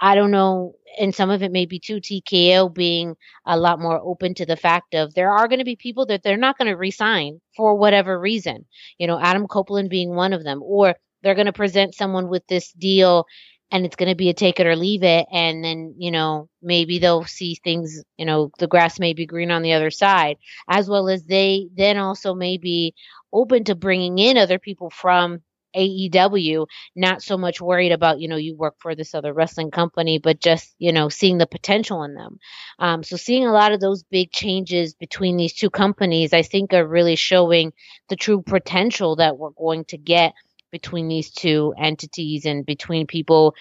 I 0.00 0.14
don't 0.14 0.30
know, 0.30 0.74
and 1.00 1.14
some 1.14 1.30
of 1.30 1.42
it 1.42 1.50
may 1.50 1.64
be 1.64 1.78
too 1.78 2.00
TKO 2.00 2.72
being 2.72 3.16
a 3.46 3.58
lot 3.58 3.80
more 3.80 3.98
open 4.02 4.34
to 4.34 4.46
the 4.46 4.56
fact 4.56 4.94
of 4.94 5.14
there 5.14 5.30
are 5.30 5.48
going 5.48 5.58
to 5.58 5.64
be 5.64 5.76
people 5.76 6.06
that 6.06 6.22
they're 6.22 6.36
not 6.36 6.58
going 6.58 6.68
to 6.68 6.76
resign 6.76 7.40
for 7.56 7.74
whatever 7.74 8.20
reason. 8.20 8.66
You 8.98 9.06
know, 9.06 9.18
Adam 9.18 9.46
Copeland 9.46 9.88
being 9.88 10.14
one 10.14 10.32
of 10.32 10.44
them, 10.44 10.62
or 10.62 10.94
they're 11.22 11.34
going 11.34 11.46
to 11.46 11.52
present 11.52 11.94
someone 11.94 12.28
with 12.28 12.46
this 12.46 12.72
deal 12.72 13.26
and 13.70 13.84
it's 13.84 13.96
going 13.96 14.08
to 14.08 14.14
be 14.14 14.28
a 14.28 14.34
take 14.34 14.60
it 14.60 14.66
or 14.66 14.76
leave 14.76 15.02
it. 15.02 15.26
And 15.32 15.64
then, 15.64 15.94
you 15.98 16.10
know, 16.10 16.48
maybe 16.62 16.98
they'll 16.98 17.24
see 17.24 17.56
things, 17.56 18.02
you 18.16 18.24
know, 18.24 18.50
the 18.58 18.68
grass 18.68 18.98
may 18.98 19.12
be 19.12 19.26
green 19.26 19.50
on 19.50 19.62
the 19.62 19.72
other 19.72 19.90
side, 19.90 20.38
as 20.68 20.88
well 20.88 21.08
as 21.08 21.24
they 21.24 21.68
then 21.74 21.96
also 21.98 22.34
may 22.34 22.58
be 22.58 22.94
open 23.32 23.64
to 23.64 23.74
bringing 23.74 24.18
in 24.18 24.36
other 24.36 24.58
people 24.58 24.90
from 24.90 25.42
AEW, 25.76 26.66
not 26.94 27.22
so 27.22 27.36
much 27.36 27.60
worried 27.60 27.92
about, 27.92 28.18
you 28.18 28.28
know, 28.28 28.36
you 28.36 28.56
work 28.56 28.76
for 28.78 28.94
this 28.94 29.14
other 29.14 29.32
wrestling 29.32 29.70
company, 29.70 30.18
but 30.18 30.40
just, 30.40 30.74
you 30.78 30.92
know, 30.92 31.08
seeing 31.08 31.38
the 31.38 31.46
potential 31.46 32.02
in 32.04 32.14
them. 32.14 32.38
Um, 32.78 33.02
so 33.02 33.16
seeing 33.16 33.46
a 33.46 33.52
lot 33.52 33.72
of 33.72 33.80
those 33.80 34.02
big 34.04 34.32
changes 34.32 34.94
between 34.94 35.36
these 35.36 35.52
two 35.52 35.70
companies, 35.70 36.32
I 36.32 36.42
think 36.42 36.72
are 36.72 36.86
really 36.86 37.16
showing 37.16 37.72
the 38.08 38.16
true 38.16 38.42
potential 38.42 39.16
that 39.16 39.36
we're 39.36 39.50
going 39.50 39.84
to 39.86 39.98
get 39.98 40.32
between 40.70 41.08
these 41.08 41.30
two 41.30 41.74
entities 41.78 42.44
and 42.44 42.66
between 42.66 43.06
people 43.06 43.54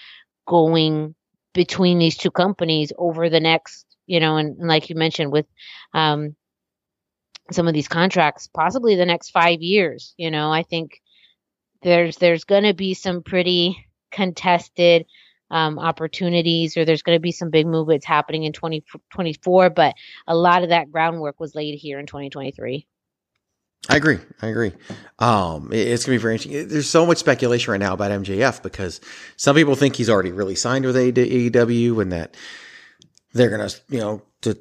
going 0.47 1.15
between 1.53 1.97
these 1.99 2.17
two 2.17 2.31
companies 2.31 2.91
over 2.97 3.29
the 3.29 3.39
next, 3.39 3.85
you 4.05 4.19
know, 4.19 4.37
and, 4.37 4.57
and 4.59 4.67
like 4.67 4.89
you 4.89 4.95
mentioned 4.95 5.31
with, 5.31 5.45
um, 5.93 6.35
some 7.51 7.67
of 7.67 7.73
these 7.73 7.87
contracts, 7.87 8.47
possibly 8.53 8.95
the 8.95 9.05
next 9.05 9.29
five 9.29 9.61
years, 9.61 10.13
you 10.17 10.31
know, 10.31 10.51
I 10.51 10.63
think 10.63 11.01
there's 11.81 12.17
there's 12.17 12.43
going 12.43 12.63
to 12.63 12.73
be 12.73 12.93
some 12.93 13.21
pretty 13.21 13.87
contested 14.11 15.05
um, 15.51 15.77
opportunities, 15.77 16.75
or 16.75 16.85
there's 16.85 17.03
going 17.03 17.15
to 17.15 17.21
be 17.21 17.31
some 17.31 17.51
big 17.51 17.67
movements 17.67 18.05
happening 18.05 18.43
in 18.43 18.53
2024. 18.53 19.69
But 19.69 19.93
a 20.25 20.35
lot 20.35 20.63
of 20.63 20.69
that 20.69 20.91
groundwork 20.91 21.39
was 21.39 21.53
laid 21.53 21.77
here 21.77 21.99
in 21.99 22.07
2023. 22.07 22.87
I 23.89 23.97
agree. 23.97 24.17
I 24.41 24.47
agree. 24.47 24.73
Um, 25.19 25.71
it- 25.71 25.87
it's 25.87 26.05
gonna 26.05 26.17
be 26.17 26.21
very 26.21 26.35
interesting. 26.35 26.67
There's 26.67 26.89
so 26.89 27.05
much 27.05 27.17
speculation 27.19 27.71
right 27.71 27.79
now 27.79 27.93
about 27.93 28.11
MJF 28.11 28.61
because 28.63 28.99
some 29.37 29.55
people 29.55 29.75
think 29.75 29.95
he's 29.95 30.09
already 30.09 30.31
really 30.31 30.55
signed 30.55 30.85
with 30.85 30.95
AEW 30.95 31.99
and 32.01 32.11
that 32.11 32.35
they're 33.33 33.49
gonna, 33.49 33.69
you 33.89 33.99
know, 33.99 34.21
to 34.41 34.57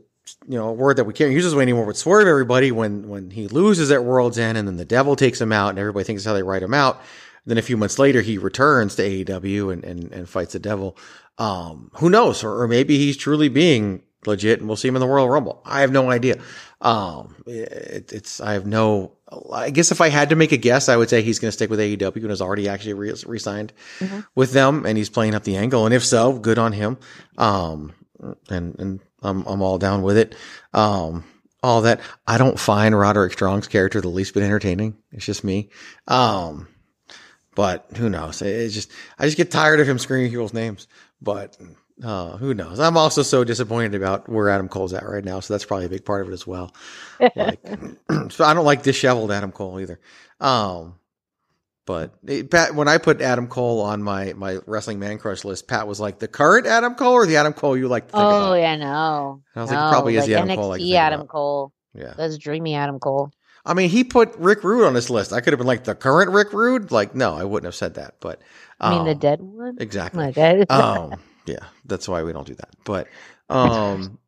you 0.49 0.59
know, 0.59 0.69
a 0.69 0.73
word 0.73 0.97
that 0.97 1.05
we 1.05 1.13
can't 1.15 1.33
use 1.33 1.45
this 1.45 1.55
way 1.55 1.63
anymore, 1.63 1.87
but 1.87 1.97
swerve 1.97 2.27
everybody 2.29 2.71
when 2.73 3.09
when 3.09 3.31
he 3.31 3.47
loses 3.49 3.91
at 3.91 4.05
World's 4.05 4.39
End 4.39 4.59
and 4.59 4.67
then 4.69 4.77
the 4.77 4.85
devil 4.85 5.17
takes 5.17 5.41
him 5.41 5.53
out 5.53 5.71
and 5.71 5.79
everybody 5.79 6.05
thinks 6.05 6.25
how 6.25 6.35
they 6.35 6.43
write 6.43 6.63
him 6.63 6.75
out. 6.75 7.01
Then 7.47 7.59
a 7.59 7.63
few 7.63 7.77
months 7.77 7.99
later 7.99 8.21
he 8.23 8.39
returns 8.39 8.95
to 8.97 9.03
AEW 9.03 9.73
and 9.73 9.85
and, 9.85 10.13
and 10.13 10.29
fights 10.29 10.53
the 10.55 10.59
devil. 10.59 10.97
Um, 11.39 11.91
who 11.95 12.09
knows? 12.11 12.45
Or, 12.45 12.63
or 12.63 12.69
maybe 12.69 12.97
he's 12.99 13.17
truly 13.17 13.49
being 13.49 14.03
legit 14.27 14.61
and 14.61 14.69
we'll 14.69 14.77
see 14.77 14.89
him 14.89 14.97
in 14.97 15.01
the 15.01 15.09
Royal 15.09 15.29
Rumble. 15.29 15.63
I 15.65 15.81
have 15.81 15.93
no 15.93 16.11
idea. 16.11 16.41
Um, 16.81 17.35
it, 17.47 18.13
it's, 18.13 18.41
I 18.41 18.53
have 18.55 18.67
no, 18.67 19.13
I 19.53 19.71
guess 19.71 19.91
if 19.91 20.01
I 20.01 20.09
had 20.09 20.31
to 20.31 20.37
make 20.37 20.53
a 20.53 20.57
guess, 20.57 20.89
I 20.89 20.97
would 20.97 21.09
say 21.09 21.23
he's 21.23 21.39
going 21.39 21.49
to 21.49 21.53
stick 21.53 21.71
with 21.71 21.81
AEW 21.81 22.17
and 22.17 22.31
has 22.31 22.43
already 22.43 22.69
actually 22.69 22.95
re- 22.95 23.15
re-signed 23.27 23.73
with 24.35 24.53
them 24.53 24.85
and 24.87 24.99
he's 24.99 25.11
playing 25.11 25.35
up 25.35 25.45
the 25.45 25.57
angle. 25.57 25.87
And 25.87 25.95
if 25.95 26.05
so, 26.05 26.39
good 26.39 26.59
on 26.59 26.73
him. 26.73 26.99
Um, 27.39 27.93
and, 28.49 28.79
and 28.79 29.01
I'm, 29.23 29.47
I'm 29.47 29.63
all 29.63 29.79
down 29.79 30.03
with 30.03 30.19
it. 30.19 30.35
Um, 30.73 31.25
all 31.63 31.83
that. 31.83 32.01
I 32.27 32.37
don't 32.37 32.59
find 32.59 32.97
Roderick 32.97 33.33
Strong's 33.33 33.69
character 33.69 34.01
the 34.01 34.09
least 34.09 34.35
bit 34.35 34.43
entertaining. 34.43 34.99
It's 35.13 35.25
just 35.25 35.45
me. 35.45 35.71
Um, 36.07 36.69
but 37.55 37.87
who 37.97 38.11
knows? 38.11 38.43
It's 38.43 38.75
just, 38.75 38.93
I 39.19 39.25
just 39.25 39.37
get 39.37 39.51
tired 39.51 39.81
of 39.81 39.89
him 39.89 39.99
screaming 39.99 40.31
people's 40.31 40.53
names, 40.53 40.87
but, 41.23 41.57
uh, 42.03 42.37
who 42.37 42.55
knows? 42.55 42.81
I'm 42.81 42.97
also 42.97 43.23
so 43.23 43.45
disappointed 43.45 43.95
about 43.95 44.29
where 44.29 44.49
Adam 44.49 44.69
Cole's 44.69 44.93
at 44.93 45.05
right 45.07 45.25
now. 45.25 45.41
So 45.41 45.55
that's 45.55 45.65
probably 45.65 45.87
a 45.87 45.91
big 45.91 46.05
part 46.05 46.23
of 46.23 46.29
it 46.31 46.33
as 46.33 46.47
well. 46.47 46.75
Like, 47.37 47.61
so 48.31 48.45
I 48.45 48.55
don't 48.55 48.65
like 48.65 48.83
disheveled 48.83 49.31
Adam 49.31 49.53
Cole 49.53 49.81
either. 49.81 50.01
Um, 50.41 50.97
but 51.87 52.15
it, 52.27 52.51
Pat, 52.51 52.75
when 52.75 52.89
I 52.89 52.99
put 52.99 53.21
Adam 53.21 53.47
Cole 53.47 53.81
on 53.83 54.03
my, 54.03 54.33
my 54.33 54.59
wrestling 54.67 54.99
man 54.99 55.19
crush 55.19 55.45
list, 55.45 55.69
Pat 55.69 55.87
was 55.87 56.01
like, 56.01 56.19
the 56.19 56.29
current 56.29 56.67
Adam 56.67 56.95
Cole 56.95 57.13
or 57.13 57.27
the 57.27 57.37
Adam 57.37 57.53
Cole 57.53 57.77
you 57.77 57.89
like 57.89 58.07
to 58.09 58.13
think 58.13 58.23
Oh 58.25 58.29
about? 58.49 58.55
yeah, 58.55 58.77
no. 58.77 59.43
And 59.55 59.61
I 59.61 59.63
was 59.63 59.71
like, 59.71 59.81
no, 59.81 59.91
probably 59.91 60.17
is 60.17 60.21
like 60.23 60.29
the 60.29 60.35
Adam 60.37 60.49
NXT 60.49 60.55
Cole 60.57 60.77
can 60.79 60.93
Adam 60.97 61.21
about. 61.21 61.29
Cole. 61.29 61.73
Yeah. 61.95 62.15
That's 62.17 62.39
dreamy 62.39 62.75
Adam 62.75 62.99
Cole. 62.99 63.31
I 63.67 63.75
mean, 63.75 63.89
he 63.89 64.03
put 64.05 64.35
Rick 64.37 64.65
Rude 64.65 64.87
on 64.87 64.95
his 64.95 65.09
list. 65.11 65.33
I 65.33 65.41
could 65.41 65.53
have 65.53 65.59
been 65.59 65.67
like 65.67 65.85
the 65.85 65.95
current 65.95 66.31
Rick 66.33 66.53
Rude. 66.53 66.91
Like, 66.91 67.15
no, 67.15 67.35
I 67.35 67.45
wouldn't 67.45 67.67
have 67.67 67.75
said 67.75 67.95
that. 67.95 68.17
But 68.21 68.41
I 68.81 68.91
mean 68.91 69.05
the 69.05 69.13
um, 69.13 69.19
dead 69.19 69.41
one. 69.41 69.77
Exactly. 69.79 70.23
My 70.25 70.31
dead. 70.33 70.71
um, 70.71 71.15
yeah, 71.47 71.65
that's 71.85 72.09
why 72.09 72.23
we 72.23 72.33
don't 72.33 72.47
do 72.47 72.55
that. 72.55 72.71
But, 72.85 73.09
um, 73.49 74.19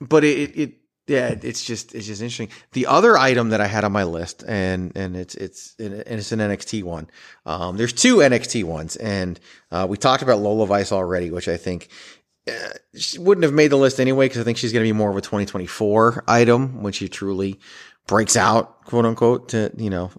but 0.00 0.24
it, 0.24 0.58
it, 0.58 0.74
yeah, 1.06 1.34
it's 1.42 1.64
just, 1.64 1.94
it's 1.94 2.06
just 2.06 2.22
interesting. 2.22 2.48
The 2.72 2.86
other 2.86 3.18
item 3.18 3.50
that 3.50 3.60
I 3.60 3.66
had 3.66 3.84
on 3.84 3.92
my 3.92 4.04
list 4.04 4.44
and, 4.46 4.96
and 4.96 5.16
it's, 5.16 5.34
it's, 5.34 5.74
and 5.78 5.92
it's 5.92 6.32
an 6.32 6.38
NXT 6.38 6.84
one. 6.84 7.08
Um, 7.44 7.76
there's 7.76 7.92
two 7.92 8.16
NXT 8.16 8.64
ones 8.64 8.96
and, 8.96 9.38
uh, 9.70 9.86
we 9.88 9.96
talked 9.96 10.22
about 10.22 10.38
Lola 10.38 10.66
Vice 10.66 10.92
already, 10.92 11.30
which 11.30 11.48
I 11.48 11.56
think, 11.56 11.88
uh, 12.48 12.52
she 12.96 13.18
wouldn't 13.18 13.44
have 13.44 13.52
made 13.52 13.68
the 13.68 13.76
list 13.76 14.00
anyway, 14.00 14.26
because 14.26 14.40
I 14.40 14.44
think 14.44 14.58
she's 14.58 14.72
going 14.72 14.84
to 14.84 14.88
be 14.88 14.96
more 14.96 15.10
of 15.10 15.16
a 15.16 15.20
2024 15.20 16.24
item 16.26 16.82
when 16.82 16.92
she 16.92 17.08
truly 17.08 17.60
breaks 18.06 18.36
out, 18.36 18.84
quote 18.84 19.06
unquote, 19.06 19.50
to, 19.50 19.70
you 19.76 19.90
know, 19.90 20.10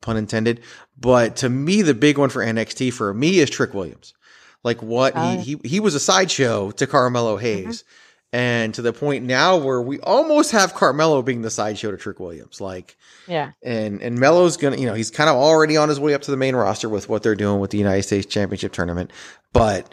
pun 0.00 0.16
intended. 0.16 0.62
But 0.98 1.36
to 1.36 1.48
me, 1.48 1.82
the 1.82 1.94
big 1.94 2.18
one 2.18 2.28
for 2.28 2.44
NXT 2.44 2.92
for 2.92 3.14
me 3.14 3.38
is 3.38 3.50
Trick 3.50 3.72
Williams. 3.74 4.14
Like 4.62 4.82
what 4.82 5.14
Oh, 5.16 5.38
he, 5.38 5.56
he, 5.62 5.68
he 5.68 5.80
was 5.80 5.94
a 5.94 6.00
sideshow 6.00 6.70
to 6.72 6.86
Carmelo 6.86 7.36
Hayes. 7.36 7.84
And 8.32 8.72
to 8.74 8.82
the 8.82 8.92
point 8.92 9.24
now 9.24 9.56
where 9.56 9.82
we 9.82 9.98
almost 10.00 10.52
have 10.52 10.74
Carmelo 10.74 11.20
being 11.20 11.42
the 11.42 11.50
sideshow 11.50 11.90
to 11.90 11.96
Trick 11.96 12.20
Williams. 12.20 12.60
Like, 12.60 12.96
yeah. 13.26 13.52
and 13.60 14.00
and 14.00 14.20
Melo's 14.20 14.56
gonna, 14.56 14.76
you 14.76 14.86
know, 14.86 14.94
he's 14.94 15.10
kind 15.10 15.28
of 15.28 15.34
already 15.34 15.76
on 15.76 15.88
his 15.88 15.98
way 15.98 16.14
up 16.14 16.22
to 16.22 16.30
the 16.30 16.36
main 16.36 16.54
roster 16.54 16.88
with 16.88 17.08
what 17.08 17.24
they're 17.24 17.34
doing 17.34 17.58
with 17.58 17.72
the 17.72 17.78
United 17.78 18.04
States 18.04 18.26
Championship 18.26 18.72
tournament. 18.72 19.10
But 19.52 19.92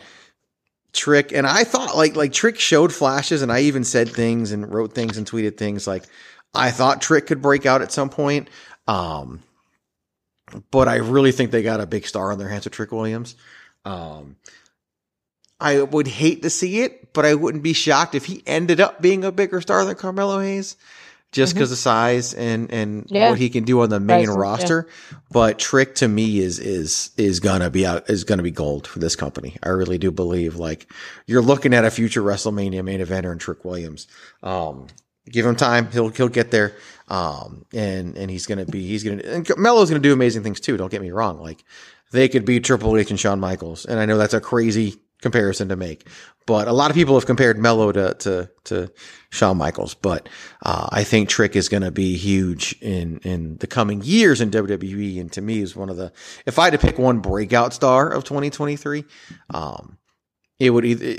Trick 0.93 1.31
and 1.31 1.47
I 1.47 1.63
thought 1.63 1.97
like 1.97 2.15
like 2.15 2.31
Trick 2.31 2.59
showed 2.59 2.93
flashes, 2.93 3.41
and 3.41 3.51
I 3.51 3.61
even 3.61 3.83
said 3.83 4.07
things 4.09 4.51
and 4.51 4.71
wrote 4.71 4.93
things 4.93 5.17
and 5.17 5.25
tweeted 5.25 5.57
things 5.57 5.87
like 5.87 6.03
I 6.53 6.69
thought 6.69 7.01
Trick 7.01 7.25
could 7.25 7.41
break 7.41 7.65
out 7.65 7.81
at 7.81 7.91
some 7.91 8.09
point. 8.09 8.49
Um, 8.87 9.41
but 10.69 10.87
I 10.87 10.97
really 10.97 11.31
think 11.31 11.49
they 11.49 11.63
got 11.63 11.81
a 11.81 11.87
big 11.87 12.05
star 12.05 12.31
on 12.31 12.37
their 12.37 12.49
hands 12.49 12.65
with 12.65 12.73
Trick 12.73 12.91
Williams. 12.91 13.35
Um, 13.85 14.35
I 15.59 15.81
would 15.81 16.07
hate 16.07 16.43
to 16.43 16.49
see 16.49 16.81
it, 16.81 17.13
but 17.13 17.25
I 17.25 17.33
wouldn't 17.33 17.63
be 17.63 17.73
shocked 17.73 18.13
if 18.15 18.25
he 18.25 18.43
ended 18.45 18.79
up 18.79 19.01
being 19.01 19.23
a 19.23 19.31
bigger 19.31 19.59
star 19.61 19.83
than 19.85 19.95
Carmelo 19.95 20.39
Hayes. 20.39 20.75
just 21.33 21.53
because 21.53 21.73
of 21.73 21.77
size 21.77 22.33
and 22.33 22.71
and 22.71 23.05
Yeah. 23.09 23.29
what 23.31 23.37
he 23.37 23.49
can 23.49 23.65
do 23.65 23.81
on 23.81 23.89
the 23.89 23.99
main 23.99 24.27
yeah. 24.29 24.35
roster. 24.35 24.87
But 25.29 25.59
Trick 25.59 25.95
to 25.95 26.07
me 26.07 26.39
is 26.39 26.57
is 26.57 27.09
is 27.17 27.41
gonna 27.41 27.69
be 27.69 27.85
out 27.85 28.09
is 28.09 28.23
gonna 28.23 28.43
be 28.43 28.49
gold 28.51 28.87
for 28.87 28.99
this 28.99 29.17
company. 29.17 29.57
I 29.61 29.69
really 29.69 29.97
do 29.97 30.09
believe 30.09 30.55
like 30.55 30.89
you're 31.25 31.41
looking 31.41 31.73
at 31.73 31.83
a 31.83 31.91
future 31.91 32.21
WrestleMania 32.21 32.81
main 32.83 33.01
eventer 33.01 33.33
in 33.33 33.39
Trick 33.39 33.65
Williams. 33.65 34.07
Um, 34.41 34.87
give 35.29 35.45
him 35.45 35.57
time, 35.57 35.91
he'll 35.91 36.09
he'll 36.09 36.29
get 36.29 36.49
there. 36.49 36.73
Um, 37.09 37.65
and 37.73 38.15
and 38.17 38.31
he's 38.31 38.45
gonna 38.45 38.65
be 38.65 38.87
he's 38.87 39.03
gonna 39.03 39.21
and 39.23 39.45
Melo's 39.57 39.89
gonna 39.89 39.99
do 39.99 40.13
amazing 40.13 40.43
things 40.43 40.61
too. 40.61 40.77
Don't 40.77 40.89
get 40.91 41.01
me 41.01 41.11
wrong, 41.11 41.41
like 41.41 41.61
they 42.11 42.27
could 42.29 42.45
be 42.45 42.59
Triple 42.59 42.95
H 42.97 43.09
and 43.11 43.19
Shawn 43.19 43.39
Michaels, 43.39 43.85
and 43.85 43.99
I 43.99 44.05
know 44.05 44.17
that's 44.17 44.33
a 44.33 44.41
crazy 44.41 44.95
comparison 45.21 45.69
to 45.69 45.75
make, 45.75 46.07
but 46.45 46.67
a 46.67 46.73
lot 46.73 46.91
of 46.91 46.95
people 46.95 47.15
have 47.15 47.25
compared 47.25 47.57
Melo 47.57 47.91
to 47.91 48.13
to 48.15 48.49
to 48.65 48.91
Shawn 49.31 49.57
Michaels, 49.57 49.93
but 49.95 50.29
uh, 50.63 50.87
I 50.91 51.03
think 51.03 51.27
Trick 51.29 51.55
is 51.55 51.69
going 51.69 51.83
to 51.83 51.91
be 51.91 52.15
huge 52.17 52.75
in 52.81 53.17
in 53.23 53.57
the 53.57 53.67
coming 53.67 54.01
years 54.03 54.41
in 54.41 54.51
WWE, 54.51 55.19
and 55.19 55.31
to 55.33 55.41
me 55.41 55.59
is 55.59 55.75
one 55.75 55.89
of 55.89 55.97
the 55.97 56.11
if 56.45 56.59
I 56.59 56.65
had 56.65 56.73
to 56.73 56.79
pick 56.79 56.97
one 56.99 57.19
breakout 57.19 57.73
star 57.73 58.09
of 58.09 58.23
2023, 58.25 59.03
um, 59.53 59.97
it 60.59 60.69
would 60.69 60.85
either. 60.85 61.15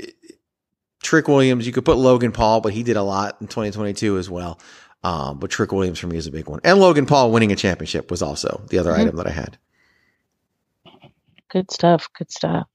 Trick 1.01 1.29
Williams, 1.29 1.65
you 1.65 1.71
could 1.71 1.85
put 1.85 1.95
Logan 1.97 2.33
Paul, 2.33 2.59
but 2.59 2.73
he 2.73 2.83
did 2.83 2.97
a 2.97 3.01
lot 3.01 3.37
in 3.39 3.47
2022 3.47 4.17
as 4.17 4.29
well. 4.29 4.59
Um, 5.01 5.39
but 5.39 5.49
Trick 5.49 5.71
Williams 5.71 5.97
for 5.97 6.07
me 6.07 6.17
is 6.17 6.27
a 6.27 6.31
big 6.31 6.49
one. 6.49 6.59
And 6.65 6.77
Logan 6.77 7.05
Paul 7.05 7.31
winning 7.31 7.53
a 7.53 7.55
championship 7.55 8.11
was 8.11 8.21
also 8.21 8.61
the 8.69 8.79
other 8.79 8.91
Mhm. 8.91 8.99
item 8.99 9.15
that 9.15 9.25
I 9.25 9.31
had. 9.31 9.57
Good 11.49 11.71
stuff. 11.71 12.09
Good 12.17 12.31
stuff. 12.31 12.67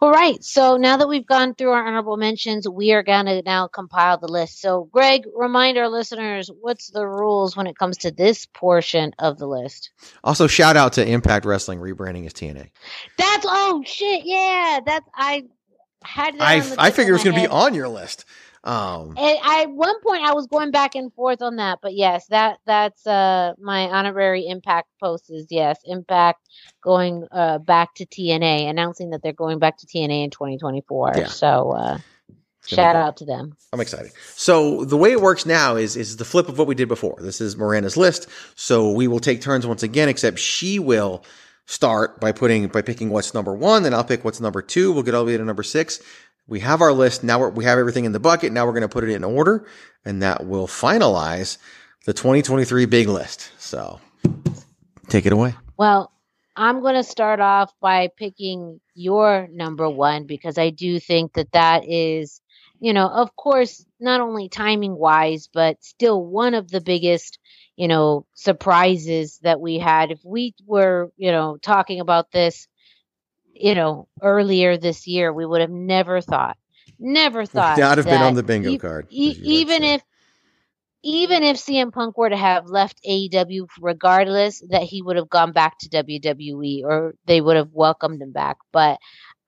All 0.00 0.10
right. 0.10 0.42
So 0.44 0.76
now 0.76 0.98
that 0.98 1.08
we've 1.08 1.26
gone 1.26 1.54
through 1.54 1.70
our 1.70 1.86
honorable 1.86 2.18
mentions, 2.18 2.68
we 2.68 2.92
are 2.92 3.02
going 3.02 3.26
to 3.26 3.40
now 3.42 3.66
compile 3.66 4.18
the 4.18 4.28
list. 4.28 4.60
So, 4.60 4.90
Greg, 4.92 5.22
remind 5.34 5.78
our 5.78 5.88
listeners 5.88 6.50
what's 6.60 6.90
the 6.90 7.06
rules 7.06 7.56
when 7.56 7.66
it 7.66 7.78
comes 7.78 7.96
to 7.98 8.10
this 8.10 8.44
portion 8.44 9.14
of 9.18 9.38
the 9.38 9.46
list. 9.46 9.90
Also, 10.22 10.46
shout 10.46 10.76
out 10.76 10.92
to 10.94 11.06
Impact 11.06 11.46
Wrestling 11.46 11.80
rebranding 11.80 12.26
as 12.26 12.34
TNA. 12.34 12.68
That's 13.16 13.46
oh 13.48 13.82
shit, 13.86 14.22
yeah. 14.26 14.80
That's 14.84 15.08
I 15.14 15.44
had 16.04 16.38
that 16.38 16.42
I, 16.42 16.60
on 16.60 16.70
the 16.70 16.76
I 16.78 16.90
figured 16.90 17.08
it 17.08 17.12
was 17.12 17.24
going 17.24 17.36
to 17.36 17.42
be 17.42 17.48
on 17.48 17.74
your 17.74 17.88
list. 17.88 18.26
Um, 18.66 19.14
And 19.16 19.38
I, 19.44 19.62
at 19.62 19.70
one 19.70 20.00
point, 20.02 20.24
I 20.24 20.34
was 20.34 20.48
going 20.48 20.72
back 20.72 20.96
and 20.96 21.12
forth 21.14 21.40
on 21.40 21.56
that, 21.56 21.78
but 21.80 21.94
yes, 21.94 22.26
that 22.26 22.58
that's 22.66 23.06
uh 23.06 23.54
my 23.60 23.82
honorary 23.82 24.46
Impact 24.46 24.88
post 24.98 25.30
is 25.30 25.46
yes, 25.50 25.78
Impact 25.84 26.40
going 26.82 27.26
uh 27.30 27.58
back 27.58 27.94
to 27.94 28.06
TNA, 28.06 28.68
announcing 28.68 29.10
that 29.10 29.22
they're 29.22 29.32
going 29.32 29.60
back 29.60 29.78
to 29.78 29.86
TNA 29.86 30.24
in 30.24 30.30
2024. 30.30 31.12
Yeah. 31.16 31.26
So 31.26 31.70
uh, 31.70 31.98
shout 32.66 32.96
out 32.96 33.18
to 33.18 33.24
them. 33.24 33.56
I'm 33.72 33.80
excited. 33.80 34.10
So 34.34 34.84
the 34.84 34.96
way 34.96 35.12
it 35.12 35.20
works 35.20 35.46
now 35.46 35.76
is 35.76 35.96
is 35.96 36.16
the 36.16 36.24
flip 36.24 36.48
of 36.48 36.58
what 36.58 36.66
we 36.66 36.74
did 36.74 36.88
before. 36.88 37.16
This 37.20 37.40
is 37.40 37.56
Miranda's 37.56 37.96
list. 37.96 38.28
So 38.56 38.90
we 38.90 39.06
will 39.06 39.20
take 39.20 39.40
turns 39.42 39.64
once 39.64 39.84
again, 39.84 40.08
except 40.08 40.40
she 40.40 40.80
will 40.80 41.24
start 41.66 42.20
by 42.20 42.32
putting 42.32 42.68
by 42.68 42.80
picking 42.80 43.10
what's 43.10 43.34
number 43.34 43.52
one, 43.54 43.82
then 43.82 43.92
I'll 43.92 44.04
pick 44.04 44.24
what's 44.24 44.40
number 44.40 44.62
two. 44.62 44.92
We'll 44.92 45.02
get 45.02 45.14
all 45.14 45.24
the 45.24 45.32
way 45.32 45.36
to 45.36 45.44
number 45.44 45.64
six. 45.64 46.00
We 46.48 46.60
have 46.60 46.80
our 46.80 46.92
list 46.92 47.24
now. 47.24 47.48
We 47.48 47.64
have 47.64 47.78
everything 47.78 48.04
in 48.04 48.12
the 48.12 48.20
bucket. 48.20 48.52
Now 48.52 48.66
we're 48.66 48.72
going 48.72 48.82
to 48.82 48.88
put 48.88 49.04
it 49.04 49.10
in 49.10 49.24
order, 49.24 49.66
and 50.04 50.22
that 50.22 50.46
will 50.46 50.68
finalize 50.68 51.58
the 52.04 52.12
2023 52.12 52.86
big 52.86 53.08
list. 53.08 53.50
So 53.58 54.00
take 55.08 55.26
it 55.26 55.32
away. 55.32 55.54
Well, 55.76 56.12
I'm 56.54 56.80
going 56.80 56.94
to 56.94 57.02
start 57.02 57.40
off 57.40 57.72
by 57.80 58.08
picking 58.16 58.80
your 58.94 59.48
number 59.52 59.90
one 59.90 60.24
because 60.24 60.56
I 60.56 60.70
do 60.70 60.98
think 61.00 61.34
that 61.34 61.52
that 61.52 61.84
is, 61.86 62.40
you 62.80 62.92
know, 62.92 63.08
of 63.08 63.34
course, 63.36 63.84
not 64.00 64.20
only 64.20 64.48
timing 64.48 64.96
wise, 64.96 65.48
but 65.52 65.82
still 65.82 66.24
one 66.24 66.54
of 66.54 66.70
the 66.70 66.80
biggest, 66.80 67.38
you 67.74 67.88
know, 67.88 68.24
surprises 68.34 69.38
that 69.42 69.60
we 69.60 69.78
had. 69.78 70.12
If 70.12 70.20
we 70.24 70.54
were, 70.64 71.10
you 71.16 71.32
know, 71.32 71.58
talking 71.60 72.00
about 72.00 72.30
this, 72.30 72.68
you 73.60 73.74
know, 73.74 74.08
earlier 74.22 74.78
this 74.78 75.06
year, 75.06 75.32
we 75.32 75.46
would 75.46 75.62
have 75.62 75.70
never 75.70 76.20
thought, 76.20 76.56
never 76.98 77.46
thought 77.46 77.78
Not 77.78 77.98
have 77.98 78.06
been 78.06 78.22
on 78.22 78.34
the 78.34 78.42
bingo 78.42 78.70
e- 78.72 78.78
card. 78.78 79.06
e- 79.10 79.30
as 79.30 79.38
you 79.38 79.46
like 79.54 79.66
to 79.68 79.72
even 79.72 79.84
if 79.84 80.02
even 81.04 81.44
if 81.44 81.58
CM 81.58 81.92
Punk 81.92 82.18
were 82.18 82.30
to 82.30 82.36
have 82.36 82.66
left 82.68 83.00
AEW 83.08 83.68
regardless, 83.80 84.62
that 84.70 84.84
he 84.84 85.02
would 85.02 85.16
have 85.16 85.30
gone 85.30 85.52
back 85.52 85.78
to 85.80 85.90
WWE 85.90 86.84
or 86.84 87.14
they 87.26 87.40
would 87.40 87.56
have 87.56 87.72
welcomed 87.72 88.22
him 88.22 88.32
back. 88.32 88.58
But 88.72 88.98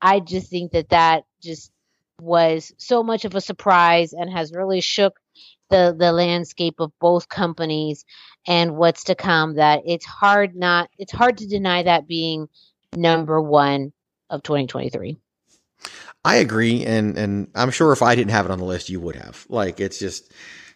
I 0.03 0.21
just 0.21 0.51
think 0.51 0.73
that 0.73 0.91
that 0.91 1.25
just 1.43 1.73
was 2.21 2.73
so 2.79 3.03
much 3.05 3.27
of 3.27 3.35
a 3.37 3.43
surprise 3.43 4.15
and 4.15 4.31
has 4.33 4.53
really 4.55 4.81
shook 4.83 5.15
the 5.71 5.95
the 5.99 6.13
landscape 6.13 6.77
of 6.81 6.93
both 7.01 7.29
companies 7.29 8.05
and 8.47 8.77
what's 8.77 9.05
to 9.07 9.17
come 9.17 9.57
that 9.57 9.83
it's 9.87 10.07
hard 10.07 10.57
not 10.57 10.91
it's 10.99 11.13
hard 11.13 11.39
to 11.39 11.49
deny 11.49 11.83
that 11.85 12.09
being 12.09 12.49
number 12.97 13.41
1 13.43 13.93
of 14.31 14.43
2023. 14.43 15.19
I 16.25 16.37
agree, 16.37 16.85
and 16.85 17.17
and 17.17 17.49
I'm 17.55 17.71
sure 17.71 17.93
if 17.93 18.03
I 18.03 18.15
didn't 18.15 18.33
have 18.33 18.45
it 18.45 18.51
on 18.51 18.59
the 18.59 18.65
list, 18.65 18.89
you 18.89 19.01
would 19.01 19.17
have. 19.17 19.47
Like 19.49 19.81
it's 19.81 19.99
just, 19.99 20.33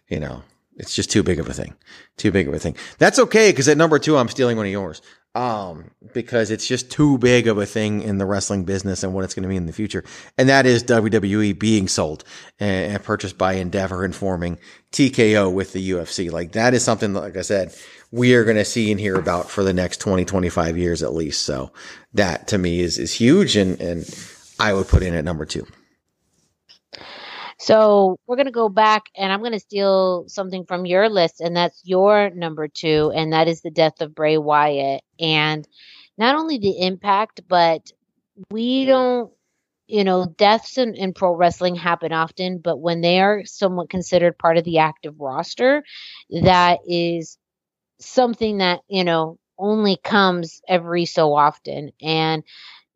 you 0.08 0.20
know, 0.20 0.42
it's 0.76 0.94
just 0.94 1.10
too 1.10 1.22
big 1.22 1.40
of 1.40 1.48
a 1.48 1.52
thing, 1.52 1.74
too 2.16 2.30
big 2.30 2.48
of 2.48 2.54
a 2.54 2.58
thing. 2.58 2.76
That's 2.98 3.18
okay 3.18 3.50
because 3.50 3.68
at 3.68 3.76
number 3.76 3.98
two, 3.98 4.16
I'm 4.16 4.28
stealing 4.28 4.56
one 4.56 4.66
of 4.66 4.72
yours, 4.72 5.02
um, 5.34 5.90
because 6.12 6.50
it's 6.50 6.66
just 6.66 6.90
too 6.90 7.16
big 7.18 7.46
of 7.46 7.56
a 7.56 7.64
thing 7.64 8.02
in 8.02 8.18
the 8.18 8.26
wrestling 8.26 8.64
business 8.64 9.02
and 9.02 9.14
what 9.14 9.24
it's 9.24 9.34
going 9.34 9.44
to 9.44 9.48
be 9.48 9.56
in 9.56 9.66
the 9.66 9.72
future, 9.72 10.04
and 10.36 10.48
that 10.48 10.66
is 10.66 10.84
WWE 10.84 11.58
being 11.58 11.88
sold 11.88 12.24
and, 12.60 12.94
and 12.94 13.04
purchased 13.04 13.38
by 13.38 13.54
Endeavor 13.54 14.04
and 14.04 14.14
forming 14.14 14.58
TKO 14.92 15.52
with 15.52 15.72
the 15.72 15.90
UFC. 15.90 16.30
Like 16.30 16.52
that 16.52 16.74
is 16.74 16.84
something, 16.84 17.14
like 17.14 17.36
I 17.36 17.42
said, 17.42 17.74
we 18.10 18.34
are 18.34 18.44
going 18.44 18.58
to 18.58 18.64
see 18.64 18.90
and 18.90 19.00
hear 19.00 19.16
about 19.16 19.48
for 19.48 19.64
the 19.64 19.72
next 19.72 19.98
20, 19.98 20.24
25 20.24 20.76
years 20.76 21.02
at 21.02 21.14
least. 21.14 21.42
So 21.42 21.72
that 22.12 22.48
to 22.48 22.58
me 22.58 22.80
is 22.80 22.98
is 22.98 23.14
huge, 23.14 23.56
and 23.56 23.80
and 23.80 24.04
I 24.60 24.74
would 24.74 24.88
put 24.88 25.02
in 25.02 25.14
at 25.14 25.24
number 25.24 25.46
two. 25.46 25.66
So 27.62 28.18
we're 28.26 28.34
going 28.34 28.46
to 28.46 28.52
go 28.52 28.68
back 28.68 29.04
and 29.16 29.32
I'm 29.32 29.38
going 29.38 29.52
to 29.52 29.60
steal 29.60 30.24
something 30.26 30.64
from 30.64 30.84
your 30.84 31.08
list, 31.08 31.40
and 31.40 31.54
that's 31.56 31.80
your 31.84 32.30
number 32.30 32.66
two, 32.66 33.12
and 33.14 33.32
that 33.32 33.46
is 33.46 33.60
the 33.60 33.70
death 33.70 34.00
of 34.00 34.16
Bray 34.16 34.36
Wyatt. 34.36 35.02
And 35.20 35.66
not 36.18 36.34
only 36.34 36.58
the 36.58 36.80
impact, 36.80 37.42
but 37.46 37.92
we 38.50 38.84
don't, 38.84 39.30
you 39.86 40.02
know, 40.02 40.26
deaths 40.26 40.76
in, 40.76 40.96
in 40.96 41.12
pro 41.12 41.36
wrestling 41.36 41.76
happen 41.76 42.12
often, 42.12 42.58
but 42.58 42.80
when 42.80 43.00
they 43.00 43.20
are 43.20 43.44
somewhat 43.44 43.90
considered 43.90 44.38
part 44.38 44.56
of 44.58 44.64
the 44.64 44.78
active 44.78 45.20
roster, 45.20 45.84
that 46.30 46.80
is 46.84 47.38
something 48.00 48.58
that, 48.58 48.80
you 48.88 49.04
know, 49.04 49.38
only 49.56 49.96
comes 50.02 50.62
every 50.66 51.04
so 51.04 51.32
often. 51.32 51.92
And 52.00 52.42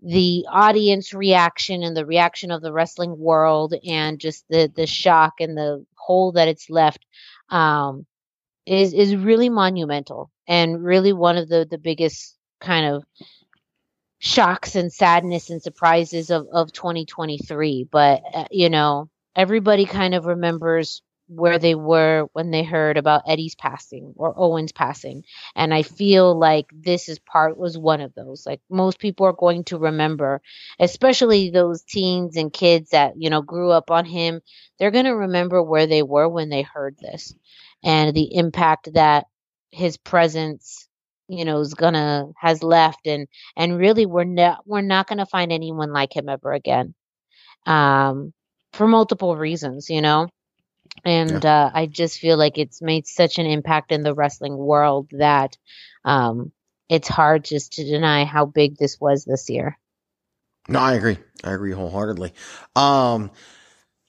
the 0.03 0.47
audience 0.51 1.15
reaction 1.15 1.83
and 1.83 1.97
the 1.97 2.07
reaction 2.07 2.51
of 2.51 2.63
the 2.63 2.73
wrestling 2.73 3.19
world 3.19 3.75
and 3.87 4.19
just 4.19 4.45
the 4.49 4.71
the 4.75 4.87
shock 4.87 5.35
and 5.41 5.57
the 5.57 5.85
hole 5.97 6.33
that 6.33 6.49
it's 6.49 6.69
left 6.69 7.05
um 7.51 8.07
is 8.67 8.93
is 8.93 9.17
really 9.17 9.49
monumental 9.49 10.31
and 10.47 10.85
really 10.85 11.13
one 11.13 11.37
of 11.37 11.49
the 11.49 11.67
the 11.71 11.79
biggest 11.79 12.37
kind 12.61 12.87
of 12.95 13.05
shocks 14.19 14.75
and 14.77 14.93
sadness 14.93 15.51
and 15.51 15.63
surprises 15.63 16.31
of 16.31 16.47
of 16.53 16.73
2023 16.73 17.87
but 17.91 18.23
uh, 18.35 18.45
you 18.51 18.71
know 18.71 19.09
everybody 19.35 19.85
kind 19.85 20.15
of 20.15 20.27
remembers 20.27 21.03
where 21.29 21.59
they 21.59 21.75
were 21.75 22.27
when 22.33 22.51
they 22.51 22.63
heard 22.63 22.97
about 22.97 23.23
Eddie's 23.29 23.55
passing 23.55 24.15
or 24.17 24.35
Owen's 24.39 24.73
passing. 24.73 25.25
And 25.57 25.75
I 25.75 25.83
feel 25.83 26.39
like 26.39 26.67
this 26.73 27.09
is 27.09 27.19
part 27.19 27.57
was 27.59 27.77
one 27.79 28.01
of 28.01 28.15
those. 28.15 28.47
Like 28.47 28.61
most 28.71 28.99
people 28.99 29.27
are 29.27 29.33
going 29.33 29.65
to 29.65 29.79
remember 29.79 30.41
especially 30.79 31.51
those 31.51 31.83
teens 31.83 32.37
and 32.37 32.53
kids 32.53 32.91
that 32.91 33.15
you 33.17 33.31
know 33.31 33.43
grew 33.43 33.71
up 33.71 33.91
on 33.91 34.05
him. 34.05 34.41
They're 34.79 34.91
going 34.91 35.05
to 35.07 35.13
remember 35.17 35.63
where 35.63 35.87
they 35.87 36.03
were 36.03 36.29
when 36.29 36.49
they 36.49 36.63
heard 36.63 36.97
this 36.99 37.35
and 37.83 38.15
the 38.15 38.35
impact 38.37 38.93
that 38.95 39.27
his 39.71 39.97
presence 39.97 40.89
you 41.29 41.45
know 41.45 41.61
is 41.61 41.75
gonna 41.75 42.27
has 42.39 42.63
left. 42.63 43.07
And 43.07 43.27
and 43.57 43.79
really 43.79 44.07
we're 44.07 44.25
not 44.25 44.61
we're 44.67 44.81
not 44.83 45.07
gonna 45.09 45.27
find 45.27 45.53
anyone 45.53 45.93
like 45.93 46.15
him 46.17 46.29
ever 46.29 46.53
again 46.53 46.95
um 47.67 48.33
for 48.73 48.87
multiple 48.87 49.37
reasons 49.37 49.89
you 49.91 50.01
know 50.03 50.29
and 51.05 51.45
uh, 51.45 51.71
I 51.73 51.87
just 51.87 52.19
feel 52.19 52.37
like 52.37 52.59
it's 52.59 52.83
made 52.83 53.07
such 53.07 53.39
an 53.39 53.47
impact 53.47 53.93
in 53.93 54.03
the 54.03 54.15
wrestling 54.15 54.57
world 54.57 55.09
that 55.13 55.57
um, 56.05 56.53
it's 56.89 57.09
hard 57.09 57.45
just 57.45 57.75
to 57.75 57.85
deny 57.85 58.25
how 58.25 58.47
big 58.47 58.77
this 58.77 59.01
was 59.01 59.25
this 59.25 59.49
year. 59.49 59.79
No, 60.69 60.81
I 60.81 60.95
agree. 60.95 61.19
I 61.45 61.53
agree 61.53 61.73
wholeheartedly. 61.73 62.33
Um, 62.75 63.31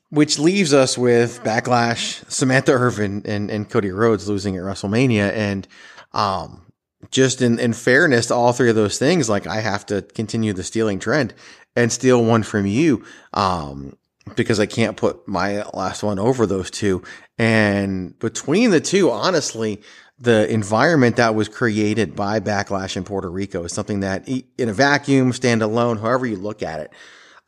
which 0.09 0.39
leaves 0.39 0.73
us 0.73 0.97
with 0.97 1.43
Backlash, 1.43 2.29
Samantha 2.31 2.71
Irvin, 2.71 3.23
and, 3.25 3.51
and 3.51 3.69
Cody 3.69 3.91
Rhodes 3.91 4.27
losing 4.27 4.55
at 4.55 4.63
WrestleMania. 4.63 5.31
And 5.33 5.67
um, 6.13 6.65
just 7.11 7.41
in, 7.41 7.59
in 7.59 7.73
fairness 7.73 8.27
to 8.27 8.35
all 8.35 8.53
three 8.53 8.69
of 8.69 8.75
those 8.75 8.97
things, 8.97 9.29
like 9.29 9.47
I 9.47 9.59
have 9.59 9.85
to 9.88 10.01
continue 10.01 10.53
the 10.53 10.63
stealing 10.63 10.99
trend 10.99 11.33
and 11.75 11.91
steal 11.91 12.23
one 12.23 12.43
from 12.43 12.65
you. 12.65 13.03
Um, 13.33 13.97
because 14.36 14.59
I 14.59 14.65
can't 14.65 14.97
put 14.97 15.28
my 15.28 15.63
last 15.73 16.03
one 16.03 16.19
over 16.19 16.45
those 16.45 16.71
two. 16.71 17.03
And 17.38 18.17
between 18.19 18.71
the 18.71 18.82
two, 18.82 19.11
honestly, 19.11 19.82
the 20.19 20.51
environment 20.51 21.17
that 21.17 21.36
was 21.36 21.47
created 21.47 22.15
by 22.15 22.39
Backlash 22.39 22.97
in 22.97 23.03
Puerto 23.03 23.30
Rico 23.30 23.63
is 23.63 23.73
something 23.73 23.99
that 23.99 24.28
in 24.28 24.69
a 24.69 24.73
vacuum, 24.73 25.32
standalone, 25.32 25.99
however 25.99 26.25
you 26.25 26.36
look 26.38 26.63
at 26.63 26.80
it. 26.80 26.91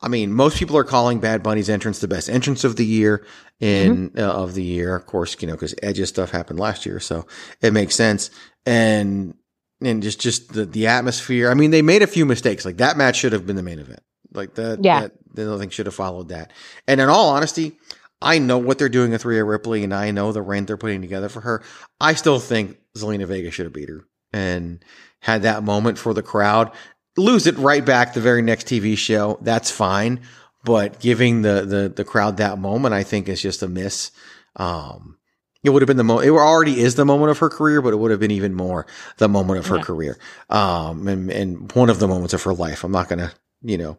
I 0.02 0.08
mean, 0.08 0.32
most 0.32 0.56
people 0.56 0.76
are 0.76 0.84
calling 0.84 1.20
Bad 1.20 1.42
Bunny's 1.42 1.68
entrance 1.68 1.98
the 1.98 2.08
best 2.08 2.30
entrance 2.30 2.64
of 2.64 2.76
the 2.76 2.86
year 2.86 3.26
in, 3.58 4.10
mm-hmm. 4.10 4.18
uh, 4.18 4.22
of 4.22 4.54
the 4.54 4.62
year. 4.62 4.96
Of 4.96 5.06
course, 5.06 5.36
you 5.40 5.48
know, 5.48 5.56
cause 5.56 5.74
Edge's 5.82 6.08
stuff 6.08 6.30
happened 6.30 6.58
last 6.58 6.86
year. 6.86 7.00
So 7.00 7.26
it 7.60 7.72
makes 7.72 7.96
sense. 7.96 8.30
And, 8.64 9.34
and 9.82 10.02
just, 10.02 10.20
just 10.20 10.52
the, 10.52 10.64
the 10.64 10.86
atmosphere. 10.86 11.50
I 11.50 11.54
mean, 11.54 11.70
they 11.70 11.82
made 11.82 12.02
a 12.02 12.06
few 12.06 12.24
mistakes. 12.24 12.64
Like 12.64 12.78
that 12.78 12.96
match 12.96 13.16
should 13.16 13.32
have 13.32 13.46
been 13.46 13.56
the 13.56 13.62
main 13.62 13.78
event. 13.78 14.02
Like 14.32 14.54
that, 14.54 14.84
yeah. 14.84 15.02
that, 15.02 15.12
the 15.34 15.48
other 15.48 15.58
thing 15.58 15.70
should 15.70 15.86
have 15.86 15.94
followed 15.94 16.28
that. 16.28 16.52
And 16.86 17.00
in 17.00 17.08
all 17.08 17.30
honesty, 17.30 17.78
I 18.22 18.38
know 18.38 18.58
what 18.58 18.78
they're 18.78 18.88
doing 18.88 19.12
with 19.12 19.24
Rhea 19.24 19.44
Ripley 19.44 19.82
and 19.84 19.94
I 19.94 20.10
know 20.10 20.32
the 20.32 20.42
rent 20.42 20.66
they're 20.66 20.76
putting 20.76 21.00
together 21.00 21.28
for 21.28 21.40
her. 21.40 21.62
I 22.00 22.14
still 22.14 22.38
think 22.38 22.78
Zelina 22.96 23.26
Vega 23.26 23.50
should 23.50 23.66
have 23.66 23.72
beat 23.72 23.88
her 23.88 24.04
and 24.32 24.84
had 25.20 25.42
that 25.42 25.62
moment 25.62 25.98
for 25.98 26.14
the 26.14 26.22
crowd. 26.22 26.72
Lose 27.16 27.46
it 27.46 27.56
right 27.58 27.84
back 27.84 28.14
the 28.14 28.20
very 28.20 28.42
next 28.42 28.66
TV 28.66 28.96
show. 28.96 29.38
That's 29.40 29.70
fine. 29.70 30.20
But 30.64 31.00
giving 31.00 31.42
the, 31.42 31.64
the, 31.64 31.92
the 31.94 32.04
crowd 32.04 32.36
that 32.36 32.58
moment, 32.58 32.94
I 32.94 33.02
think 33.02 33.28
is 33.28 33.40
just 33.40 33.62
a 33.62 33.68
miss. 33.68 34.10
Um, 34.56 35.16
it 35.62 35.70
would 35.70 35.82
have 35.82 35.86
been 35.86 35.96
the 35.96 36.04
moment. 36.04 36.26
It 36.26 36.30
already 36.30 36.80
is 36.80 36.94
the 36.94 37.04
moment 37.04 37.30
of 37.30 37.38
her 37.38 37.50
career, 37.50 37.82
but 37.82 37.92
it 37.92 37.96
would 37.96 38.10
have 38.10 38.20
been 38.20 38.30
even 38.30 38.54
more 38.54 38.86
the 39.18 39.28
moment 39.28 39.58
of 39.58 39.66
her 39.66 39.76
yeah. 39.76 39.82
career. 39.82 40.18
Um, 40.48 41.06
and, 41.06 41.30
and 41.30 41.72
one 41.72 41.90
of 41.90 41.98
the 41.98 42.08
moments 42.08 42.34
of 42.34 42.42
her 42.44 42.54
life. 42.54 42.84
I'm 42.84 42.92
not 42.92 43.08
going 43.08 43.18
to, 43.18 43.32
you 43.62 43.78
know, 43.78 43.98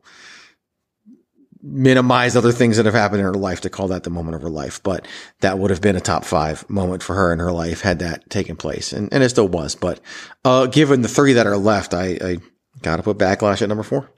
minimize 1.62 2.36
other 2.36 2.51
things 2.51 2.78
that 2.78 2.86
have 2.86 2.95
happened 2.95 3.20
in 3.20 3.26
her 3.26 3.34
life 3.34 3.62
to 3.62 3.70
call 3.70 3.88
that 3.89 4.03
the 4.03 4.09
moment 4.09 4.36
of 4.36 4.41
her 4.41 4.49
life. 4.49 4.82
But 4.82 5.07
that 5.41 5.59
would 5.59 5.70
have 5.70 5.82
been 5.82 5.95
a 5.95 6.01
top 6.01 6.26
five 6.26 6.68
moment 6.70 7.03
for 7.03 7.16
her 7.16 7.32
in 7.32 7.39
her 7.39 7.51
life 7.51 7.82
had 7.82 7.99
that 7.99 8.30
taken 8.30 8.55
place. 8.55 8.93
And, 8.93 9.12
and 9.14 9.24
it 9.24 9.30
still 9.30 9.47
was. 9.47 9.76
But, 9.76 9.99
uh, 10.43 10.66
given 10.66 11.01
the 11.01 11.07
three 11.07 11.34
that 11.34 11.47
are 11.47 11.57
left, 11.57 11.93
I, 11.93 12.18
I 12.22 12.38
got 12.82 12.97
to 12.97 13.03
put 13.03 13.18
backlash 13.18 13.62
at 13.62 13.70
number 13.70 13.84
four. 13.84 14.09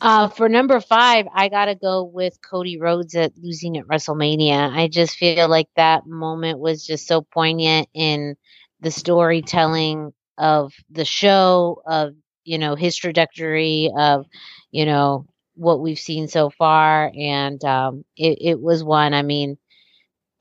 Uh, 0.00 0.28
for 0.28 0.48
number 0.48 0.78
five, 0.80 1.26
I 1.32 1.48
gotta 1.48 1.74
go 1.74 2.04
with 2.04 2.38
Cody 2.42 2.78
Rhodes 2.78 3.14
at 3.14 3.32
losing 3.38 3.78
at 3.78 3.86
WrestleMania. 3.86 4.70
I 4.70 4.88
just 4.88 5.16
feel 5.16 5.48
like 5.48 5.68
that 5.76 6.06
moment 6.06 6.58
was 6.58 6.84
just 6.84 7.06
so 7.06 7.22
poignant 7.22 7.88
in 7.94 8.36
the 8.80 8.90
storytelling 8.90 10.12
of 10.36 10.74
the 10.90 11.06
show, 11.06 11.82
of 11.86 12.14
you 12.46 12.58
know 12.58 12.76
his 12.76 12.96
trajectory 12.96 13.90
of 13.98 14.26
you 14.72 14.86
know 14.86 15.26
what 15.56 15.80
we've 15.80 15.98
seen 15.98 16.28
so 16.28 16.50
far 16.50 17.12
and 17.18 17.64
um, 17.64 18.04
it, 18.16 18.38
it 18.40 18.60
was 18.60 18.84
one 18.84 19.14
i 19.14 19.22
mean 19.22 19.58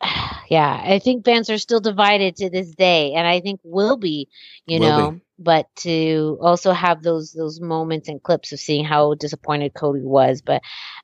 yeah 0.49 0.81
i 0.85 0.99
think 0.99 1.25
fans 1.25 1.49
are 1.49 1.57
still 1.57 1.81
divided 1.81 2.35
to 2.35 2.49
this 2.49 2.71
day 2.75 3.13
and 3.13 3.27
i 3.27 3.41
think 3.41 3.59
will 3.63 3.97
be 3.97 4.29
you 4.67 4.79
will 4.79 4.89
know 4.89 5.11
be. 5.11 5.21
but 5.39 5.67
to 5.75 6.37
also 6.41 6.71
have 6.73 7.03
those 7.03 7.31
those 7.33 7.59
moments 7.61 8.09
and 8.09 8.23
clips 8.23 8.51
of 8.53 8.59
seeing 8.59 8.85
how 8.85 9.13
disappointed 9.15 9.73
cody 9.73 10.01
was 10.03 10.41
but 10.41 10.61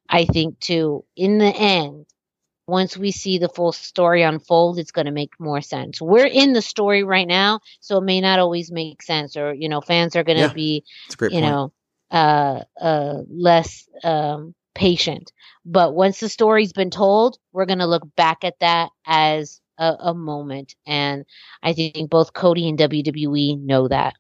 i 0.10 0.26
think 0.26 0.60
too 0.60 1.04
in 1.16 1.38
the 1.40 1.54
end 1.56 2.06
once 2.72 2.96
we 2.96 3.12
see 3.12 3.38
the 3.38 3.50
full 3.50 3.74
story 3.74 4.24
unfold, 4.24 4.80
it's 4.80 4.94
going 4.94 5.06
to 5.06 5.12
make 5.12 5.38
more 5.40 5.60
sense. 5.60 6.02
We're 6.02 6.26
in 6.26 6.54
the 6.54 6.62
story 6.62 7.04
right 7.04 7.28
now, 7.28 7.60
so 7.82 7.98
it 7.98 8.06
may 8.06 8.22
not 8.22 8.40
always 8.40 8.72
make 8.72 9.02
sense, 9.04 9.36
or 9.36 9.54
you 9.54 9.68
know, 9.68 9.82
fans 9.82 10.16
are 10.16 10.24
going 10.24 10.38
to 10.38 10.44
yeah, 10.44 10.54
be, 10.54 10.86
you 11.10 11.18
point. 11.18 11.34
know, 11.34 11.74
uh, 12.12 12.62
uh, 12.80 13.24
less 13.30 13.90
um, 14.06 14.56
patient. 14.74 15.34
But 15.66 15.94
once 15.94 16.22
the 16.22 16.30
story's 16.30 16.72
been 16.72 16.92
told, 16.92 17.38
we're 17.52 17.66
going 17.66 17.80
to 17.80 17.86
look 17.86 18.08
back 18.16 18.46
at 18.46 18.60
that 18.62 18.90
as 19.06 19.60
a, 19.78 19.94
a 20.00 20.14
moment, 20.14 20.74
and 20.88 21.26
I 21.62 21.74
think 21.74 22.10
both 22.10 22.32
Cody 22.32 22.70
and 22.70 22.80
WWE 22.80 23.60
know 23.60 23.90
that. 23.90 24.14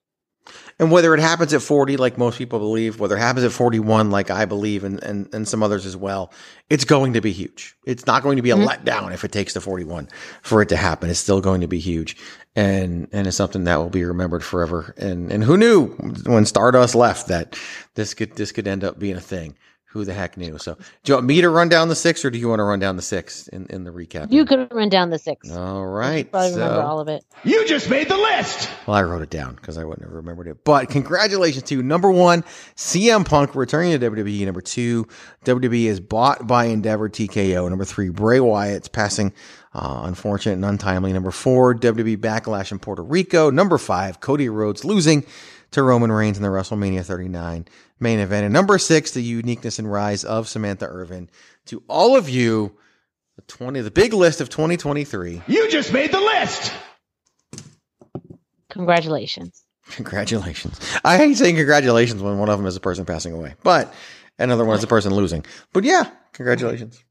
And 0.79 0.91
whether 0.91 1.13
it 1.13 1.19
happens 1.19 1.53
at 1.53 1.61
40, 1.61 1.97
like 1.97 2.17
most 2.17 2.37
people 2.37 2.57
believe, 2.57 2.99
whether 2.99 3.15
it 3.15 3.19
happens 3.19 3.45
at 3.45 3.51
41, 3.51 4.09
like 4.09 4.31
I 4.31 4.45
believe, 4.45 4.83
and, 4.83 5.01
and, 5.03 5.31
and 5.33 5.47
some 5.47 5.61
others 5.61 5.85
as 5.85 5.95
well, 5.95 6.33
it's 6.69 6.85
going 6.85 7.13
to 7.13 7.21
be 7.21 7.31
huge. 7.31 7.75
It's 7.85 8.07
not 8.07 8.23
going 8.23 8.37
to 8.37 8.41
be 8.41 8.49
a 8.49 8.55
mm-hmm. 8.55 8.67
letdown 8.67 9.13
if 9.13 9.23
it 9.23 9.31
takes 9.31 9.53
the 9.53 9.61
41 9.61 10.09
for 10.41 10.61
it 10.61 10.69
to 10.69 10.75
happen. 10.75 11.09
It's 11.09 11.19
still 11.19 11.41
going 11.41 11.61
to 11.61 11.67
be 11.67 11.79
huge. 11.79 12.17
And, 12.55 13.07
and 13.11 13.27
it's 13.27 13.37
something 13.37 13.65
that 13.65 13.77
will 13.77 13.89
be 13.89 14.03
remembered 14.03 14.43
forever. 14.43 14.93
And, 14.97 15.31
and 15.31 15.43
who 15.43 15.55
knew 15.55 15.89
when 16.25 16.45
Stardust 16.45 16.95
left 16.95 17.27
that 17.27 17.57
this 17.93 18.13
could, 18.13 18.35
this 18.35 18.51
could 18.51 18.67
end 18.67 18.83
up 18.83 18.97
being 18.97 19.15
a 19.15 19.21
thing 19.21 19.55
who 19.91 20.05
the 20.05 20.13
heck 20.13 20.37
knew? 20.37 20.57
So, 20.57 20.75
do 20.75 21.11
you 21.11 21.13
want 21.15 21.27
me 21.27 21.41
to 21.41 21.49
run 21.49 21.67
down 21.69 21.89
the 21.89 21.95
six, 21.95 22.23
or 22.23 22.29
do 22.29 22.37
you 22.37 22.47
want 22.47 22.59
to 22.59 22.63
run 22.63 22.79
down 22.79 22.95
the 22.95 23.01
six 23.01 23.47
in, 23.49 23.65
in 23.67 23.83
the 23.83 23.91
recap? 23.91 24.31
You 24.31 24.45
could 24.45 24.71
run 24.73 24.89
down 24.89 25.09
the 25.09 25.19
six. 25.19 25.51
All 25.51 25.85
right. 25.85 26.29
Probably 26.31 26.51
so, 26.51 26.59
remember 26.59 26.81
all 26.81 26.99
of 26.99 27.07
it. 27.09 27.25
You 27.43 27.67
just 27.67 27.89
made 27.89 28.07
the 28.07 28.17
list. 28.17 28.69
Well, 28.87 28.95
I 28.95 29.03
wrote 29.03 29.21
it 29.21 29.29
down 29.29 29.55
because 29.55 29.77
I 29.77 29.83
wouldn't 29.83 30.05
have 30.05 30.13
remembered 30.13 30.47
it. 30.47 30.63
But 30.63 30.89
congratulations 30.89 31.63
to 31.63 31.83
number 31.83 32.09
one, 32.09 32.43
CM 32.75 33.25
Punk 33.25 33.53
returning 33.53 33.99
to 33.99 34.11
WWE. 34.11 34.45
Number 34.45 34.61
two, 34.61 35.07
WWE 35.45 35.85
is 35.85 35.99
bought 35.99 36.47
by 36.47 36.65
Endeavor 36.65 37.09
TKO. 37.09 37.69
Number 37.69 37.85
three, 37.85 38.09
Bray 38.09 38.39
Wyatt's 38.39 38.87
passing. 38.87 39.33
Uh, 39.73 40.01
unfortunate 40.03 40.53
and 40.53 40.65
untimely. 40.65 41.13
Number 41.13 41.31
four, 41.31 41.73
WWE 41.73 42.17
Backlash 42.17 42.71
in 42.71 42.79
Puerto 42.79 43.01
Rico. 43.03 43.49
Number 43.49 43.77
five, 43.77 44.19
Cody 44.19 44.49
Rhodes 44.49 44.83
losing 44.83 45.25
to 45.71 45.83
Roman 45.83 46.11
Reigns 46.11 46.37
in 46.37 46.43
the 46.43 46.49
WrestleMania 46.49 47.05
39 47.05 47.67
main 47.99 48.19
event. 48.19 48.45
And 48.45 48.53
number 48.53 48.77
six, 48.77 49.11
the 49.11 49.21
uniqueness 49.21 49.79
and 49.79 49.91
rise 49.91 50.23
of 50.23 50.47
Samantha 50.47 50.85
Irvin. 50.85 51.29
To 51.67 51.83
all 51.87 52.17
of 52.17 52.29
you, 52.29 52.75
the 53.35 53.41
20, 53.43 53.81
the 53.81 53.91
big 53.91 54.13
list 54.13 54.41
of 54.41 54.49
2023. 54.49 55.43
You 55.47 55.69
just 55.69 55.93
made 55.93 56.11
the 56.11 56.19
list. 56.19 56.73
Congratulations. 58.69 59.63
Congratulations. 59.91 60.79
I 61.03 61.17
hate 61.17 61.37
saying 61.37 61.55
congratulations 61.55 62.21
when 62.21 62.37
one 62.37 62.49
of 62.49 62.57
them 62.57 62.67
is 62.67 62.75
a 62.75 62.79
person 62.79 63.05
passing 63.05 63.33
away, 63.33 63.55
but 63.63 63.93
another 64.39 64.63
one 64.63 64.77
is 64.77 64.83
a 64.83 64.87
person 64.87 65.13
losing. 65.13 65.45
But 65.73 65.83
yeah, 65.83 66.09
congratulations. 66.33 67.03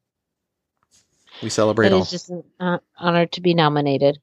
We 1.42 1.50
celebrate 1.50 1.92
all. 1.92 2.02
It's 2.02 2.10
just 2.10 2.30
an 2.30 2.44
uh, 2.58 2.78
honor 2.98 3.26
to 3.26 3.40
be 3.40 3.54
nominated. 3.54 4.18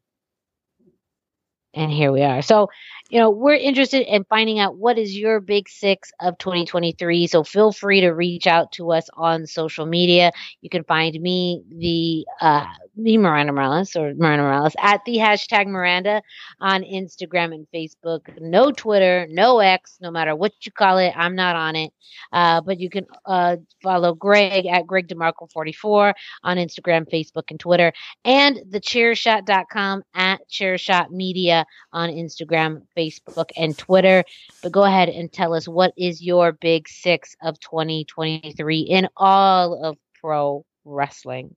And 1.74 1.92
here 1.92 2.12
we 2.12 2.24
are. 2.24 2.42
So 2.42 2.70
you 3.10 3.20
know, 3.20 3.30
we're 3.30 3.56
interested 3.56 4.02
in 4.02 4.26
finding 4.26 4.60
out 4.60 4.78
what 4.78 4.98
is 4.98 5.18
your 5.18 5.40
big 5.40 5.70
six 5.70 6.12
of 6.20 6.38
2023. 6.38 7.28
So 7.28 7.44
feel 7.44 7.72
free 7.72 8.02
to 8.02 8.10
reach 8.10 8.48
out 8.48 8.72
to 8.74 8.92
us 8.92 9.10
on 9.14 9.48
social 9.48 9.86
media. 9.86 10.32
You 10.62 10.70
can 10.70 10.84
find 10.84 11.20
me, 11.20 11.64
the 11.70 12.26
uh, 12.46 12.66
the 12.98 13.18
Miranda 13.18 13.54
Morales 13.54 13.96
or 13.96 14.14
Miranda 14.16 14.44
Morales 14.44 14.76
at 14.80 15.02
the 15.06 15.18
hashtag 15.18 15.68
Miranda 15.68 16.22
on 16.60 16.84
Instagram 16.84 17.54
and 17.54 17.68
Facebook. 17.74 18.22
No 18.40 18.72
Twitter, 18.72 19.28
no 19.30 19.60
X, 19.60 19.98
no 20.02 20.12
matter 20.12 20.36
what 20.36 20.54
you 20.66 20.72
call 20.72 20.98
it. 20.98 21.14
I'm 21.16 21.36
not 21.36 21.56
on 21.56 21.76
it. 21.76 21.94
Uh, 22.32 22.62
but 22.62 22.80
you 22.80 22.90
can 22.90 23.06
uh, 23.26 23.58
follow 23.84 24.14
Greg 24.14 24.66
at 24.66 24.88
Greg 24.88 25.08
DeMarco44 25.08 26.14
on 26.44 26.58
Instagram, 26.58 27.08
Facebook, 27.12 27.44
and 27.50 27.60
Twitter, 27.60 27.94
and 28.26 28.60
the 28.70 28.80
chairshot.com 28.80 30.04
at 30.16 30.40
chairshot 30.50 31.10
media 31.12 31.66
on 31.92 32.10
Instagram, 32.10 32.82
Facebook, 32.98 33.52
and 33.56 33.78
Twitter. 33.78 34.24
But 34.64 34.72
go 34.72 34.84
ahead 34.84 35.10
and 35.10 35.32
tell 35.32 35.54
us 35.54 35.68
what 35.68 35.94
is 35.98 36.22
your 36.22 36.52
big 36.52 36.90
six 36.90 37.36
of 37.44 37.60
2023 37.60 38.80
in 38.80 39.08
all 39.16 39.84
of 39.84 39.98
pro 40.20 40.66
wrestling. 40.84 41.56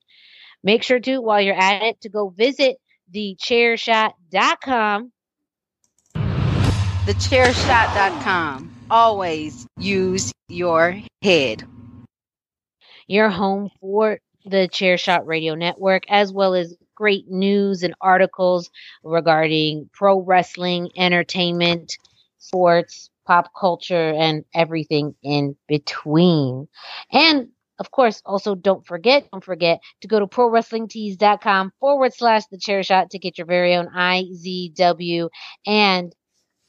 Make 0.62 0.82
sure 0.82 1.00
to, 1.00 1.20
while 1.20 1.40
you're 1.40 1.54
at 1.54 1.82
it, 1.82 2.00
to 2.02 2.10
go 2.10 2.28
visit 2.28 2.76
thechairshot.com. 3.14 5.12
Thechairshot.com. 7.06 8.76
Always 8.90 9.66
use 9.78 10.32
your 10.48 11.00
head. 11.22 11.64
Your 13.06 13.30
home 13.30 13.70
for 13.80 14.18
the 14.44 14.68
Chairshot 14.68 15.26
Radio 15.26 15.54
Network, 15.54 16.04
as 16.08 16.32
well 16.32 16.54
as 16.54 16.74
great 16.94 17.28
news 17.28 17.82
and 17.82 17.94
articles 18.00 18.70
regarding 19.02 19.88
pro 19.92 20.20
wrestling, 20.20 20.90
entertainment, 20.96 21.96
sports, 22.38 23.10
pop 23.26 23.50
culture, 23.58 24.12
and 24.16 24.44
everything 24.54 25.14
in 25.22 25.56
between. 25.68 26.68
And 27.12 27.48
of 27.78 27.90
course, 27.90 28.20
also 28.26 28.54
don't 28.54 28.86
forget, 28.86 29.26
don't 29.32 29.42
forget 29.42 29.80
to 30.02 30.08
go 30.08 30.20
to 30.20 30.26
prowrestlingtees.com 30.26 31.72
forward 31.80 32.12
slash 32.12 32.44
the 32.50 32.58
chair 32.58 32.82
shot 32.82 33.10
to 33.10 33.18
get 33.18 33.38
your 33.38 33.46
very 33.46 33.74
own 33.74 33.88
IZW 33.88 35.30
and 35.66 36.14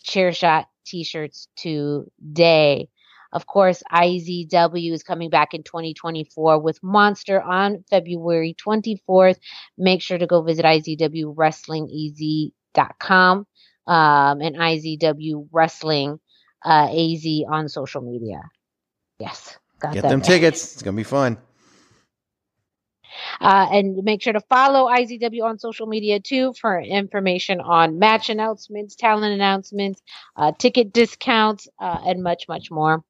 chair 0.03 0.31
shot 0.31 0.67
t-shirts 0.85 1.49
today. 1.57 2.87
Of 3.33 3.47
course, 3.47 3.81
IZW 3.91 4.91
is 4.91 5.03
coming 5.03 5.29
back 5.29 5.53
in 5.53 5.63
2024 5.63 6.59
with 6.59 6.83
Monster 6.83 7.41
on 7.41 7.85
February 7.89 8.55
24th. 8.55 9.37
Make 9.77 10.01
sure 10.01 10.17
to 10.17 10.27
go 10.27 10.41
visit 10.41 10.65
IZWWrestlingAZ.com 10.65 13.47
um, 13.87 14.41
and 14.41 14.55
IZW 14.55 15.47
Wrestling 15.51 16.19
uh, 16.63 16.87
AZ 16.91 17.25
on 17.49 17.67
social 17.69 18.01
media. 18.01 18.41
Yes. 19.19 19.57
Get 19.81 20.03
them 20.03 20.21
tickets. 20.21 20.73
It's 20.73 20.83
gonna 20.83 20.97
be 20.97 21.03
fun. 21.03 21.37
Uh, 23.39 23.67
and 23.71 24.03
make 24.03 24.21
sure 24.21 24.33
to 24.33 24.41
follow 24.41 24.89
IZW 24.89 25.43
on 25.43 25.59
social 25.59 25.87
media 25.87 26.19
too 26.19 26.53
for 26.59 26.79
information 26.79 27.59
on 27.59 27.99
match 27.99 28.29
announcements, 28.29 28.95
talent 28.95 29.33
announcements, 29.33 30.01
uh, 30.35 30.51
ticket 30.57 30.93
discounts, 30.93 31.67
uh, 31.79 31.99
and 32.05 32.23
much, 32.23 32.47
much 32.47 32.71
more. 32.71 33.03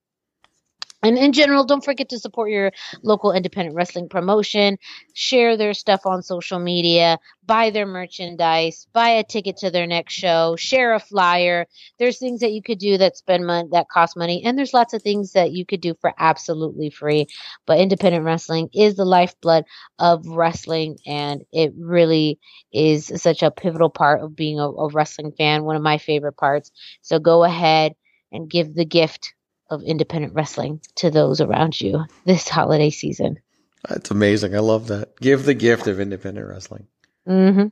And 1.04 1.18
in 1.18 1.34
general, 1.34 1.64
don't 1.64 1.84
forget 1.84 2.10
to 2.10 2.20
support 2.20 2.52
your 2.52 2.72
local 3.02 3.32
independent 3.32 3.76
wrestling 3.76 4.08
promotion. 4.08 4.78
Share 5.14 5.58
their 5.58 5.74
stuff 5.74 6.06
on 6.06 6.22
social 6.22 6.60
media, 6.60 7.18
buy 7.44 7.72
their 7.72 7.88
merchandise, 7.88 8.88
buy 8.94 9.10
a 9.10 9.24
ticket 9.24 9.58
to 9.58 9.72
their 9.72 9.88
next 9.88 10.14
show, 10.14 10.56
share 10.58 10.94
a 10.94 11.00
flyer. 11.00 11.66
There's 11.98 12.20
things 12.20 12.42
that 12.42 12.52
you 12.52 12.62
could 12.62 12.78
do 12.78 12.98
that 13.00 13.18
spend 13.18 13.48
money, 13.48 13.70
that 13.72 13.90
cost 13.90 14.16
money, 14.16 14.44
and 14.46 14.58
there's 14.58 14.74
lots 14.74 14.94
of 14.94 15.02
things 15.02 15.34
that 15.34 15.52
you 15.52 15.66
could 15.66 15.82
do 15.82 15.96
for 16.02 16.14
absolutely 16.20 16.92
free. 16.92 17.28
But 17.66 17.80
independent 17.80 18.24
wrestling 18.24 18.70
is 18.74 18.96
the 18.96 19.06
lifeblood 19.06 19.66
of 19.98 20.28
wrestling, 20.28 20.98
and 21.06 21.44
it 21.52 21.74
really 21.78 22.40
is 22.72 23.12
such 23.16 23.42
a 23.42 23.52
pivotal 23.52 23.90
part 23.90 24.22
of 24.22 24.36
being 24.36 24.60
a, 24.60 24.70
a 24.70 24.90
wrestling 24.90 25.32
fan. 25.32 25.64
One 25.64 25.76
of 25.76 25.82
my 25.82 25.98
favorite 25.98 26.38
parts. 26.38 26.72
So 27.02 27.20
go 27.20 27.44
ahead 27.44 27.96
and 28.32 28.50
give 28.50 28.74
the 28.74 28.86
gift 28.86 29.34
of 29.72 29.82
independent 29.84 30.34
wrestling 30.34 30.82
to 30.96 31.10
those 31.10 31.42
around 31.42 31.80
you 31.80 32.06
this 32.26 32.48
holiday 32.48 32.90
season. 32.90 33.40
That's 33.88 34.12
amazing. 34.12 34.56
I 34.56 34.60
love 34.60 34.88
that. 34.88 35.20
Give 35.20 35.44
the 35.44 35.54
gift 35.54 35.88
of 35.88 36.00
independent 36.00 36.48
wrestling. 36.48 36.88
Mm-hmm. 37.28 37.68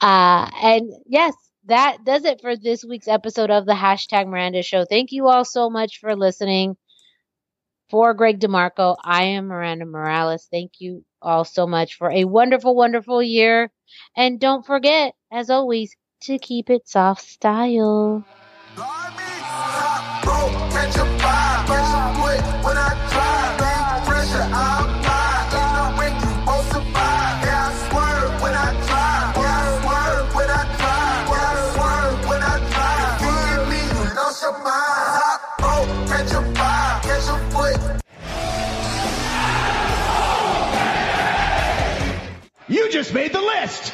Uh, 0.00 0.50
and 0.62 0.92
yes, 1.06 1.34
that 1.66 1.98
does 2.04 2.24
it 2.24 2.40
for 2.40 2.56
this 2.56 2.84
week's 2.84 3.08
episode 3.08 3.50
of 3.50 3.66
the 3.66 3.72
hashtag 3.72 4.26
Miranda 4.26 4.62
Show. 4.62 4.84
Thank 4.84 5.12
you 5.12 5.28
all 5.28 5.44
so 5.44 5.70
much 5.70 6.00
for 6.00 6.16
listening. 6.16 6.76
For 7.88 8.14
Greg 8.14 8.40
DeMarco, 8.40 8.96
I 9.04 9.24
am 9.24 9.48
Miranda 9.48 9.84
Morales. 9.84 10.48
Thank 10.50 10.80
you 10.80 11.04
all 11.20 11.44
so 11.44 11.66
much 11.66 11.96
for 11.96 12.10
a 12.10 12.24
wonderful, 12.24 12.74
wonderful 12.74 13.22
year. 13.22 13.70
And 14.16 14.40
don't 14.40 14.64
forget, 14.64 15.14
as 15.30 15.50
always, 15.50 15.94
to 16.22 16.38
keep 16.38 16.70
it 16.70 16.88
soft 16.88 17.22
style. 17.22 18.24
You 42.68 42.90
just 42.90 43.12
made 43.12 43.32
the 43.34 43.40
list. 43.40 43.92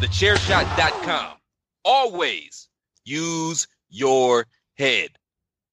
TheChairShot.com. 0.00 1.36
Always 1.84 2.68
use 3.04 3.68
your 3.88 4.46
head. 4.76 5.10